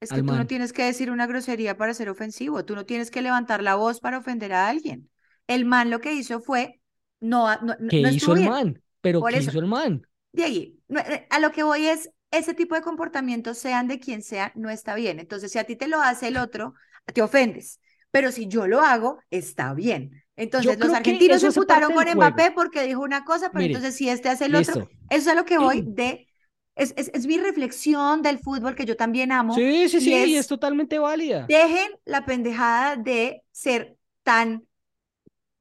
es 0.00 0.12
que 0.12 0.22
al 0.22 0.24
tú 0.24 0.34
no 0.36 0.46
tienes 0.46 0.72
que 0.72 0.84
decir 0.84 1.10
una 1.10 1.26
grosería 1.26 1.76
para 1.76 1.94
ser 1.94 2.08
ofensivo, 2.08 2.64
tú 2.64 2.74
no 2.76 2.86
tienes 2.86 3.10
que 3.10 3.22
levantar 3.22 3.62
la 3.62 3.74
voz 3.74 4.00
para 4.00 4.18
ofender 4.18 4.52
a 4.52 4.68
alguien. 4.68 5.10
El 5.46 5.64
man 5.64 5.90
lo 5.90 6.00
que 6.00 6.12
hizo 6.12 6.40
fue, 6.40 6.80
no, 7.20 7.54
no, 7.62 7.74
¿Qué 7.86 7.98
no 7.98 8.08
hizo 8.08 8.32
el 8.32 8.40
man? 8.40 8.82
Pero 9.00 9.26
Por 9.26 9.32
¿qué 9.32 9.40
eso, 9.40 9.50
hizo 9.50 9.58
el 9.60 9.66
man? 9.66 10.06
de 10.32 10.44
ahí, 10.44 10.80
eh, 10.90 11.26
a 11.30 11.40
lo 11.40 11.52
que 11.52 11.62
voy 11.64 11.86
es, 11.88 12.10
ese 12.30 12.54
tipo 12.54 12.74
de 12.74 12.82
comportamientos, 12.82 13.58
sean 13.58 13.88
de 13.88 13.98
quien 14.00 14.22
sea, 14.22 14.52
no 14.54 14.70
está 14.70 14.94
bien. 14.94 15.18
Entonces, 15.18 15.50
si 15.52 15.58
a 15.58 15.64
ti 15.64 15.76
te 15.76 15.88
lo 15.88 16.00
hace 16.00 16.28
el 16.28 16.36
otro, 16.36 16.74
te 17.12 17.22
ofendes. 17.22 17.80
Pero 18.10 18.32
si 18.32 18.48
yo 18.48 18.66
lo 18.66 18.80
hago, 18.80 19.18
está 19.30 19.74
bien. 19.74 20.10
Yo 20.58 20.72
Entonces, 20.72 20.78
los 20.78 20.92
argentinos 20.92 21.40
se 21.40 21.50
del 21.50 21.54
con. 21.86 22.16
Mbappé 22.16 22.50
porque 22.52 22.82
dijo 22.84 23.02
una 23.02 23.24
cosa, 23.24 23.50
pero 23.50 23.62
Mire, 23.62 23.74
entonces 23.74 23.96
si 23.96 24.08
este 24.08 24.28
hace 24.28 24.46
el 24.46 24.54
otro, 24.54 24.74
listo. 24.74 24.88
eso 25.10 25.22
es 25.22 25.28
a 25.28 25.34
lo 25.34 25.44
que 25.44 25.58
voy 25.58 25.82
de, 25.86 26.28
es, 26.74 26.94
es, 26.96 27.10
es 27.14 27.26
mi 27.26 27.38
reflexión 27.38 28.22
del 28.22 28.38
fútbol 28.38 28.74
que 28.74 28.84
yo 28.84 28.96
también 28.96 29.32
amo, 29.32 29.54
Sí, 29.54 29.88
sí, 29.88 30.00
y 30.00 30.00
sí, 30.00 30.10
y 30.10 30.36
es 30.36 30.36
es, 30.36 30.46
totalmente 30.46 30.98
válida. 30.98 31.46
dejen 31.46 31.90
la 32.04 32.24
pendejada 32.24 32.96
de 32.96 33.42
ser 33.50 33.96
tan 34.22 34.66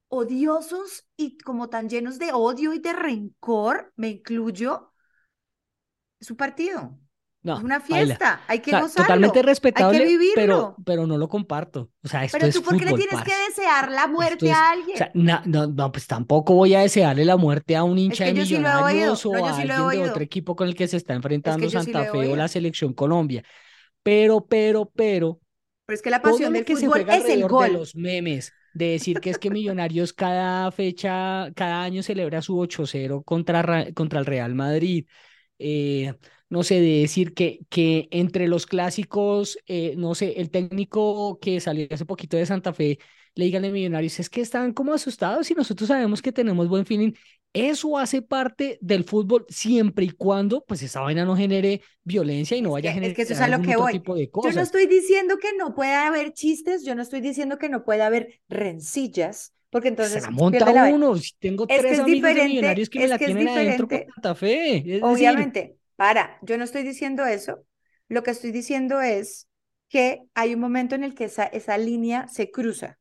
odiosos 0.09 1.05
y 1.17 1.37
como 1.39 1.69
tan 1.69 1.89
llenos 1.89 2.19
de 2.19 2.31
odio 2.33 2.73
y 2.73 2.79
de 2.79 2.93
rencor, 2.93 3.93
me 3.95 4.09
incluyo, 4.09 4.91
es 6.19 6.31
un 6.31 6.37
partido, 6.37 6.99
es 7.51 7.59
No, 7.59 7.63
una 7.63 7.79
baila. 7.89 8.15
fiesta, 8.17 8.43
hay 8.47 8.59
O 8.59 8.61
que 8.61 8.71
sea, 8.71 8.91
totalmente 8.93 9.41
gozarlo, 9.41 9.49
hay 9.73 9.87
que 9.87 9.99
respetable, 9.99 9.99
pero, 10.33 10.57
vivirlo. 10.59 10.75
pero 10.85 11.07
no 11.07 11.17
lo 11.17 11.29
comparto. 11.29 11.91
O 12.03 12.07
sea, 12.07 12.23
esto 12.25 12.37
Pero 12.39 12.47
es 12.47 12.55
tú, 12.55 12.63
¿por 12.63 12.77
qué 12.77 12.85
le 12.85 12.93
tienes 12.93 13.21
que 13.21 13.33
desear 13.49 13.91
la 13.91 14.07
muerte 14.07 14.51
es, 14.51 14.57
a 14.57 14.71
o 14.93 14.97
sea, 14.97 15.11
alguien? 15.11 15.13
na- 15.13 15.43
no, 15.45 15.67
no, 15.67 15.91
pues 15.91 16.07
tampoco 16.07 16.53
voy 16.55 16.73
a 16.75 16.81
desearle 16.81 17.25
la 17.25 17.37
muerte 17.37 17.75
a 17.75 17.83
un 17.83 17.97
Es 17.97 18.03
hincha 18.05 18.23
que 18.23 18.33
de 18.33 18.45
sí 18.45 18.57
Millonarios 18.57 19.25
no, 19.25 19.31
o 19.31 19.45
a 19.45 19.53
sí 19.53 19.61
alguien 19.61 19.87
de 19.89 20.01
otro 20.03 20.23
equipo 20.23 20.55
con 20.55 20.67
el 20.67 20.75
que 20.75 20.87
se 20.87 20.97
está 20.97 21.13
es 21.43 21.55
enfrentando 21.55 21.57
que 21.57 21.69
sí 21.69 21.75
lo 21.75 21.81
Santa 21.83 22.05
Fe 22.05 22.27
o 22.27 22.35
la. 22.35 22.47
Selección 22.47 22.93
Colombia. 22.93 23.43
Pero, 24.03 24.45
pero, 24.47 24.91
pero, 24.95 25.41
Pero 25.85 25.95
es 25.95 26.01
que 26.01 26.09
la 26.09 26.21
pasión 26.21 26.53
del 26.53 26.65
que 26.65 26.75
se 26.75 26.87
fútbol 26.87 26.93
juega 26.93 27.15
es 27.15 27.29
el 27.29 27.41
alrededor 27.41 27.55
de 27.57 27.69
gol. 27.69 27.73
los 27.73 27.95
memes, 27.95 28.55
de 28.73 28.91
decir 28.91 29.19
que 29.21 29.29
es 29.29 29.37
que 29.39 29.49
Millonarios 29.51 30.13
cada 30.13 30.71
fecha, 30.71 31.51
cada 31.55 31.83
año 31.83 32.03
celebra 32.03 32.41
su 32.41 32.59
8-0 32.59 33.23
contra, 33.23 33.61
Ra- 33.61 33.93
contra 33.93 34.19
el 34.19 34.25
Real 34.25 34.53
Madrid. 34.55 35.07
Eh, 35.59 36.13
no 36.49 36.63
sé, 36.63 36.75
de 36.81 37.01
decir 37.01 37.33
que, 37.33 37.59
que 37.69 38.07
entre 38.11 38.47
los 38.47 38.65
clásicos, 38.65 39.57
eh, 39.67 39.95
no 39.97 40.15
sé, 40.15 40.33
el 40.39 40.49
técnico 40.49 41.39
que 41.39 41.59
salió 41.59 41.87
hace 41.91 42.05
poquito 42.05 42.37
de 42.37 42.45
Santa 42.45 42.73
Fe, 42.73 42.99
le 43.35 43.45
digan 43.45 43.65
a 43.65 43.69
Millonarios, 43.69 44.19
es 44.19 44.29
que 44.29 44.41
están 44.41 44.73
como 44.73 44.93
asustados 44.93 45.49
y 45.51 45.53
nosotros 45.55 45.87
sabemos 45.89 46.21
que 46.21 46.31
tenemos 46.31 46.67
buen 46.67 46.85
feeling. 46.85 47.13
Eso 47.53 47.97
hace 47.97 48.21
parte 48.21 48.77
del 48.81 49.03
fútbol 49.03 49.45
siempre 49.49 50.05
y 50.05 50.11
cuando 50.11 50.63
pues 50.65 50.81
esa 50.83 51.01
vaina 51.01 51.25
no 51.25 51.35
genere 51.35 51.81
violencia 52.03 52.57
y 52.57 52.61
no 52.61 52.71
vaya 52.71 52.91
a 52.91 52.93
que, 52.99 52.99
es 52.99 53.13
que 53.13 53.21
eso 53.23 53.33
es 53.33 53.41
generar 53.41 53.41
a 53.41 53.49
lo 53.49 53.61
que 53.61 53.75
voy. 53.77 53.91
tipo 53.91 54.15
de 54.15 54.29
Yo 54.41 54.53
no 54.53 54.61
cosas. 54.61 54.61
estoy 54.61 54.87
diciendo 54.87 55.37
que 55.39 55.53
no 55.57 55.75
pueda 55.75 56.07
haber 56.07 56.33
chistes, 56.33 56.85
yo 56.85 56.95
no 56.95 57.01
estoy 57.01 57.21
diciendo 57.21 57.57
que 57.57 57.69
no 57.69 57.83
pueda 57.85 58.07
haber 58.07 58.41
rencillas, 58.49 59.53
porque 59.69 59.87
Se 59.87 59.93
entonces 59.93 60.23
la 60.23 60.31
monta 60.31 60.71
la 60.71 60.85
uno. 60.85 61.15
Si 61.17 61.33
tengo 61.39 61.65
Es 61.67 61.75
que 61.75 61.81
tres 61.81 61.93
es 61.93 61.99
amigos 61.99 62.33
de 62.33 62.43
millonarios 62.45 62.89
que 62.89 62.99
me 62.99 63.07
la 63.07 63.17
que 63.17 63.25
tienen 63.25 63.49
adentro 63.49 63.87
con. 63.87 63.99
Santa 64.15 64.35
Fe. 64.35 64.77
Es 64.77 64.83
decir, 64.83 65.03
Obviamente, 65.03 65.77
para, 65.95 66.37
yo 66.41 66.57
no 66.57 66.63
estoy 66.63 66.83
diciendo 66.83 67.25
eso. 67.25 67.65
Lo 68.07 68.23
que 68.23 68.31
estoy 68.31 68.51
diciendo 68.51 69.01
es 69.01 69.47
que 69.89 70.21
hay 70.33 70.53
un 70.53 70.59
momento 70.61 70.95
en 70.95 71.03
el 71.03 71.15
que 71.15 71.25
esa, 71.25 71.45
esa 71.45 71.77
línea 71.77 72.27
se 72.27 72.51
cruza. 72.51 72.97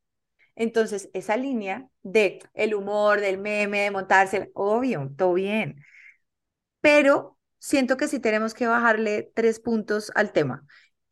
Entonces, 0.57 1.11
esa 1.13 1.37
línea 1.37 1.89
de 2.03 2.41
el 2.55 2.75
humor, 2.75 3.21
del 3.21 3.39
meme, 3.39 3.81
de 3.81 3.91
montarse, 3.91 4.51
obvio, 4.55 5.11
todo 5.17 5.35
bien. 5.35 5.85
Pero 6.81 7.39
siento 7.59 7.97
que 7.97 8.09
sí 8.09 8.19
tenemos 8.21 8.55
que 8.55 8.67
bajarle 8.67 9.31
tres 9.35 9.61
puntos 9.61 10.11
al 10.15 10.33
tema 10.33 10.67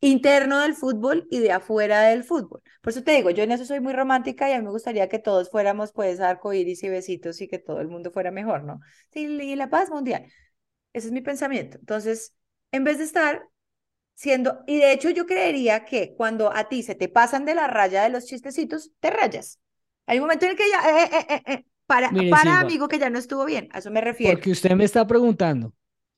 interno 0.05 0.59
del 0.59 0.75
fútbol 0.75 1.27
y 1.31 1.39
de 1.39 1.51
afuera 1.51 2.01
del 2.03 2.23
fútbol. 2.23 2.61
Por 2.81 2.91
eso 2.91 3.03
te 3.03 3.13
digo, 3.13 3.31
yo 3.31 3.43
en 3.43 3.51
eso 3.51 3.65
soy 3.65 3.79
muy 3.79 3.93
romántica 3.93 4.47
y 4.47 4.53
a 4.53 4.59
mí 4.59 4.63
me 4.63 4.69
gustaría 4.69 5.09
que 5.09 5.17
todos 5.17 5.49
fuéramos 5.49 5.91
pues 5.93 6.19
arcoíris 6.19 6.83
y 6.83 6.89
besitos 6.89 7.41
y 7.41 7.47
que 7.47 7.57
todo 7.57 7.81
el 7.81 7.87
mundo 7.87 8.11
fuera 8.11 8.29
mejor, 8.29 8.63
¿no? 8.63 8.79
Sí, 9.11 9.21
y 9.25 9.55
la 9.55 9.69
paz 9.69 9.89
mundial. 9.89 10.25
Ese 10.93 11.07
es 11.07 11.11
mi 11.11 11.21
pensamiento. 11.21 11.77
Entonces, 11.79 12.35
en 12.71 12.83
vez 12.83 12.99
de 12.99 13.05
estar 13.05 13.49
siendo, 14.13 14.63
y 14.67 14.77
de 14.77 14.91
hecho 14.91 15.09
yo 15.09 15.25
creería 15.25 15.85
que 15.85 16.13
cuando 16.15 16.55
a 16.55 16.69
ti 16.69 16.83
se 16.83 16.93
te 16.93 17.09
pasan 17.09 17.45
de 17.45 17.55
la 17.55 17.67
raya 17.67 18.03
de 18.03 18.09
los 18.09 18.25
chistecitos, 18.25 18.91
te 18.99 19.09
rayas. 19.09 19.59
Hay 20.05 20.19
un 20.19 20.25
momento 20.25 20.45
en 20.45 20.51
el 20.51 20.57
que 20.57 20.69
ya, 20.69 21.01
eh, 21.01 21.09
eh, 21.11 21.25
eh, 21.29 21.53
eh, 21.53 21.65
para, 21.87 22.11
Mire, 22.11 22.29
para 22.29 22.43
Silva, 22.43 22.59
amigo 22.59 22.87
que 22.87 22.99
ya 22.99 23.09
no 23.09 23.17
estuvo 23.17 23.43
bien, 23.45 23.69
a 23.71 23.79
eso 23.79 23.89
me 23.89 24.01
refiero. 24.01 24.39
porque 24.39 24.51
usted 24.51 24.71
me 24.75 24.83
está 24.83 25.07
preguntando, 25.07 25.73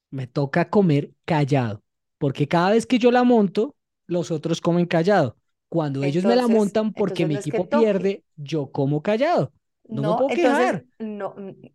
me 0.09 0.27
toca 0.27 0.69
comer 0.69 1.13
callado, 1.23 1.83
porque 2.17 2.49
cada 2.49 2.71
vez 2.71 2.85
que 2.85 2.99
yo 2.99 3.11
la 3.11 3.23
monto, 3.23 3.76
los 4.07 4.31
otros 4.31 4.61
comen 4.61 4.85
callado. 4.85 5.37
Cuando 5.69 6.03
ellos 6.03 6.25
me 6.25 6.35
la 6.35 6.47
montan 6.47 6.93
porque 6.93 7.25
mi 7.25 7.35
que 7.35 7.39
equipo 7.41 7.69
pierde, 7.69 8.23
yo 8.35 8.71
como 8.71 9.01
callado. 9.01 9.51
No 9.91 10.03
me 10.03 10.13
puedo 10.15 10.31
entonces, 10.33 10.71
quejar. 10.71 10.85
no, 10.99 11.33
mm, 11.37 11.49
eso 11.49 11.69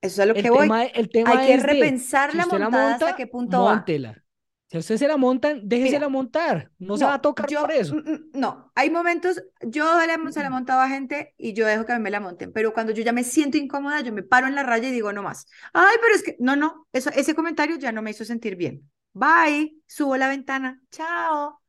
es 0.00 0.18
a 0.20 0.26
lo 0.26 0.34
El 0.34 0.42
que 0.42 0.50
voy. 0.50 0.70
el 0.94 1.10
tema 1.10 1.30
Hay 1.32 1.46
que 1.46 1.54
es 1.54 1.66
de, 1.66 1.66
repensar 1.66 2.30
si 2.30 2.36
la 2.36 2.46
la 2.58 2.70
montada 2.70 2.94
hasta 2.94 3.10
monta, 3.10 3.16
qué 3.16 3.26
punto 3.26 3.62
va. 3.64 3.72
móntela. 3.72 4.24
Si 4.68 4.76
a 4.76 4.80
usted 4.80 4.96
se 4.96 5.08
la 5.08 5.16
montan, 5.16 5.60
déjesela 5.68 6.06
Mira, 6.06 6.08
montar. 6.08 6.70
No 6.78 6.96
se 6.96 7.04
va 7.04 7.14
a 7.14 7.20
tocar 7.22 7.48
yo, 7.50 7.60
por 7.60 7.70
eso. 7.72 7.94
mm, 7.94 8.10
mm, 8.10 8.30
no, 8.34 8.72
hay 8.74 8.90
momentos, 8.90 9.42
yo 9.62 9.84
se 10.30 10.42
la 10.42 10.50
montaba 10.50 10.84
a 10.84 10.88
gente 10.88 11.34
y 11.38 11.52
yo 11.52 11.66
dejo 11.66 11.84
que 11.86 11.92
a 11.92 11.96
mí 11.98 12.02
me 12.02 12.10
la 12.10 12.20
monten, 12.20 12.52
pero 12.52 12.72
cuando 12.72 12.92
yo 12.92 13.02
ya 13.02 13.12
me 13.12 13.24
siento 13.24 13.56
incómoda, 13.58 14.00
yo 14.00 14.12
me 14.12 14.22
paro 14.22 14.46
en 14.46 14.54
la 14.54 14.62
raya 14.62 14.88
y 14.88 14.92
digo 14.92 15.12
no 15.12 15.22
más. 15.22 15.46
Ay, 15.72 15.96
pero 16.00 16.14
es 16.14 16.22
que, 16.22 16.36
no, 16.40 16.56
no, 16.56 16.86
eso, 16.92 17.10
ese 17.10 17.34
comentario 17.34 17.76
ya 17.76 17.92
no 17.92 18.02
me 18.02 18.10
hizo 18.10 18.24
sentir 18.24 18.56
bien. 18.56 18.90
Bye, 19.12 19.76
subo 19.86 20.16
la 20.16 20.28
ventana, 20.28 20.80
chao. 20.90 21.62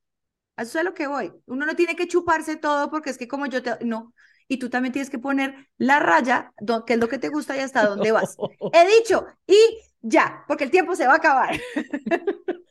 A 0.57 0.63
Eso 0.63 0.77
es 0.77 0.81
a 0.81 0.83
lo 0.83 0.93
que 0.93 1.07
voy. 1.07 1.31
Uno 1.45 1.65
no 1.65 1.75
tiene 1.75 1.95
que 1.95 2.07
chuparse 2.07 2.57
todo 2.57 2.89
porque 2.89 3.09
es 3.11 3.17
que 3.17 3.27
como 3.27 3.45
yo 3.45 3.63
te, 3.63 3.85
no. 3.85 4.13
Y 4.47 4.57
tú 4.57 4.69
también 4.69 4.91
tienes 4.91 5.09
que 5.09 5.19
poner 5.19 5.67
la 5.77 5.99
raya, 5.99 6.53
qué 6.85 6.93
es 6.93 6.99
lo 6.99 7.07
que 7.07 7.19
te 7.19 7.29
gusta 7.29 7.55
y 7.55 7.59
hasta 7.59 7.85
dónde 7.85 8.11
vas. 8.11 8.35
He 8.73 8.99
dicho, 8.99 9.25
y 9.45 9.55
ya, 10.01 10.43
porque 10.47 10.63
el 10.65 10.71
tiempo 10.71 10.95
se 10.95 11.08
va 11.08 11.13
a 11.13 11.17
acabar. 11.17 11.60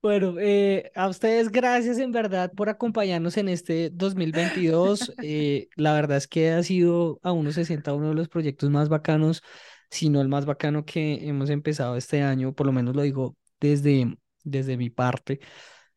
Bueno, 0.00 0.36
eh, 0.38 0.92
a 0.94 1.08
ustedes 1.08 1.50
gracias 1.50 1.98
en 1.98 2.12
verdad 2.12 2.52
por 2.54 2.68
acompañarnos 2.68 3.36
en 3.36 3.48
este 3.48 3.90
2022. 3.90 5.12
Eh, 5.24 5.68
la 5.74 5.92
verdad 5.92 6.18
es 6.18 6.28
que 6.28 6.50
ha 6.52 6.62
sido 6.62 7.18
a 7.24 7.32
uno 7.32 7.50
se 7.50 7.64
sienta 7.64 7.94
uno 7.94 8.10
de 8.10 8.14
los 8.14 8.28
proyectos 8.28 8.70
más 8.70 8.88
bacanos, 8.88 9.42
si 9.90 10.08
no 10.08 10.20
el 10.20 10.28
más 10.28 10.46
bacano 10.46 10.84
que 10.84 11.26
hemos 11.28 11.50
empezado 11.50 11.96
este 11.96 12.22
año, 12.22 12.54
por 12.54 12.66
lo 12.66 12.72
menos 12.72 12.94
lo 12.94 13.02
digo 13.02 13.36
desde, 13.58 14.16
desde 14.44 14.76
mi 14.76 14.88
parte. 14.88 15.40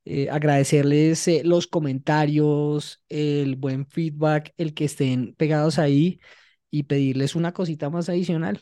Eh, 0.03 0.29
agradecerles 0.29 1.27
eh, 1.27 1.43
los 1.45 1.67
comentarios, 1.67 3.03
el 3.07 3.55
buen 3.55 3.85
feedback, 3.85 4.53
el 4.57 4.73
que 4.73 4.85
estén 4.85 5.35
pegados 5.35 5.77
ahí 5.77 6.19
y 6.71 6.83
pedirles 6.83 7.35
una 7.35 7.53
cosita 7.53 7.89
más 7.89 8.09
adicional 8.09 8.61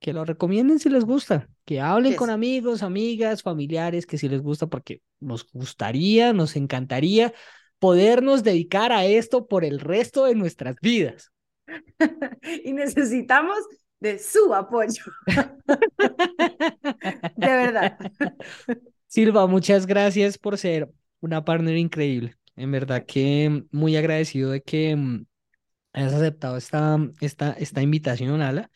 que 0.00 0.12
lo 0.14 0.24
recomienden 0.24 0.78
si 0.78 0.88
les 0.88 1.04
gusta, 1.04 1.48
que 1.66 1.80
hablen 1.80 2.16
con 2.16 2.30
amigos, 2.30 2.82
amigas, 2.82 3.42
familiares, 3.42 4.06
que 4.06 4.16
si 4.16 4.28
les 4.28 4.40
gusta, 4.40 4.66
porque 4.66 5.02
nos 5.20 5.48
gustaría, 5.52 6.32
nos 6.32 6.56
encantaría 6.56 7.34
podernos 7.78 8.42
dedicar 8.42 8.92
a 8.92 9.04
esto 9.04 9.46
por 9.46 9.64
el 9.64 9.78
resto 9.78 10.24
de 10.24 10.34
nuestras 10.34 10.76
vidas. 10.80 11.30
y 12.64 12.72
necesitamos 12.72 13.58
de 14.00 14.18
su 14.18 14.54
apoyo. 14.54 15.04
de 17.36 17.46
verdad. 17.46 17.98
Silva, 19.10 19.48
muchas 19.48 19.86
gracias 19.86 20.38
por 20.38 20.56
ser 20.56 20.88
una 21.20 21.44
partner 21.44 21.76
increíble. 21.76 22.36
En 22.54 22.70
verdad 22.70 23.04
que 23.06 23.64
muy 23.72 23.96
agradecido 23.96 24.50
de 24.52 24.62
que 24.62 24.94
mm, 24.94 25.26
hayas 25.94 26.12
aceptado 26.14 26.56
esta, 26.56 26.96
esta, 27.20 27.52
esta 27.54 27.82
invitación, 27.82 28.40
Ala, 28.40 28.70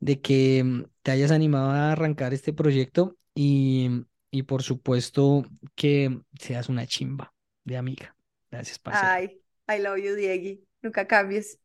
de 0.00 0.22
que 0.22 0.64
mm, 0.64 0.84
te 1.02 1.10
hayas 1.10 1.30
animado 1.30 1.70
a 1.72 1.92
arrancar 1.92 2.32
este 2.32 2.54
proyecto 2.54 3.18
y, 3.34 3.90
y 4.30 4.44
por 4.44 4.62
supuesto 4.62 5.44
que 5.74 6.20
seas 6.40 6.70
una 6.70 6.86
chimba 6.86 7.34
de 7.64 7.76
amiga. 7.76 8.16
Gracias, 8.50 8.78
parcera. 8.78 9.12
Ay, 9.14 9.42
I 9.68 9.82
love 9.82 9.98
you, 9.98 10.14
Diegui. 10.14 10.64
Nunca 10.80 11.06
cambies. 11.06 11.58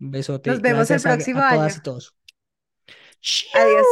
Un 0.00 0.10
besote. 0.10 0.50
Nos 0.50 0.60
vemos 0.60 0.90
el 0.90 1.00
Gracias 1.00 1.06
a- 1.06 1.16
próximo 1.16 1.40
a 1.40 1.50
todas 1.54 1.72
año. 1.72 1.80
y 1.80 1.82
todos. 1.82 2.14
Adiós. 3.54 3.86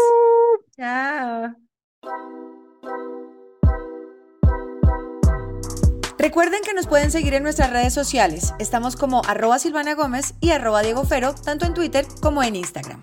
Chao. 0.76 2.41
Recuerden 6.22 6.62
que 6.62 6.72
nos 6.72 6.86
pueden 6.86 7.10
seguir 7.10 7.34
en 7.34 7.42
nuestras 7.42 7.70
redes 7.70 7.92
sociales. 7.92 8.54
Estamos 8.60 8.94
como 8.94 9.22
arroba 9.26 9.58
Silvana 9.58 9.96
Gómez 9.96 10.34
y 10.40 10.50
arroba 10.50 10.80
Diego 10.80 11.02
Fero, 11.02 11.34
tanto 11.34 11.66
en 11.66 11.74
Twitter 11.74 12.06
como 12.20 12.44
en 12.44 12.54
Instagram. 12.54 13.00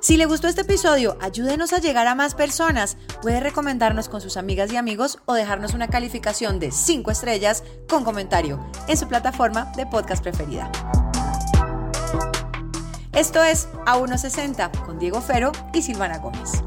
Si 0.00 0.16
le 0.16 0.24
gustó 0.24 0.48
este 0.48 0.62
episodio, 0.62 1.18
ayúdenos 1.20 1.74
a 1.74 1.80
llegar 1.80 2.06
a 2.06 2.14
más 2.14 2.34
personas. 2.34 2.96
Puede 3.20 3.40
recomendarnos 3.40 4.08
con 4.08 4.22
sus 4.22 4.38
amigas 4.38 4.72
y 4.72 4.78
amigos 4.78 5.18
o 5.26 5.34
dejarnos 5.34 5.74
una 5.74 5.88
calificación 5.88 6.58
de 6.58 6.70
5 6.70 7.10
estrellas 7.10 7.62
con 7.90 8.04
comentario 8.04 8.58
en 8.86 8.96
su 8.96 9.06
plataforma 9.06 9.70
de 9.76 9.84
podcast 9.84 10.22
preferida. 10.22 10.72
Esto 13.12 13.44
es 13.44 13.68
A160 13.84 14.86
con 14.86 14.98
Diego 14.98 15.20
Fero 15.20 15.52
y 15.74 15.82
Silvana 15.82 16.16
Gómez. 16.16 16.62